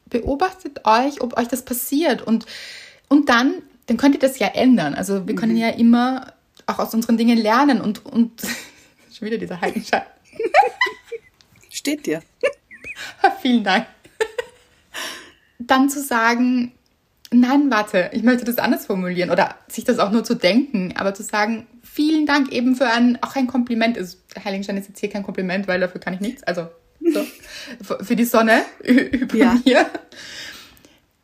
Beobachtet 0.07 0.81
euch, 0.85 1.21
ob 1.21 1.37
euch 1.37 1.47
das 1.47 1.63
passiert 1.63 2.21
und, 2.21 2.45
und 3.07 3.29
dann, 3.29 3.61
dann 3.85 3.97
könnt 3.97 4.15
ihr 4.15 4.19
das 4.19 4.39
ja 4.39 4.47
ändern. 4.47 4.93
Also 4.93 5.27
wir 5.27 5.35
können 5.35 5.55
ja 5.55 5.69
immer 5.69 6.33
auch 6.67 6.79
aus 6.79 6.93
unseren 6.93 7.17
Dingen 7.17 7.37
lernen 7.37 7.81
und, 7.81 8.05
und 8.05 8.41
schon 9.13 9.27
wieder 9.27 9.37
dieser 9.37 9.59
Heiligenschein. 9.61 10.03
Steht 11.69 12.05
dir. 12.05 12.21
Vielen 13.41 13.63
Dank. 13.63 13.87
Dann 15.59 15.89
zu 15.89 16.01
sagen, 16.01 16.71
nein, 17.31 17.69
warte, 17.71 18.09
ich 18.13 18.23
möchte 18.23 18.45
das 18.45 18.57
anders 18.57 18.85
formulieren 18.87 19.29
oder 19.31 19.55
sich 19.67 19.83
das 19.83 19.99
auch 19.99 20.11
nur 20.11 20.23
zu 20.23 20.35
denken, 20.35 20.93
aber 20.97 21.13
zu 21.13 21.23
sagen, 21.23 21.67
vielen 21.83 22.25
Dank 22.25 22.51
eben 22.51 22.75
für 22.75 22.87
ein, 22.87 23.17
auch 23.21 23.35
ein 23.35 23.47
Kompliment 23.47 23.95
ist. 23.97 24.21
Heiligenstein 24.43 24.77
ist 24.77 24.87
jetzt 24.89 24.99
hier 24.99 25.09
kein 25.09 25.23
Kompliment, 25.23 25.67
weil 25.67 25.79
dafür 25.79 26.01
kann 26.01 26.13
ich 26.13 26.19
nichts. 26.19 26.43
Also, 26.43 26.67
so, 27.13 27.25
für- 27.83 28.03
für 28.03 28.15
die 28.15 28.25
Sonne 28.25 28.63
über 28.83 29.35
Ja. 29.37 29.57
mir. 29.65 29.85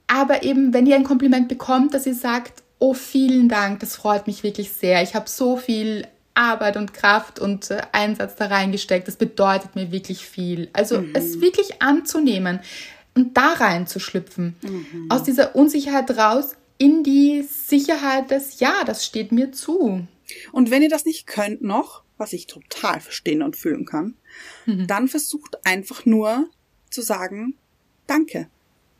Aber 0.08 0.44
eben, 0.44 0.74
wenn 0.74 0.86
ihr 0.86 0.96
ein 0.96 1.04
Kompliment 1.04 1.48
bekommt, 1.50 1.94
dass 1.94 2.06
ihr 2.06 2.16
sagt, 2.16 2.64
oh, 2.80 2.94
vielen 2.94 3.50
Dank, 3.50 3.80
das 3.80 3.96
freut 3.96 4.28
mich 4.28 4.44
wirklich 4.44 4.72
sehr. 4.72 5.02
Ich 5.02 5.16
habe 5.16 5.30
so 5.30 5.58
viel 5.58 6.08
Arbeit 6.34 6.78
und 6.78 6.94
Kraft 6.94 7.40
und 7.40 7.72
äh, 7.72 7.82
Einsatz 7.92 8.36
da 8.36 8.46
reingesteckt. 8.48 9.08
Das 9.08 9.16
bedeutet 9.16 9.76
mir 9.76 9.92
wirklich 9.92 10.26
viel. 10.26 10.70
Also 10.74 11.04
es 11.14 11.42
wirklich 11.42 11.82
anzunehmen 11.82 12.60
und 13.16 13.36
da 13.36 13.54
reinzuschlüpfen. 13.54 14.56
Aus 15.10 15.24
dieser 15.24 15.56
Unsicherheit 15.56 16.16
raus 16.18 16.56
in 16.78 17.04
die 17.04 17.42
Sicherheit 17.42 18.30
des, 18.30 18.60
ja, 18.60 18.84
das 18.86 19.06
steht 19.06 19.32
mir 19.32 19.52
zu. 19.52 20.06
Und 20.52 20.70
wenn 20.70 20.84
ihr 20.84 20.90
das 20.90 21.06
nicht 21.06 21.26
könnt 21.26 21.64
noch, 21.64 22.04
was 22.18 22.34
ich 22.34 22.46
total 22.46 23.00
verstehen 23.00 23.42
und 23.42 23.56
fühlen 23.56 23.86
kann, 23.86 24.16
dann 24.66 25.08
versucht 25.08 25.66
einfach 25.66 26.06
nur 26.06 26.48
zu 26.92 27.02
sagen, 27.02 27.56
danke. 28.06 28.48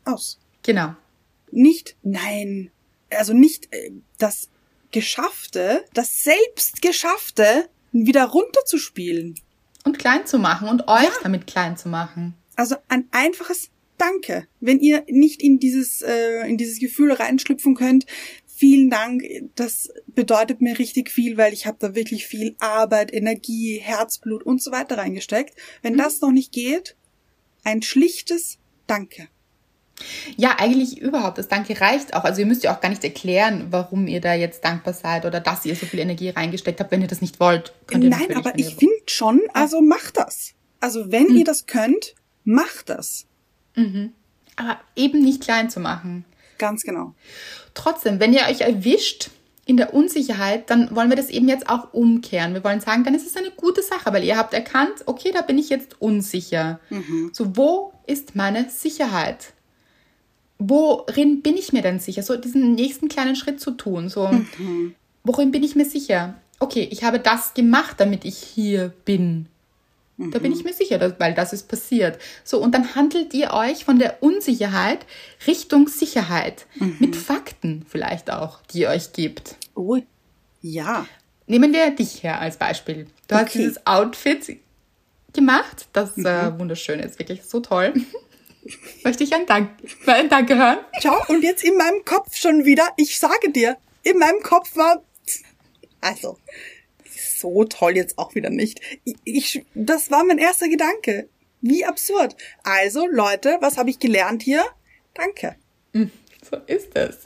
Aus. 0.04 0.40
Genau. 0.62 0.96
Nicht, 1.50 1.96
nein, 2.02 2.70
also 3.10 3.32
nicht 3.32 3.72
äh, 3.72 3.90
das 4.18 4.48
Geschaffte, 4.90 5.84
das 5.94 6.24
Selbstgeschaffte 6.24 7.68
wieder 7.92 8.24
runterzuspielen. 8.24 9.34
Und 9.84 9.98
klein 9.98 10.26
zu 10.26 10.38
machen 10.38 10.68
und 10.68 10.88
euch 10.88 11.08
damit 11.22 11.46
klein 11.46 11.76
zu 11.76 11.88
machen. 11.88 12.34
Also 12.56 12.76
ein 12.88 13.08
einfaches 13.10 13.70
Danke. 13.96 14.46
Wenn 14.60 14.78
ihr 14.78 15.04
nicht 15.08 15.42
in 15.42 15.58
dieses, 15.58 16.02
äh, 16.02 16.48
in 16.48 16.56
dieses 16.56 16.78
Gefühl 16.78 17.12
reinschlüpfen 17.12 17.74
könnt, 17.74 18.06
vielen 18.46 18.90
Dank, 18.90 19.22
das 19.54 19.88
bedeutet 20.06 20.60
mir 20.60 20.78
richtig 20.78 21.10
viel, 21.10 21.36
weil 21.36 21.52
ich 21.52 21.66
habe 21.66 21.78
da 21.80 21.94
wirklich 21.94 22.26
viel 22.26 22.56
Arbeit, 22.58 23.12
Energie, 23.12 23.78
Herzblut 23.78 24.44
und 24.44 24.62
so 24.62 24.70
weiter 24.70 24.98
reingesteckt. 24.98 25.54
Wenn 25.82 25.96
das 25.96 26.20
noch 26.20 26.32
nicht 26.32 26.52
geht, 26.52 26.96
ein 27.64 27.82
schlichtes 27.82 28.58
Danke. 28.86 29.28
Ja, 30.36 30.56
eigentlich 30.58 30.98
überhaupt. 30.98 31.38
Das 31.38 31.48
Danke 31.48 31.80
reicht 31.80 32.14
auch. 32.14 32.24
Also 32.24 32.40
ihr 32.40 32.46
müsst 32.46 32.62
ja 32.62 32.74
auch 32.74 32.80
gar 32.80 32.88
nicht 32.88 33.04
erklären, 33.04 33.68
warum 33.70 34.06
ihr 34.06 34.20
da 34.20 34.34
jetzt 34.34 34.64
dankbar 34.64 34.94
seid 34.94 35.24
oder 35.26 35.40
dass 35.40 35.64
ihr 35.64 35.74
so 35.74 35.86
viel 35.86 36.00
Energie 36.00 36.30
reingesteckt 36.30 36.80
habt. 36.80 36.90
Wenn 36.90 37.02
ihr 37.02 37.08
das 37.08 37.20
nicht 37.20 37.40
wollt, 37.40 37.72
könnt 37.86 38.04
ihr 38.04 38.10
Nein, 38.10 38.36
aber 38.36 38.56
ich 38.56 38.76
finde 38.76 38.94
schon, 39.06 39.40
also 39.52 39.80
macht 39.80 40.16
das. 40.16 40.54
Also 40.80 41.10
wenn 41.10 41.34
ihr 41.34 41.44
das 41.44 41.66
könnt, 41.66 42.14
macht 42.44 42.88
das. 42.88 43.26
Aber 44.56 44.80
eben 44.96 45.20
nicht 45.20 45.42
klein 45.42 45.70
zu 45.70 45.80
machen. 45.80 46.24
Ganz 46.58 46.82
genau. 46.82 47.14
Trotzdem, 47.74 48.20
wenn 48.20 48.32
ihr 48.32 48.42
euch 48.48 48.60
erwischt 48.60 49.30
in 49.66 49.76
der 49.76 49.94
Unsicherheit, 49.94 50.70
dann 50.70 50.94
wollen 50.96 51.10
wir 51.10 51.16
das 51.16 51.30
eben 51.30 51.48
jetzt 51.48 51.68
auch 51.68 51.92
umkehren. 51.92 52.54
Wir 52.54 52.64
wollen 52.64 52.80
sagen, 52.80 53.04
dann 53.04 53.14
ist 53.14 53.26
es 53.26 53.36
eine 53.36 53.50
gute 53.50 53.82
Sache, 53.82 54.12
weil 54.12 54.24
ihr 54.24 54.36
habt 54.36 54.54
erkannt, 54.54 55.02
okay, 55.06 55.30
da 55.32 55.42
bin 55.42 55.58
ich 55.58 55.68
jetzt 55.68 56.00
unsicher. 56.00 56.80
So, 57.32 57.56
wo 57.56 57.92
ist 58.06 58.34
meine 58.34 58.70
Sicherheit? 58.70 59.52
Worin 60.58 61.42
bin 61.42 61.56
ich 61.56 61.72
mir 61.72 61.82
denn 61.82 62.00
sicher? 62.00 62.22
So 62.22 62.36
diesen 62.36 62.74
nächsten 62.74 63.08
kleinen 63.08 63.36
Schritt 63.36 63.60
zu 63.60 63.70
tun. 63.72 64.08
So, 64.08 64.28
worin 65.24 65.50
bin 65.52 65.62
ich 65.62 65.76
mir 65.76 65.84
sicher? 65.84 66.34
Okay, 66.58 66.88
ich 66.90 67.04
habe 67.04 67.20
das 67.20 67.54
gemacht, 67.54 67.96
damit 67.98 68.24
ich 68.24 68.36
hier 68.38 68.92
bin. 69.04 69.46
Da 70.32 70.40
bin 70.40 70.50
ich 70.50 70.64
mir 70.64 70.72
sicher, 70.72 70.98
dass, 70.98 71.14
weil 71.20 71.32
das 71.32 71.52
ist 71.52 71.68
passiert. 71.68 72.18
So, 72.42 72.60
und 72.60 72.74
dann 72.74 72.96
handelt 72.96 73.32
ihr 73.34 73.52
euch 73.52 73.84
von 73.84 74.00
der 74.00 74.20
Unsicherheit 74.20 75.06
Richtung 75.46 75.86
Sicherheit. 75.86 76.66
Mit 76.98 77.14
Fakten 77.14 77.86
vielleicht 77.88 78.28
auch, 78.32 78.60
die 78.72 78.80
ihr 78.80 78.88
euch 78.88 79.12
gibt. 79.12 79.54
Oh, 79.76 79.98
ja. 80.60 81.06
Nehmen 81.46 81.72
wir 81.72 81.92
dich 81.92 82.24
her 82.24 82.40
als 82.40 82.56
Beispiel. 82.56 83.06
Du 83.28 83.36
hast 83.36 83.42
Okay. 83.50 83.58
dieses 83.58 83.86
Outfit 83.86 84.56
gemacht, 85.32 85.86
das 85.92 86.18
äh, 86.18 86.58
wunderschön 86.58 86.98
ist, 86.98 87.20
wirklich 87.20 87.44
so 87.44 87.60
toll. 87.60 87.94
Möchte 89.04 89.24
ich 89.24 89.34
ein, 89.34 89.46
Dank, 89.46 89.70
ein 90.06 90.28
Danke 90.28 90.56
hören? 90.56 90.78
Schau, 91.00 91.16
und 91.28 91.42
jetzt 91.42 91.64
in 91.64 91.76
meinem 91.76 92.04
Kopf 92.04 92.36
schon 92.36 92.64
wieder, 92.64 92.88
ich 92.96 93.18
sage 93.18 93.50
dir, 93.50 93.76
in 94.02 94.18
meinem 94.18 94.42
Kopf 94.42 94.76
war, 94.76 95.02
also, 96.00 96.38
so 97.38 97.64
toll 97.64 97.96
jetzt 97.96 98.18
auch 98.18 98.34
wieder 98.34 98.50
nicht. 98.50 98.80
Ich, 99.04 99.16
ich, 99.24 99.66
das 99.74 100.10
war 100.10 100.24
mein 100.24 100.38
erster 100.38 100.68
Gedanke. 100.68 101.28
Wie 101.60 101.84
absurd. 101.84 102.36
Also, 102.62 103.06
Leute, 103.06 103.58
was 103.60 103.78
habe 103.78 103.90
ich 103.90 103.98
gelernt 103.98 104.42
hier? 104.42 104.64
Danke. 105.14 105.56
So 105.92 106.56
ist 106.66 106.94
es. 106.94 107.18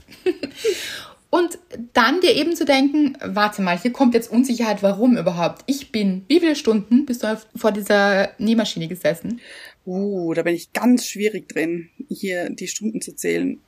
Und 1.30 1.58
dann 1.94 2.20
dir 2.20 2.34
eben 2.34 2.54
zu 2.54 2.66
denken, 2.66 3.16
warte 3.24 3.62
mal, 3.62 3.78
hier 3.78 3.92
kommt 3.92 4.12
jetzt 4.14 4.30
Unsicherheit, 4.30 4.82
warum 4.82 5.16
überhaupt? 5.16 5.62
Ich 5.66 5.90
bin, 5.90 6.26
wie 6.28 6.40
viele 6.40 6.56
Stunden 6.56 7.06
bist 7.06 7.22
du 7.22 7.40
vor 7.56 7.72
dieser 7.72 8.32
Nähmaschine 8.36 8.86
gesessen? 8.86 9.40
Uh, 9.84 10.32
da 10.34 10.42
bin 10.42 10.54
ich 10.54 10.72
ganz 10.72 11.06
schwierig 11.06 11.48
drin, 11.48 11.88
hier 12.08 12.50
die 12.50 12.68
Stunden 12.68 13.00
zu 13.00 13.14
zählen. 13.16 13.58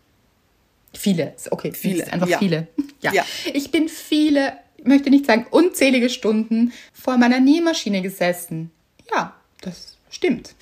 Viele, 0.96 1.34
okay, 1.50 1.72
Viele, 1.72 2.12
einfach 2.12 2.28
ja. 2.28 2.38
viele. 2.38 2.68
Ja. 3.00 3.12
Ja. 3.12 3.26
Ich 3.52 3.70
bin 3.72 3.88
viele, 3.88 4.52
ich 4.76 4.84
möchte 4.84 5.10
nicht 5.10 5.26
sagen 5.26 5.46
unzählige 5.50 6.08
Stunden 6.08 6.72
vor 6.92 7.16
meiner 7.18 7.40
Nähmaschine 7.40 8.00
gesessen. 8.00 8.70
Ja, 9.12 9.34
das 9.60 9.96
stimmt. 10.08 10.54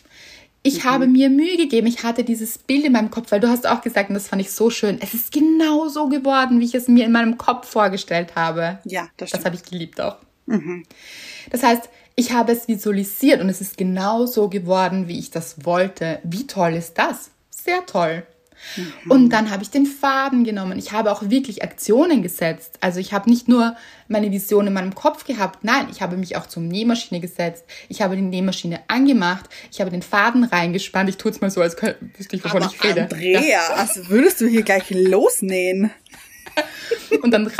Ich 0.64 0.84
habe 0.84 1.06
mir 1.08 1.28
Mühe 1.28 1.56
gegeben. 1.56 1.86
Ich 1.88 2.02
hatte 2.04 2.22
dieses 2.24 2.56
Bild 2.56 2.84
in 2.84 2.92
meinem 2.92 3.10
Kopf, 3.10 3.30
weil 3.32 3.40
du 3.40 3.48
hast 3.48 3.66
auch 3.66 3.82
gesagt, 3.82 4.08
und 4.10 4.14
das 4.14 4.28
fand 4.28 4.40
ich 4.40 4.52
so 4.52 4.70
schön. 4.70 4.98
Es 5.02 5.12
ist 5.12 5.32
genau 5.32 5.88
so 5.88 6.08
geworden, 6.08 6.60
wie 6.60 6.64
ich 6.64 6.74
es 6.74 6.86
mir 6.88 7.04
in 7.04 7.12
meinem 7.12 7.36
Kopf 7.36 7.68
vorgestellt 7.68 8.36
habe. 8.36 8.78
Ja, 8.84 9.02
das 9.02 9.10
Das 9.16 9.28
stimmt. 9.30 9.44
habe 9.44 9.56
ich 9.56 9.64
geliebt 9.64 10.00
auch. 10.00 10.16
Das 11.50 11.62
heißt, 11.62 11.88
ich 12.14 12.32
habe 12.32 12.52
es 12.52 12.68
visualisiert 12.68 13.40
und 13.40 13.48
es 13.48 13.60
ist 13.60 13.76
genau 13.76 14.26
so 14.26 14.48
geworden, 14.48 15.08
wie 15.08 15.18
ich 15.18 15.30
das 15.30 15.64
wollte. 15.64 16.18
Wie 16.24 16.46
toll 16.46 16.74
ist 16.74 16.98
das? 16.98 17.30
Sehr 17.50 17.84
toll. 17.86 18.24
Mhm. 18.76 19.10
Und 19.10 19.30
dann 19.30 19.50
habe 19.50 19.62
ich 19.62 19.70
den 19.70 19.86
Faden 19.86 20.44
genommen. 20.44 20.78
Ich 20.78 20.92
habe 20.92 21.10
auch 21.10 21.28
wirklich 21.28 21.62
Aktionen 21.62 22.22
gesetzt. 22.22 22.78
Also 22.80 23.00
ich 23.00 23.12
habe 23.12 23.28
nicht 23.28 23.48
nur 23.48 23.76
meine 24.08 24.30
Vision 24.30 24.66
in 24.66 24.72
meinem 24.72 24.94
Kopf 24.94 25.24
gehabt, 25.24 25.64
nein, 25.64 25.88
ich 25.90 26.00
habe 26.02 26.16
mich 26.16 26.36
auch 26.36 26.46
zur 26.46 26.62
Nähmaschine 26.62 27.20
gesetzt. 27.20 27.64
Ich 27.88 28.02
habe 28.02 28.16
die 28.16 28.22
Nähmaschine 28.22 28.80
angemacht. 28.88 29.48
Ich 29.70 29.80
habe 29.80 29.90
den 29.90 30.02
Faden 30.02 30.44
reingespannt. 30.44 31.08
Ich 31.08 31.16
tue 31.16 31.32
es 31.32 31.40
mal 31.40 31.50
so, 31.50 31.60
als 31.60 31.76
wüsste 32.16 32.36
ich, 32.36 32.44
wovon 32.44 32.62
Aber 32.62 32.72
ich 32.72 32.84
rede. 32.84 33.02
Andrea, 33.02 33.40
ja. 33.40 33.74
also 33.74 34.08
würdest 34.08 34.40
du 34.40 34.46
hier 34.46 34.62
gleich 34.62 34.90
losnähen? 34.90 35.90
Und 37.22 37.30
dann 37.30 37.50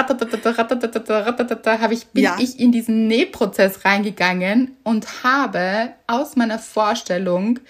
habe 1.80 1.94
ich, 1.94 2.06
bin 2.06 2.24
ja. 2.24 2.36
ich 2.40 2.58
in 2.58 2.72
diesen 2.72 3.06
Nähprozess 3.06 3.84
reingegangen 3.84 4.76
und 4.82 5.22
habe 5.22 5.92
aus 6.06 6.36
meiner 6.36 6.58
Vorstellung 6.58 7.60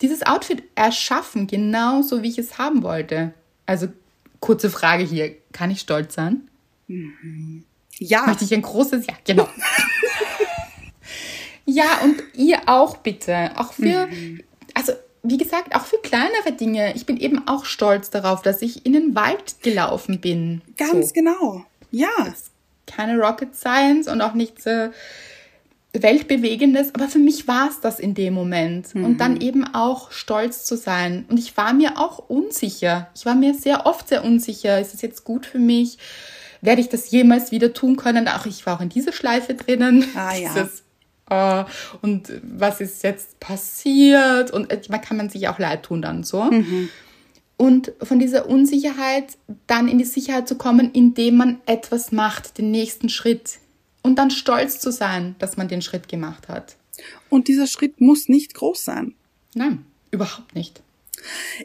dieses 0.00 0.24
Outfit 0.24 0.62
erschaffen, 0.74 1.46
genauso 1.46 2.22
wie 2.22 2.28
ich 2.28 2.38
es 2.38 2.58
haben 2.58 2.82
wollte. 2.82 3.34
Also 3.66 3.88
kurze 4.40 4.70
Frage 4.70 5.04
hier, 5.04 5.34
kann 5.52 5.70
ich 5.70 5.80
stolz 5.80 6.14
sein? 6.14 6.48
Mhm. 6.88 7.64
Ja. 7.98 8.26
Möchte 8.26 8.44
ich 8.44 8.54
ein 8.54 8.62
großes 8.62 9.06
Ja, 9.06 9.14
genau. 9.24 9.48
ja, 11.64 12.00
und 12.02 12.22
ihr 12.34 12.60
auch 12.66 12.98
bitte. 12.98 13.52
Auch 13.56 13.72
für, 13.72 14.06
mhm. 14.06 14.42
also 14.74 14.92
wie 15.24 15.38
gesagt, 15.38 15.74
auch 15.74 15.86
für 15.86 15.96
kleinere 15.98 16.52
Dinge. 16.52 16.94
Ich 16.94 17.06
bin 17.06 17.16
eben 17.16 17.48
auch 17.48 17.64
stolz 17.64 18.10
darauf, 18.10 18.42
dass 18.42 18.62
ich 18.62 18.84
in 18.84 18.92
den 18.92 19.14
Wald 19.14 19.56
gelaufen 19.62 20.20
bin. 20.20 20.60
Ganz 20.76 21.08
so. 21.08 21.14
genau. 21.14 21.64
Ja. 21.90 22.10
Keine 22.86 23.18
Rocket 23.18 23.56
Science 23.56 24.06
und 24.06 24.20
auch 24.20 24.34
nichts 24.34 24.66
äh, 24.66 24.90
Weltbewegendes, 25.94 26.94
aber 26.94 27.08
für 27.08 27.18
mich 27.18 27.48
war 27.48 27.70
es 27.70 27.80
das 27.80 27.98
in 27.98 28.14
dem 28.14 28.34
Moment. 28.34 28.94
Mhm. 28.94 29.04
Und 29.04 29.18
dann 29.18 29.40
eben 29.40 29.64
auch 29.74 30.10
stolz 30.12 30.66
zu 30.66 30.76
sein. 30.76 31.24
Und 31.28 31.38
ich 31.38 31.56
war 31.56 31.72
mir 31.72 31.98
auch 31.98 32.18
unsicher. 32.28 33.08
Ich 33.14 33.24
war 33.24 33.34
mir 33.34 33.54
sehr 33.54 33.86
oft 33.86 34.08
sehr 34.08 34.24
unsicher. 34.24 34.78
Ist 34.78 34.92
es 34.92 35.00
jetzt 35.00 35.24
gut 35.24 35.46
für 35.46 35.58
mich? 35.58 35.96
Werde 36.60 36.82
ich 36.82 36.90
das 36.90 37.10
jemals 37.10 37.50
wieder 37.50 37.72
tun 37.72 37.96
können? 37.96 38.28
Ach, 38.28 38.44
ich 38.44 38.66
war 38.66 38.76
auch 38.76 38.82
in 38.82 38.90
dieser 38.90 39.12
Schleife 39.12 39.54
drinnen. 39.54 40.04
Ah 40.14 40.34
ja. 40.36 40.52
Dieses 40.52 40.83
äh, 41.34 41.64
und 42.02 42.32
was 42.42 42.80
ist 42.80 43.02
jetzt 43.02 43.40
passiert 43.40 44.50
und 44.50 44.70
äh, 44.70 44.80
man 44.88 45.00
kann 45.00 45.16
man 45.16 45.28
sich 45.30 45.48
auch 45.48 45.58
leid 45.58 45.84
tun 45.84 46.02
dann 46.02 46.24
so. 46.24 46.44
Mhm. 46.44 46.88
Und 47.56 47.92
von 48.02 48.18
dieser 48.18 48.48
Unsicherheit 48.48 49.36
dann 49.66 49.88
in 49.88 49.98
die 49.98 50.04
Sicherheit 50.04 50.48
zu 50.48 50.56
kommen, 50.56 50.90
indem 50.92 51.36
man 51.36 51.60
etwas 51.66 52.10
macht, 52.10 52.58
den 52.58 52.70
nächsten 52.70 53.08
Schritt. 53.08 53.58
Und 54.02 54.18
dann 54.18 54.30
stolz 54.30 54.80
zu 54.80 54.90
sein, 54.90 55.36
dass 55.38 55.56
man 55.56 55.68
den 55.68 55.80
Schritt 55.80 56.08
gemacht 56.08 56.48
hat. 56.48 56.76
Und 57.30 57.48
dieser 57.48 57.66
Schritt 57.66 58.00
muss 58.00 58.28
nicht 58.28 58.54
groß 58.54 58.84
sein. 58.84 59.14
Nein, 59.54 59.86
überhaupt 60.10 60.54
nicht. 60.54 60.82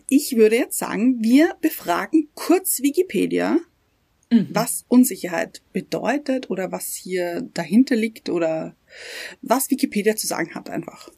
Ich 0.07 0.35
würde 0.35 0.55
jetzt 0.55 0.77
sagen, 0.77 1.17
wir 1.21 1.55
befragen 1.59 2.29
kurz 2.33 2.81
Wikipedia, 2.81 3.57
mhm. 4.31 4.47
was 4.51 4.85
Unsicherheit 4.87 5.61
bedeutet 5.73 6.49
oder 6.49 6.71
was 6.71 6.93
hier 6.95 7.41
dahinter 7.53 7.95
liegt 7.95 8.29
oder 8.29 8.75
was 9.41 9.69
Wikipedia 9.69 10.15
zu 10.15 10.27
sagen 10.27 10.55
hat 10.55 10.69
einfach. 10.69 11.09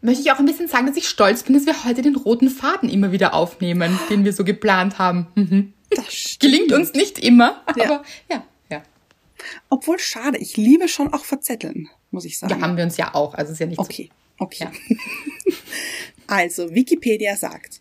Möchte 0.00 0.22
ich 0.22 0.30
auch 0.30 0.38
ein 0.38 0.46
bisschen 0.46 0.68
sagen, 0.68 0.86
dass 0.86 0.96
ich 0.96 1.08
stolz 1.08 1.42
bin, 1.42 1.54
dass 1.54 1.66
wir 1.66 1.84
heute 1.84 2.02
den 2.02 2.14
roten 2.14 2.50
Faden 2.50 2.88
immer 2.88 3.10
wieder 3.10 3.34
aufnehmen, 3.34 3.98
den 4.10 4.24
wir 4.24 4.32
so 4.32 4.44
geplant 4.44 4.98
haben. 4.98 5.26
Mhm. 5.34 5.72
Das 5.90 6.36
Gelingt 6.38 6.72
uns 6.72 6.92
nicht 6.92 7.18
immer, 7.18 7.64
ja. 7.76 7.84
aber 7.84 8.04
ja, 8.30 8.44
ja. 8.70 8.82
Obwohl 9.70 9.98
schade, 9.98 10.38
ich 10.38 10.56
liebe 10.56 10.86
schon 10.86 11.12
auch 11.12 11.24
verzetteln, 11.24 11.88
muss 12.10 12.24
ich 12.24 12.38
sagen. 12.38 12.52
Ja, 12.52 12.60
haben 12.60 12.76
wir 12.76 12.84
uns 12.84 12.96
ja 12.96 13.14
auch, 13.14 13.34
also 13.34 13.52
ist 13.52 13.58
ja 13.58 13.66
nicht 13.66 13.78
Okay, 13.78 14.10
so. 14.38 14.44
okay. 14.44 14.64
Ja. 14.64 14.72
also, 16.26 16.74
Wikipedia 16.74 17.36
sagt, 17.36 17.80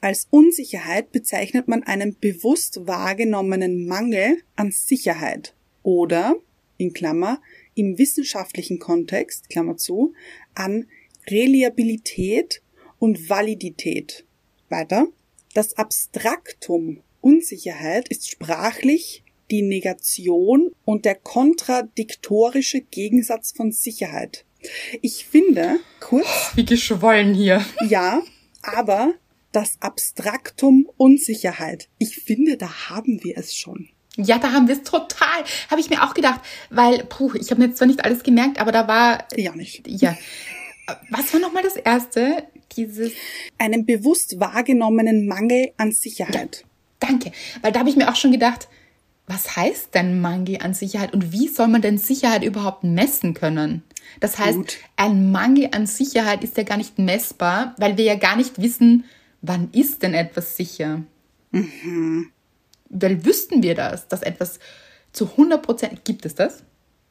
als 0.00 0.26
Unsicherheit 0.30 1.12
bezeichnet 1.12 1.68
man 1.68 1.82
einen 1.82 2.16
bewusst 2.18 2.86
wahrgenommenen 2.86 3.86
Mangel 3.86 4.42
an 4.56 4.70
Sicherheit 4.70 5.54
oder, 5.82 6.36
in 6.78 6.92
Klammer, 6.92 7.40
im 7.74 7.98
wissenschaftlichen 7.98 8.78
Kontext, 8.78 9.48
Klammer 9.48 9.76
zu, 9.76 10.14
an 10.54 10.86
Reliabilität 11.28 12.62
und 12.98 13.28
Validität. 13.28 14.24
Weiter. 14.68 15.06
Das 15.54 15.76
Abstraktum 15.76 17.02
Unsicherheit 17.20 18.08
ist 18.08 18.28
sprachlich 18.28 19.22
die 19.50 19.62
Negation 19.62 20.72
und 20.84 21.04
der 21.04 21.14
kontradiktorische 21.14 22.80
Gegensatz 22.80 23.52
von 23.52 23.70
Sicherheit. 23.70 24.44
Ich 25.02 25.26
finde, 25.26 25.78
kurz. 26.00 26.52
Wie 26.54 26.64
geschwollen 26.64 27.34
hier. 27.34 27.64
Ja, 27.88 28.22
aber 28.62 29.14
das 29.52 29.76
Abstraktum 29.80 30.88
Unsicherheit. 30.96 31.88
Ich 31.98 32.16
finde, 32.16 32.56
da 32.56 32.90
haben 32.90 33.22
wir 33.22 33.36
es 33.38 33.54
schon. 33.54 33.88
Ja, 34.16 34.38
da 34.38 34.52
haben 34.52 34.68
wir 34.68 34.76
es 34.76 34.82
total. 34.82 35.44
Habe 35.70 35.80
ich 35.80 35.88
mir 35.88 36.02
auch 36.02 36.14
gedacht, 36.14 36.40
weil, 36.70 37.04
puh, 37.04 37.32
ich 37.34 37.50
habe 37.50 37.60
mir 37.60 37.68
jetzt 37.68 37.78
zwar 37.78 37.86
nicht 37.86 38.04
alles 38.04 38.22
gemerkt, 38.22 38.60
aber 38.60 38.72
da 38.72 38.86
war. 38.86 39.26
Ja, 39.36 39.54
nicht. 39.54 39.86
Ja. 39.86 40.16
Was 41.10 41.32
war 41.32 41.40
nochmal 41.40 41.62
das 41.62 41.76
erste? 41.76 42.44
Dieses. 42.76 43.12
Einen 43.58 43.86
bewusst 43.86 44.38
wahrgenommenen 44.38 45.26
Mangel 45.26 45.72
an 45.76 45.92
Sicherheit. 45.92 46.64
Ja, 46.64 47.08
danke. 47.08 47.32
Weil 47.62 47.72
da 47.72 47.80
habe 47.80 47.88
ich 47.88 47.96
mir 47.96 48.10
auch 48.10 48.16
schon 48.16 48.32
gedacht, 48.32 48.68
was 49.26 49.56
heißt 49.56 49.94
denn 49.94 50.20
Mangel 50.20 50.58
an 50.60 50.74
Sicherheit 50.74 51.14
und 51.14 51.32
wie 51.32 51.48
soll 51.48 51.68
man 51.68 51.80
denn 51.80 51.96
Sicherheit 51.96 52.42
überhaupt 52.42 52.84
messen 52.84 53.32
können? 53.32 53.82
Das 54.20 54.38
heißt, 54.38 54.56
Gut. 54.56 54.78
ein 54.96 55.30
Mangel 55.30 55.68
an 55.72 55.86
Sicherheit 55.86 56.44
ist 56.44 56.56
ja 56.56 56.64
gar 56.64 56.76
nicht 56.76 56.98
messbar, 56.98 57.74
weil 57.78 57.96
wir 57.96 58.04
ja 58.04 58.16
gar 58.16 58.36
nicht 58.36 58.60
wissen, 58.60 59.04
wann 59.42 59.70
ist 59.72 60.02
denn 60.02 60.14
etwas 60.14 60.56
sicher. 60.56 61.02
Mhm 61.50 62.32
weil 62.92 63.24
wüssten 63.24 63.62
wir 63.62 63.74
das, 63.74 64.06
dass 64.08 64.22
etwas 64.22 64.60
zu 65.12 65.30
100 65.30 65.62
Prozent, 65.62 66.04
gibt 66.04 66.24
es 66.24 66.34
das? 66.34 66.62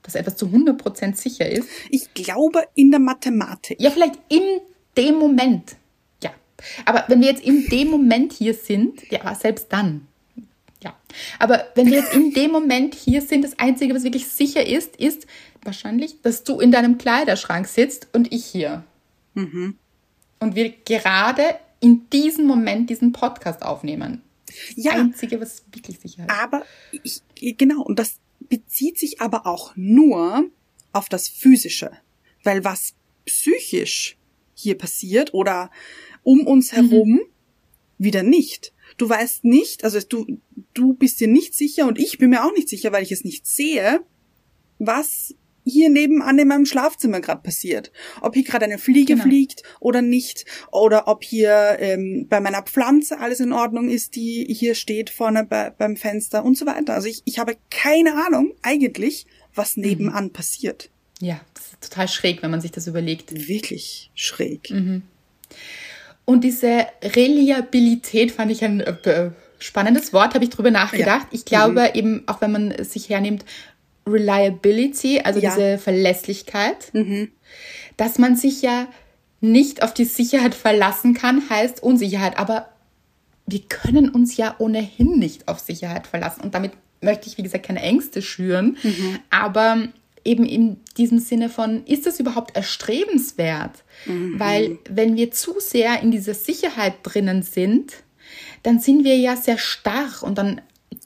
Dass 0.04 0.16
etwas 0.16 0.38
zu 0.38 0.48
100 0.48 0.78
Prozent 0.78 1.18
sicher 1.18 1.50
ist? 1.50 1.68
Ich 1.90 2.14
glaube 2.14 2.64
in 2.76 2.92
der 2.92 3.00
Mathematik. 3.00 3.80
Ja, 3.82 3.92
vielleicht 3.92 4.18
in 4.30 4.62
dem 4.98 5.16
Moment. 5.16 5.76
Ja. 6.24 6.32
Aber 6.86 7.04
wenn 7.08 7.20
wir 7.22 7.28
jetzt 7.28 7.44
in 7.44 7.66
dem 7.68 7.90
Moment 7.90 8.34
hier 8.34 8.54
sind, 8.54 9.12
ja, 9.12 9.36
selbst 9.36 9.68
dann. 9.70 10.08
Ja. 10.84 10.96
Aber 11.38 11.68
wenn 11.76 11.88
wir 11.88 12.00
jetzt 12.00 12.14
in 12.14 12.34
dem 12.34 12.52
Moment 12.52 12.96
hier 12.96 13.22
sind, 13.22 13.44
das 13.44 13.60
Einzige, 13.60 13.94
was 13.94 14.04
wirklich 14.04 14.28
sicher 14.28 14.66
ist, 14.66 14.96
ist 14.96 15.28
wahrscheinlich, 15.64 16.22
dass 16.22 16.44
du 16.44 16.60
in 16.60 16.72
deinem 16.72 16.98
Kleiderschrank 16.98 17.68
sitzt 17.68 18.08
und 18.14 18.32
ich 18.34 18.46
hier. 18.46 18.84
Mhm. 19.36 19.78
Und 20.40 20.56
wir 20.56 20.74
gerade 20.86 21.44
in 21.82 22.10
diesem 22.10 22.46
Moment 22.46 22.90
diesen 22.90 23.12
Podcast 23.12 23.62
aufnehmen 23.64 24.22
ja, 24.76 24.94
Einzige, 24.94 25.40
was 25.40 25.64
wirklich 25.72 26.00
sicher 26.00 26.24
ist. 26.24 26.30
Aber 26.30 26.64
ich, 27.04 27.22
genau, 27.58 27.82
und 27.84 28.00
das 28.00 28.20
bezieht 28.40 28.98
sich 28.98 29.22
aber 29.22 29.46
auch 29.46 29.74
nur 29.76 30.50
auf 30.92 31.10
das 31.10 31.28
Physische. 31.28 31.92
Weil 32.44 32.64
was 32.64 32.94
psychisch 33.26 34.18
hier 34.54 34.78
passiert 34.78 35.34
oder 35.34 35.72
um 36.24 36.46
uns 36.46 36.72
mhm. 36.72 36.76
herum, 36.76 37.10
mhm. 37.10 37.22
wieder 37.98 38.24
nicht. 38.24 38.74
Du 38.98 39.08
weißt 39.08 39.46
nicht, 39.46 39.84
also 39.84 40.00
du, 40.00 40.40
du 40.74 40.94
bist 40.94 41.20
dir 41.20 41.28
nicht 41.28 41.54
sicher 41.54 41.88
und 41.88 41.98
ich 41.98 42.18
bin 42.18 42.30
mir 42.30 42.44
auch 42.44 42.54
nicht 42.54 42.70
sicher, 42.70 42.92
weil 42.92 43.04
ich 43.04 43.12
es 43.12 43.24
nicht 43.24 43.48
sehe, 43.48 44.04
was 44.80 45.36
hier 45.64 45.90
nebenan 45.90 46.40
in 46.40 46.48
meinem 46.48 46.66
Schlafzimmer 46.66 47.22
gerade 47.22 47.42
passiert. 47.42 47.92
Ob 48.22 48.34
hier 48.34 48.44
gerade 48.44 48.66
eine 48.66 48.78
Fliege 48.78 49.14
genau. 49.14 49.24
fliegt 49.24 49.64
oder 49.80 50.02
nicht. 50.02 50.46
Oder 50.72 51.08
ob 51.08 51.24
hier 51.24 51.78
ähm, 51.80 52.28
bei 52.30 52.40
meiner 52.40 52.64
Pflanze 52.64 53.20
alles 53.20 53.40
in 53.40 53.54
Ordnung 53.54 53.90
ist, 53.90 54.16
die 54.16 54.46
hier 54.50 54.76
steht 54.76 55.10
vorne 55.10 55.46
bei, 55.46 55.70
beim 55.70 55.98
Fenster 55.98 56.44
und 56.44 56.58
so 56.58 56.66
weiter. 56.66 56.94
Also 56.94 57.08
ich, 57.08 57.22
ich 57.26 57.40
habe 57.40 57.58
keine 57.70 58.26
Ahnung 58.26 58.54
eigentlich, 58.62 59.26
was 59.54 59.78
mhm. 59.78 59.84
nebenan 59.84 60.26
mhm. 60.26 60.34
passiert. 60.34 60.90
Ja, 61.20 61.40
das 61.54 61.66
ist 61.66 61.82
total 61.82 62.08
schräg, 62.08 62.42
wenn 62.42 62.52
man 62.52 62.62
sich 62.62 62.72
das 62.72 62.88
überlegt. 62.88 63.48
Wirklich 63.48 64.12
schräg. 64.16 64.72
Mhm. 64.72 65.04
Und 66.26 66.44
diese 66.44 66.88
Reliabilität 67.04 68.32
fand 68.32 68.52
ich 68.52 68.64
ein 68.64 68.80
äh, 68.80 69.32
spannendes 69.60 70.14
Wort, 70.14 70.34
habe 70.34 70.44
ich 70.44 70.50
drüber 70.50 70.72
nachgedacht. 70.72 71.28
Ja. 71.30 71.30
Ich 71.32 71.46
glaube 71.46 71.82
mhm. 71.82 71.90
eben, 71.94 72.24
auch 72.28 72.42
wenn 72.42 72.52
man 72.52 72.84
sich 72.84 73.10
hernimmt, 73.10 73.46
Reliability, 74.08 75.20
also 75.20 75.40
ja. 75.40 75.52
diese 75.52 75.78
Verlässlichkeit, 75.78 76.94
mhm. 76.94 77.32
dass 77.98 78.18
man 78.18 78.36
sich 78.36 78.62
ja 78.62 78.88
nicht 79.42 79.84
auf 79.84 79.94
die 79.94 80.06
Sicherheit 80.06 80.56
verlassen 80.56 81.14
kann, 81.14 81.50
heißt 81.50 81.82
Unsicherheit. 81.84 82.38
Aber 82.38 82.70
wir 83.48 83.62
können 83.68 84.10
uns 84.10 84.38
ja 84.38 84.56
ohnehin 84.60 85.20
nicht 85.20 85.48
auf 85.48 85.60
Sicherheit 85.60 86.08
verlassen. 86.08 86.42
Und 86.42 86.56
damit 86.56 86.74
möchte 87.02 87.28
ich, 87.28 87.38
wie 87.38 87.44
gesagt, 87.44 87.66
keine 87.66 87.82
Ängste 87.82 88.22
schüren. 88.22 88.78
Mhm. 88.84 89.20
Aber 89.30 89.88
eben 90.24 90.46
in 90.46 90.78
diesem 90.98 91.20
Sinne 91.20 91.50
von, 91.50 91.86
ist 91.86 92.06
das 92.06 92.20
überhaupt 92.20 92.56
erstrebenswert? 92.56 93.84
Mhm. 94.06 94.40
Weil 94.40 94.78
wenn 94.90 95.16
wir 95.16 95.32
zu 95.32 95.60
sehr 95.60 96.02
in 96.02 96.12
dieser 96.12 96.34
Sicherheit 96.36 96.96
drinnen 97.04 97.42
sind, 97.44 97.94
dann 98.64 98.80
sind 98.80 99.04
wir 99.04 99.18
ja 99.18 99.36
sehr 99.36 99.58
starr 99.58 100.22
und 100.22 100.38
dann 100.38 100.62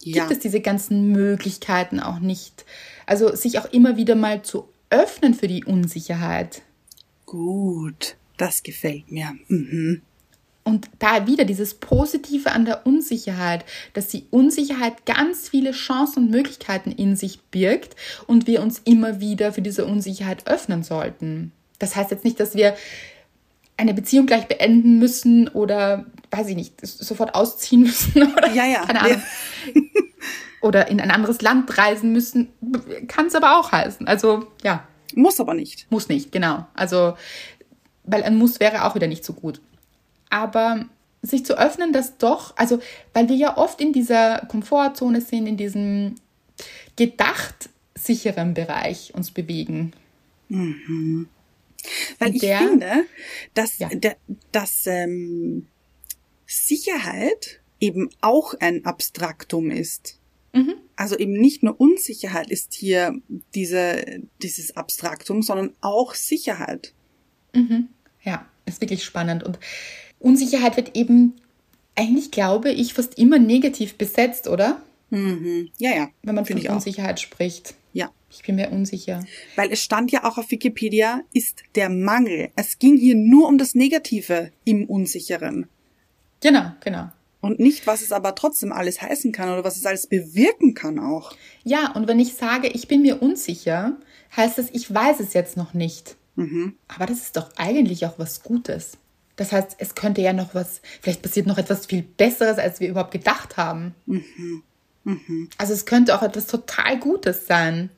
ja. 0.06 0.24
gibt 0.24 0.32
es 0.32 0.40
diese 0.40 0.62
ganzen 0.62 1.12
Möglichkeiten 1.12 2.00
auch 2.00 2.20
nicht. 2.20 2.66
Also 3.06 3.36
sich 3.36 3.60
auch 3.60 3.72
immer 3.72 3.98
wieder 3.98 4.16
mal 4.16 4.42
zu 4.42 4.70
öffnen 4.90 5.34
für 5.34 5.48
die 5.48 5.66
Unsicherheit. 5.66 6.62
Gut, 7.26 8.16
das 8.38 8.64
gefällt 8.64 9.12
mir. 9.12 9.34
Mhm. 9.48 10.02
Und 10.64 10.90
da 10.98 11.28
wieder 11.28 11.46
dieses 11.46 11.76
Positive 11.76 12.52
an 12.52 12.66
der 12.66 12.88
Unsicherheit, 12.88 13.66
dass 13.94 14.08
die 14.08 14.26
Unsicherheit 14.32 15.06
ganz 15.06 15.48
viele 15.50 15.72
Chancen 15.72 16.24
und 16.24 16.32
Möglichkeiten 16.32 16.92
in 16.92 17.16
sich 17.16 17.40
birgt 17.52 17.96
und 18.26 18.48
wir 18.48 18.64
uns 18.64 18.80
immer 18.80 19.20
wieder 19.20 19.54
für 19.54 19.62
diese 19.62 19.86
Unsicherheit 19.86 20.48
öffnen 20.48 20.82
sollten. 20.82 21.52
Das 21.78 21.96
heißt 21.96 22.10
jetzt 22.10 22.24
nicht, 22.24 22.40
dass 22.40 22.56
wir 22.56 22.76
eine 23.78 23.94
Beziehung 23.94 24.26
gleich 24.26 24.48
beenden 24.48 25.00
müssen 25.00 25.48
oder, 25.50 26.06
weiß 26.32 26.48
ich 26.48 26.56
nicht, 26.56 26.86
sofort 26.86 27.36
ausziehen 27.36 27.82
müssen 27.82 28.34
oder 28.38 28.52
ja, 28.52 28.66
ja. 28.66 28.86
keine 28.86 29.02
Ahnung. 29.02 29.22
Ja. 29.74 29.82
oder 30.62 30.88
in 30.88 31.00
ein 31.00 31.12
anderes 31.12 31.42
Land 31.42 31.78
reisen 31.78 32.12
müssen. 32.12 32.50
Kann 33.08 33.28
es 33.28 33.36
aber 33.36 33.60
auch 33.60 33.72
heißen. 33.72 34.08
Also, 34.08 34.48
ja. 34.64 34.88
Muss 35.14 35.40
aber 35.40 35.54
nicht. 35.54 35.90
Muss 35.92 36.10
nicht, 36.10 36.32
genau. 36.32 36.66
Also, 36.74 37.16
weil 38.04 38.24
ein 38.24 38.38
Muss 38.38 38.60
wäre 38.60 38.86
auch 38.86 38.96
wieder 38.96 39.08
nicht 39.08 39.24
so 39.24 39.34
gut. 39.34 39.62
Aber 40.30 40.86
sich 41.22 41.46
zu 41.46 41.58
öffnen, 41.58 41.94
dass 41.94 42.18
doch, 42.18 42.56
also, 42.58 42.80
weil 43.14 43.30
wir 43.30 43.36
ja 43.36 43.58
oft 43.58 43.80
in 43.82 43.94
dieser 43.94 44.40
Komfortzone 44.48 45.22
sind, 45.22 45.48
in 45.48 45.58
diesem 45.58 46.16
gedacht 46.96 47.70
sicheren 47.94 48.54
Bereich 48.54 49.14
uns 49.16 49.32
bewegen. 49.32 49.94
Mhm. 50.50 51.28
Weil 52.20 52.36
ich 52.36 52.42
der, 52.42 52.60
finde, 52.60 53.06
dass, 53.54 53.80
ja. 53.80 53.90
der, 53.90 54.18
dass 54.52 54.86
ähm, 54.88 55.68
Sicherheit 56.46 57.62
eben 57.80 58.10
auch 58.22 58.54
ein 58.60 58.86
Abstraktum 58.86 59.72
ist. 59.72 60.20
Mhm. 60.54 60.76
Also 60.96 61.18
eben 61.18 61.34
nicht 61.34 61.64
nur 61.64 61.80
Unsicherheit 61.80 62.50
ist 62.50 62.74
hier 62.74 63.20
diese, 63.54 64.22
dieses 64.42 64.78
Abstraktum, 64.78 65.42
sondern 65.42 65.74
auch 65.82 66.16
Sicherheit. 66.16 66.94
Mhm. 67.54 67.90
Ja, 68.24 68.48
ist 68.66 68.82
wirklich 68.82 69.04
spannend. 69.04 69.44
Und 69.44 69.60
Unsicherheit 70.20 70.78
wird 70.78 70.96
eben 70.96 71.34
eigentlich, 71.96 72.32
glaube 72.32 72.72
ich, 72.72 72.94
fast 72.94 73.18
immer 73.18 73.40
negativ 73.40 73.96
besetzt, 73.96 74.48
oder? 74.48 74.82
Mhm. 75.10 75.70
Ja, 75.78 75.96
ja. 75.96 76.10
Wenn 76.24 76.36
man 76.36 76.46
von 76.46 76.68
Unsicherheit 76.68 77.20
spricht. 77.20 77.76
Ich 78.36 78.44
bin 78.44 78.56
mir 78.56 78.70
unsicher. 78.70 79.24
Weil 79.56 79.72
es 79.72 79.82
stand 79.82 80.12
ja 80.12 80.26
auch 80.26 80.38
auf 80.38 80.52
Wikipedia, 80.52 81.22
ist 81.34 81.64
der 81.76 81.90
Mangel. 81.90 82.50
Es 82.56 82.80
ging 82.80 82.98
hier 82.98 83.16
nur 83.16 83.48
um 83.48 83.58
das 83.58 83.76
Negative 83.76 84.52
im 84.66 84.86
Unsicheren. 84.90 85.68
Genau, 86.42 86.72
genau. 86.82 87.10
Und 87.40 87.60
nicht, 87.60 87.88
was 87.88 88.02
es 88.02 88.12
aber 88.12 88.36
trotzdem 88.36 88.74
alles 88.74 89.02
heißen 89.02 89.32
kann 89.32 89.50
oder 89.50 89.64
was 89.64 89.78
es 89.78 89.86
alles 89.86 90.08
bewirken 90.08 90.74
kann 90.74 91.00
auch. 91.00 91.34
Ja, 91.64 91.92
und 91.94 92.08
wenn 92.08 92.20
ich 92.20 92.34
sage, 92.34 92.68
ich 92.68 92.88
bin 92.88 93.04
mir 93.04 93.22
unsicher, 93.22 93.98
heißt 94.36 94.58
das, 94.58 94.70
ich 94.72 94.94
weiß 94.94 95.22
es 95.22 95.34
jetzt 95.34 95.56
noch 95.56 95.74
nicht. 95.74 96.18
Mhm. 96.36 96.76
Aber 96.88 97.06
das 97.06 97.22
ist 97.22 97.38
doch 97.38 97.52
eigentlich 97.56 98.06
auch 98.06 98.20
was 98.20 98.44
Gutes. 98.44 98.98
Das 99.38 99.52
heißt, 99.52 99.76
es 99.80 99.96
könnte 99.96 100.22
ja 100.22 100.34
noch 100.34 100.56
was, 100.56 100.82
vielleicht 101.02 101.22
passiert 101.22 101.48
noch 101.48 101.58
etwas 101.58 101.86
viel 101.86 102.02
Besseres, 102.02 102.58
als 102.58 102.80
wir 102.80 102.90
überhaupt 102.90 103.12
gedacht 103.12 103.58
haben. 103.58 103.96
Mhm. 104.06 104.64
Mhm. 105.06 105.50
Also 105.58 105.74
es 105.74 105.86
könnte 105.86 106.18
auch 106.18 106.24
etwas 106.24 106.48
total 106.48 107.00
Gutes 107.00 107.48
sein. 107.48 107.90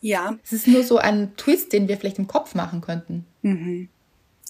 Ja. 0.00 0.38
Es 0.44 0.52
ist 0.52 0.66
nur 0.66 0.82
so 0.82 0.98
ein 0.98 1.36
Twist, 1.36 1.72
den 1.72 1.88
wir 1.88 1.96
vielleicht 1.96 2.18
im 2.18 2.26
Kopf 2.26 2.54
machen 2.54 2.80
könnten. 2.80 3.26
Mhm. 3.42 3.88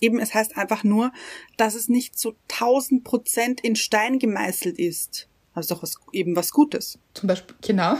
Eben, 0.01 0.19
es 0.19 0.33
heißt 0.33 0.57
einfach 0.57 0.85
nur, 0.85 1.13
dass 1.57 1.75
es 1.75 1.89
nicht 1.89 2.19
zu 2.19 2.35
tausend 2.49 3.05
Prozent 3.05 3.61
in 3.61 3.77
Stein 3.77 4.19
gemeißelt 4.19 4.79
ist. 4.79 5.29
Also 5.53 5.75
doch 5.75 5.83
was, 5.83 5.97
eben 6.13 6.37
was 6.37 6.53
Gutes. 6.53 6.99
Zum 7.13 7.27
Beispiel, 7.27 7.57
genau. 7.61 7.97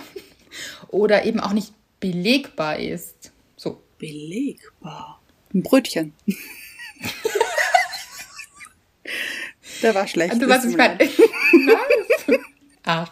Oder 0.89 1.25
eben 1.25 1.41
auch 1.41 1.53
nicht 1.53 1.75
belegbar 1.99 2.79
ist. 2.79 3.33
So. 3.57 3.83
Belegbar. 3.99 5.21
Ein 5.53 5.63
Brötchen. 5.63 6.15
Der 9.83 9.95
war 9.95 10.07
schlecht. 10.07 10.41
Du 10.41 10.49
weißt, 10.49 10.67
ich 10.67 10.77
meine. 10.77 10.99
Ach, 12.85 13.11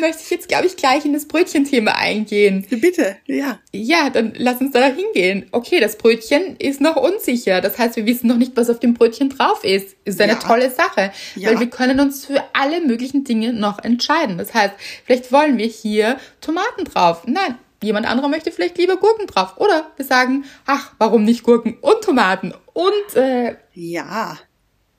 möchte 0.00 0.22
ich 0.22 0.30
jetzt, 0.30 0.48
glaube 0.48 0.66
ich, 0.66 0.76
gleich 0.76 1.04
in 1.04 1.12
das 1.12 1.26
Brötchenthema 1.26 1.92
eingehen. 1.92 2.66
Bitte, 2.68 3.16
ja. 3.26 3.58
Ja, 3.72 4.10
dann 4.10 4.32
lass 4.36 4.60
uns 4.60 4.72
da 4.72 4.86
hingehen. 4.86 5.46
Okay, 5.52 5.80
das 5.80 5.98
Brötchen 5.98 6.56
ist 6.58 6.80
noch 6.80 6.96
unsicher. 6.96 7.60
Das 7.60 7.78
heißt, 7.78 7.96
wir 7.96 8.06
wissen 8.06 8.26
noch 8.26 8.36
nicht, 8.36 8.56
was 8.56 8.70
auf 8.70 8.80
dem 8.80 8.94
Brötchen 8.94 9.30
drauf 9.30 9.64
ist. 9.64 9.96
Ist 10.04 10.20
eine 10.20 10.32
ja. 10.32 10.38
tolle 10.38 10.70
Sache, 10.70 11.12
ja. 11.34 11.50
weil 11.50 11.60
wir 11.60 11.70
können 11.70 12.00
uns 12.00 12.24
für 12.24 12.42
alle 12.52 12.80
möglichen 12.80 13.24
Dinge 13.24 13.52
noch 13.52 13.82
entscheiden. 13.82 14.38
Das 14.38 14.54
heißt, 14.54 14.74
vielleicht 15.04 15.32
wollen 15.32 15.58
wir 15.58 15.66
hier 15.66 16.18
Tomaten 16.40 16.84
drauf. 16.84 17.22
Nein, 17.26 17.58
jemand 17.82 18.06
anderer 18.06 18.28
möchte 18.28 18.52
vielleicht 18.52 18.78
lieber 18.78 18.96
Gurken 18.96 19.26
drauf. 19.26 19.58
Oder 19.58 19.90
wir 19.96 20.04
sagen, 20.04 20.44
ach, 20.66 20.92
warum 20.98 21.24
nicht 21.24 21.42
Gurken 21.42 21.76
und 21.80 22.02
Tomaten 22.02 22.52
und 22.72 23.16
äh, 23.16 23.56
ja 23.74 24.38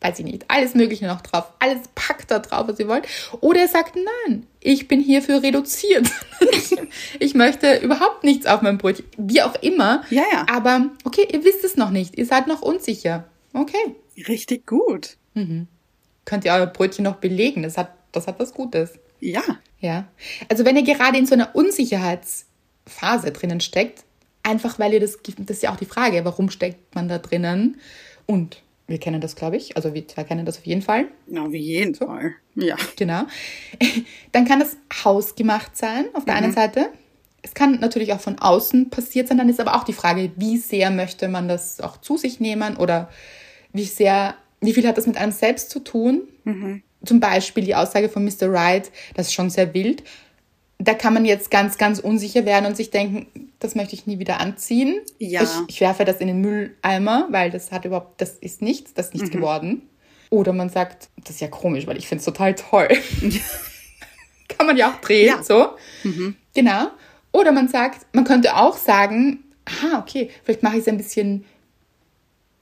weiß 0.07 0.19
ich 0.19 0.25
nicht, 0.25 0.45
alles 0.47 0.73
Mögliche 0.73 1.05
noch 1.05 1.21
drauf, 1.21 1.45
alles 1.59 1.87
packt 1.95 2.31
da 2.31 2.39
drauf, 2.39 2.67
was 2.67 2.79
ihr 2.79 2.87
wollt. 2.87 3.07
Oder 3.41 3.61
er 3.61 3.67
sagt, 3.67 3.95
nein, 3.95 4.47
ich 4.59 4.87
bin 4.87 5.01
hier 5.01 5.21
für 5.21 5.43
reduziert. 5.43 6.09
ich 7.19 7.33
möchte 7.33 7.77
überhaupt 7.77 8.23
nichts 8.23 8.45
auf 8.45 8.61
meinem 8.61 8.77
Brötchen. 8.77 9.05
Wie 9.17 9.41
auch 9.41 9.55
immer. 9.61 10.03
Ja, 10.09 10.23
ja. 10.31 10.45
Aber 10.49 10.89
okay, 11.03 11.27
ihr 11.31 11.43
wisst 11.43 11.63
es 11.63 11.75
noch 11.75 11.89
nicht. 11.89 12.17
Ihr 12.17 12.25
seid 12.25 12.47
noch 12.47 12.61
unsicher. 12.61 13.25
Okay. 13.53 13.95
Richtig 14.27 14.65
gut. 14.65 15.17
Mhm. 15.33 15.67
Könnt 16.25 16.45
ihr 16.45 16.53
euer 16.53 16.67
Brötchen 16.67 17.03
noch 17.03 17.17
belegen. 17.17 17.63
Das 17.63 17.77
hat, 17.77 17.91
das 18.11 18.27
hat 18.27 18.39
was 18.39 18.53
Gutes. 18.53 18.93
Ja. 19.19 19.43
Ja. 19.79 20.07
Also 20.49 20.65
wenn 20.65 20.77
ihr 20.77 20.83
gerade 20.83 21.17
in 21.17 21.25
so 21.25 21.33
einer 21.33 21.55
Unsicherheitsphase 21.55 23.31
drinnen 23.31 23.61
steckt, 23.61 24.03
einfach 24.43 24.79
weil 24.79 24.93
ihr 24.93 24.99
das, 24.99 25.17
das 25.21 25.57
ist 25.57 25.63
ja 25.63 25.71
auch 25.71 25.77
die 25.77 25.85
Frage, 25.85 26.23
warum 26.23 26.49
steckt 26.49 26.95
man 26.95 27.07
da 27.07 27.17
drinnen? 27.17 27.79
Und 28.25 28.61
wir 28.87 28.99
kennen 28.99 29.19
das, 29.19 29.35
glaube 29.35 29.57
ich. 29.57 29.75
Also 29.75 29.93
wir 29.93 30.07
zwei 30.07 30.23
kennen 30.23 30.45
das 30.45 30.57
auf 30.57 30.65
jeden 30.65 30.81
Fall. 30.81 31.07
Na, 31.27 31.51
wie 31.51 31.57
jeden 31.57 31.93
Fall. 31.93 32.35
Ja. 32.55 32.77
Genau. 32.95 33.23
Dann 34.31 34.45
kann 34.45 34.59
das 34.59 34.77
hausgemacht 35.03 35.75
sein, 35.75 36.05
auf 36.13 36.25
der 36.25 36.35
mhm. 36.35 36.43
einen 36.43 36.53
Seite. 36.53 36.89
Es 37.41 37.53
kann 37.53 37.79
natürlich 37.79 38.13
auch 38.13 38.21
von 38.21 38.39
außen 38.39 38.89
passiert 38.89 39.27
sein. 39.27 39.37
Dann 39.37 39.49
ist 39.49 39.59
aber 39.59 39.75
auch 39.75 39.83
die 39.83 39.93
Frage, 39.93 40.31
wie 40.37 40.57
sehr 40.57 40.89
möchte 40.89 41.27
man 41.27 41.47
das 41.47 41.81
auch 41.81 41.97
zu 41.97 42.17
sich 42.17 42.39
nehmen 42.39 42.77
oder 42.77 43.09
wie 43.73 43.83
sehr, 43.83 44.35
wie 44.61 44.73
viel 44.73 44.87
hat 44.87 44.97
das 44.97 45.05
mit 45.07 45.17
einem 45.17 45.31
selbst 45.31 45.69
zu 45.69 45.79
tun? 45.79 46.21
Mhm. 46.45 46.81
Zum 47.05 47.19
Beispiel 47.19 47.63
die 47.63 47.75
Aussage 47.75 48.09
von 48.09 48.23
Mr. 48.23 48.51
Wright, 48.51 48.91
das 49.15 49.27
ist 49.27 49.33
schon 49.33 49.49
sehr 49.49 49.73
wild 49.73 50.03
da 50.79 50.93
kann 50.93 51.13
man 51.13 51.25
jetzt 51.25 51.49
ganz, 51.49 51.77
ganz 51.77 51.99
unsicher 51.99 52.45
werden 52.45 52.65
und 52.65 52.77
sich 52.77 52.91
denken, 52.91 53.49
das 53.59 53.75
möchte 53.75 53.95
ich 53.95 54.05
nie 54.05 54.19
wieder 54.19 54.39
anziehen. 54.39 55.01
Ja. 55.17 55.41
Ich, 55.41 55.49
ich 55.67 55.81
werfe 55.81 56.05
das 56.05 56.17
in 56.17 56.27
den 56.27 56.41
Mülleimer, 56.41 57.27
weil 57.31 57.49
das 57.49 57.71
hat 57.71 57.85
überhaupt, 57.85 58.21
das 58.21 58.31
ist 58.31 58.61
nichts, 58.61 58.93
das 58.93 59.07
ist 59.07 59.13
nichts 59.15 59.29
mhm. 59.29 59.33
geworden. 59.33 59.89
Oder 60.29 60.53
man 60.53 60.69
sagt, 60.69 61.09
das 61.17 61.35
ist 61.35 61.41
ja 61.41 61.47
komisch, 61.47 61.87
weil 61.87 61.97
ich 61.97 62.07
finde 62.07 62.19
es 62.19 62.25
total 62.25 62.53
toll. 62.53 62.89
kann 64.47 64.67
man 64.67 64.77
ja 64.77 64.91
auch 64.91 65.01
drehen, 65.01 65.27
ja. 65.27 65.43
so. 65.43 65.69
Mhm. 66.03 66.35
Genau. 66.53 66.87
Oder 67.31 67.51
man 67.51 67.67
sagt, 67.67 68.05
man 68.13 68.23
könnte 68.23 68.55
auch 68.55 68.77
sagen, 68.77 69.43
aha, 69.65 69.99
okay, 69.99 70.29
vielleicht 70.43 70.63
mache 70.63 70.75
ich 70.75 70.81
es 70.81 70.87
ein 70.87 70.97
bisschen, 70.97 71.45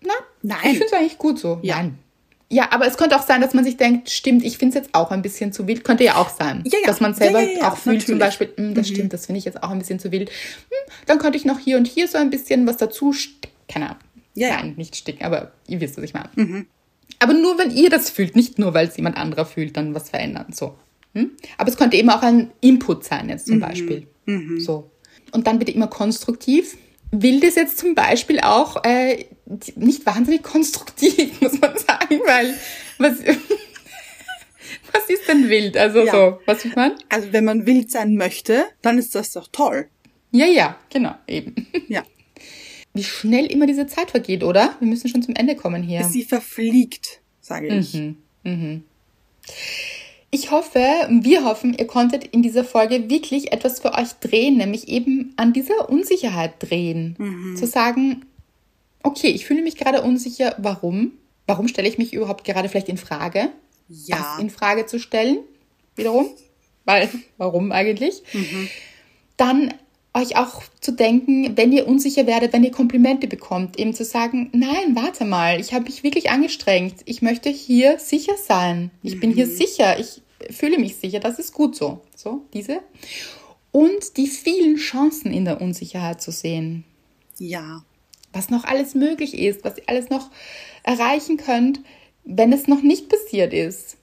na, 0.01 0.13
Nein. 0.41 0.57
ich 0.63 0.70
finde 0.70 0.86
es 0.86 0.93
eigentlich 0.93 1.18
gut 1.18 1.39
so. 1.39 1.59
Ja. 1.61 1.78
Nein. 1.78 1.99
Ja, 2.49 2.71
aber 2.71 2.85
es 2.85 2.97
könnte 2.97 3.15
auch 3.15 3.23
sein, 3.23 3.41
dass 3.41 3.53
man 3.53 3.63
sich 3.63 3.75
denkt, 3.75 4.09
stimmt, 4.09 4.43
ich 4.45 4.57
finde 4.57 4.77
es 4.77 4.85
jetzt 4.85 4.95
auch 4.95 5.09
ein 5.09 5.21
bisschen 5.21 5.51
zu 5.51 5.67
wild. 5.67 5.83
Könnte 5.83 6.03
ja 6.03 6.15
auch 6.15 6.29
sein. 6.29 6.63
Ja, 6.65 6.79
ja. 6.79 6.87
Dass 6.87 6.99
man 6.99 7.13
selber 7.15 7.41
ja, 7.41 7.59
ja, 7.59 7.71
auch 7.71 7.77
fühlt, 7.77 7.95
natürlich. 7.95 8.05
zum 8.05 8.19
Beispiel, 8.19 8.53
hm, 8.55 8.75
das 8.75 8.89
mhm. 8.89 8.93
stimmt, 8.93 9.13
das 9.13 9.25
finde 9.25 9.39
ich 9.39 9.45
jetzt 9.45 9.63
auch 9.63 9.71
ein 9.71 9.79
bisschen 9.79 9.99
zu 9.99 10.11
wild. 10.11 10.29
Hm, 10.29 10.93
dann 11.07 11.17
könnte 11.17 11.37
ich 11.37 11.45
noch 11.45 11.59
hier 11.59 11.77
und 11.77 11.87
hier 11.87 12.07
so 12.07 12.17
ein 12.17 12.29
bisschen 12.29 12.67
was 12.67 12.77
dazu, 12.77 13.13
keine 13.67 13.87
Ahnung. 13.87 13.99
Ja, 14.35 14.49
Nein, 14.49 14.73
nicht 14.75 14.95
sticken, 14.95 15.23
aber 15.23 15.53
ihr 15.67 15.79
wisst, 15.79 15.97
was 15.97 16.03
ich 16.03 16.13
meine. 16.13 16.29
Mhm. 16.35 16.67
Aber 17.19 17.33
nur, 17.33 17.57
wenn 17.57 17.71
ihr 17.71 17.89
das 17.89 18.09
fühlt, 18.09 18.35
nicht 18.35 18.59
nur, 18.59 18.73
weil 18.73 18.87
es 18.87 18.97
jemand 18.97 19.17
anderer 19.17 19.45
fühlt, 19.45 19.77
dann 19.77 19.95
was 19.95 20.09
verändern. 20.09 20.47
So. 20.51 20.75
Hm? 21.13 21.31
Aber 21.57 21.69
es 21.69 21.77
könnte 21.77 21.95
eben 21.95 22.09
auch 22.09 22.21
ein 22.21 22.51
Input 22.59 23.05
sein, 23.05 23.29
jetzt 23.29 23.47
zum 23.47 23.57
mhm. 23.57 23.61
Beispiel. 23.61 24.07
Mhm. 24.25 24.59
So. 24.59 24.91
Und 25.31 25.47
dann 25.47 25.57
bitte 25.57 25.71
immer 25.71 25.87
konstruktiv 25.87 26.77
will 27.22 27.39
das 27.39 27.55
jetzt 27.55 27.78
zum 27.78 27.95
Beispiel 27.95 28.39
auch 28.39 28.84
äh, 28.84 29.26
nicht 29.76 30.05
wahnsinnig 30.05 30.43
konstruktiv, 30.43 31.41
muss 31.41 31.59
man 31.59 31.78
sagen, 31.78 32.20
weil 32.26 32.57
was, 32.97 33.20
was 34.91 35.09
ist 35.09 35.28
denn 35.28 35.49
wild? 35.49 35.78
Also 35.78 36.03
ja. 36.03 36.11
so, 36.11 36.39
was 36.45 36.66
ich 36.66 36.76
meine? 36.76 36.95
Also 37.09 37.32
wenn 37.32 37.45
man 37.45 37.66
wild 37.66 37.91
sein 37.91 38.16
möchte, 38.16 38.66
dann 38.82 38.97
ist 38.97 39.16
das 39.16 39.32
doch 39.32 39.47
toll. 39.51 39.88
Ja, 40.32 40.45
ja, 40.45 40.78
genau, 40.89 41.16
eben. 41.28 41.68
Ja. 41.88 42.03
Wie 42.93 43.03
schnell 43.03 43.45
immer 43.47 43.68
diese 43.68 43.88
Zeit 43.88 44.11
vergeht, 44.11 44.41
oder? 44.41 44.76
Wir 44.80 44.88
müssen 44.88 45.09
schon 45.09 45.22
zum 45.22 45.36
Ende 45.36 45.55
kommen 45.55 45.84
hier. 45.84 46.05
Sie 46.05 46.24
verfliegt, 46.24 47.20
sage 47.41 47.68
ich. 47.68 47.93
Mhm, 47.93 48.18
mhm. 48.43 48.84
Ich 50.36 50.51
hoffe, 50.51 50.81
wir 51.09 51.45
hoffen, 51.45 51.73
ihr 51.73 51.88
konntet 51.88 52.25
in 52.25 52.43
dieser 52.43 52.65
Folge 52.65 53.09
wirklich 53.09 53.53
etwas 53.53 53.79
für 53.79 53.93
euch 53.93 54.11
drehen, 54.19 54.57
nämlich 54.57 54.89
eben 54.89 55.33
an 55.38 55.53
dieser 55.53 55.89
Unsicherheit 55.89 56.55
drehen. 56.59 57.15
Mhm. 57.17 57.55
Zu 57.55 57.65
sagen, 57.65 58.25
okay, 59.01 59.27
ich 59.27 59.45
fühle 59.45 59.61
mich 59.61 59.77
gerade 59.77 60.01
unsicher, 60.01 60.53
warum? 60.57 61.13
Warum 61.47 61.69
stelle 61.69 61.88
ich 61.88 61.97
mich 61.97 62.13
überhaupt 62.13 62.43
gerade 62.43 62.67
vielleicht 62.67 62.89
in 62.89 62.97
Frage? 62.97 63.47
Ja. 63.88 64.17
Das 64.17 64.39
in 64.41 64.49
Frage 64.49 64.86
zu 64.86 64.99
stellen, 64.99 65.38
wiederum. 65.95 66.27
Weil, 66.83 67.07
warum 67.38 67.71
eigentlich? 67.71 68.21
Mhm. 68.33 68.67
Dann 69.38 69.73
euch 70.13 70.36
auch 70.36 70.63
zu 70.81 70.91
denken, 70.91 71.55
wenn 71.55 71.71
ihr 71.71 71.88
unsicher 71.88 72.27
werdet, 72.27 72.51
wenn 72.51 72.65
ihr 72.65 72.71
Komplimente 72.71 73.27
bekommt, 73.27 73.79
eben 73.79 73.93
zu 73.93 74.03
sagen, 74.03 74.49
nein, 74.51 74.97
warte 74.97 75.23
mal, 75.23 75.61
ich 75.61 75.73
habe 75.73 75.86
mich 75.86 76.03
wirklich 76.03 76.29
angestrengt. 76.29 76.95
Ich 77.05 77.21
möchte 77.21 77.49
hier 77.49 77.99
sicher 77.99 78.33
sein. 78.45 78.91
Ich 79.01 79.15
mhm. 79.15 79.19
bin 79.21 79.31
hier 79.31 79.45
mhm. 79.45 79.55
sicher. 79.55 79.97
Ich 79.97 80.21
fühle 80.49 80.77
mich 80.77 80.97
sicher. 80.97 81.19
Das 81.19 81.39
ist 81.39 81.53
gut 81.53 81.75
so. 81.75 82.01
So, 82.15 82.45
diese. 82.53 82.81
Und 83.71 84.17
die 84.17 84.27
vielen 84.27 84.77
Chancen 84.77 85.31
in 85.31 85.45
der 85.45 85.61
Unsicherheit 85.61 86.21
zu 86.21 86.31
sehen. 86.31 86.86
Ja. 87.38 87.83
Was 88.33 88.49
noch 88.49 88.65
alles 88.65 88.95
möglich 88.95 89.38
ist, 89.38 89.63
was 89.63 89.77
ihr 89.77 89.83
alles 89.88 90.09
noch 90.09 90.29
erreichen 90.83 91.38
könnt, 91.38 91.81
wenn 92.23 92.51
es 92.53 92.67
noch 92.67 92.81
nicht 92.81 93.09
passiert 93.09 93.53
ist. 93.53 93.97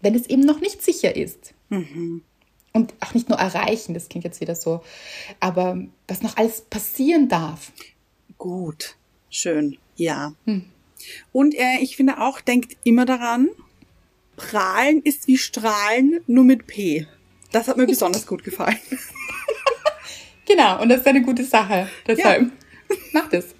Wenn 0.00 0.14
es 0.14 0.26
eben 0.26 0.42
noch 0.42 0.60
nicht 0.60 0.82
sicher 0.82 1.16
ist. 1.16 1.54
Mhm 1.70 2.22
und 2.74 2.92
auch 3.00 3.14
nicht 3.14 3.28
nur 3.28 3.38
erreichen, 3.38 3.94
das 3.94 4.08
klingt 4.08 4.24
jetzt 4.24 4.40
wieder 4.40 4.54
so, 4.54 4.82
aber 5.40 5.82
was 6.08 6.22
noch 6.22 6.36
alles 6.36 6.60
passieren 6.62 7.28
darf. 7.28 7.72
Gut, 8.36 8.96
schön, 9.30 9.78
ja. 9.96 10.34
Hm. 10.44 10.64
Und 11.32 11.54
äh, 11.54 11.78
ich 11.80 11.96
finde 11.96 12.20
auch, 12.20 12.40
denkt 12.40 12.76
immer 12.82 13.06
daran, 13.06 13.48
prahlen 14.36 15.02
ist 15.02 15.26
wie 15.26 15.38
strahlen, 15.38 16.20
nur 16.26 16.44
mit 16.44 16.66
P. 16.66 17.06
Das 17.52 17.68
hat 17.68 17.76
mir 17.76 17.86
besonders 17.86 18.26
gut 18.26 18.42
gefallen. 18.42 18.78
genau, 20.46 20.82
und 20.82 20.88
das 20.88 21.00
ist 21.00 21.06
eine 21.06 21.22
gute 21.22 21.44
Sache. 21.44 21.88
Deshalb 22.06 22.42
ja. 22.42 22.96
macht 23.12 23.32
es. 23.32 23.54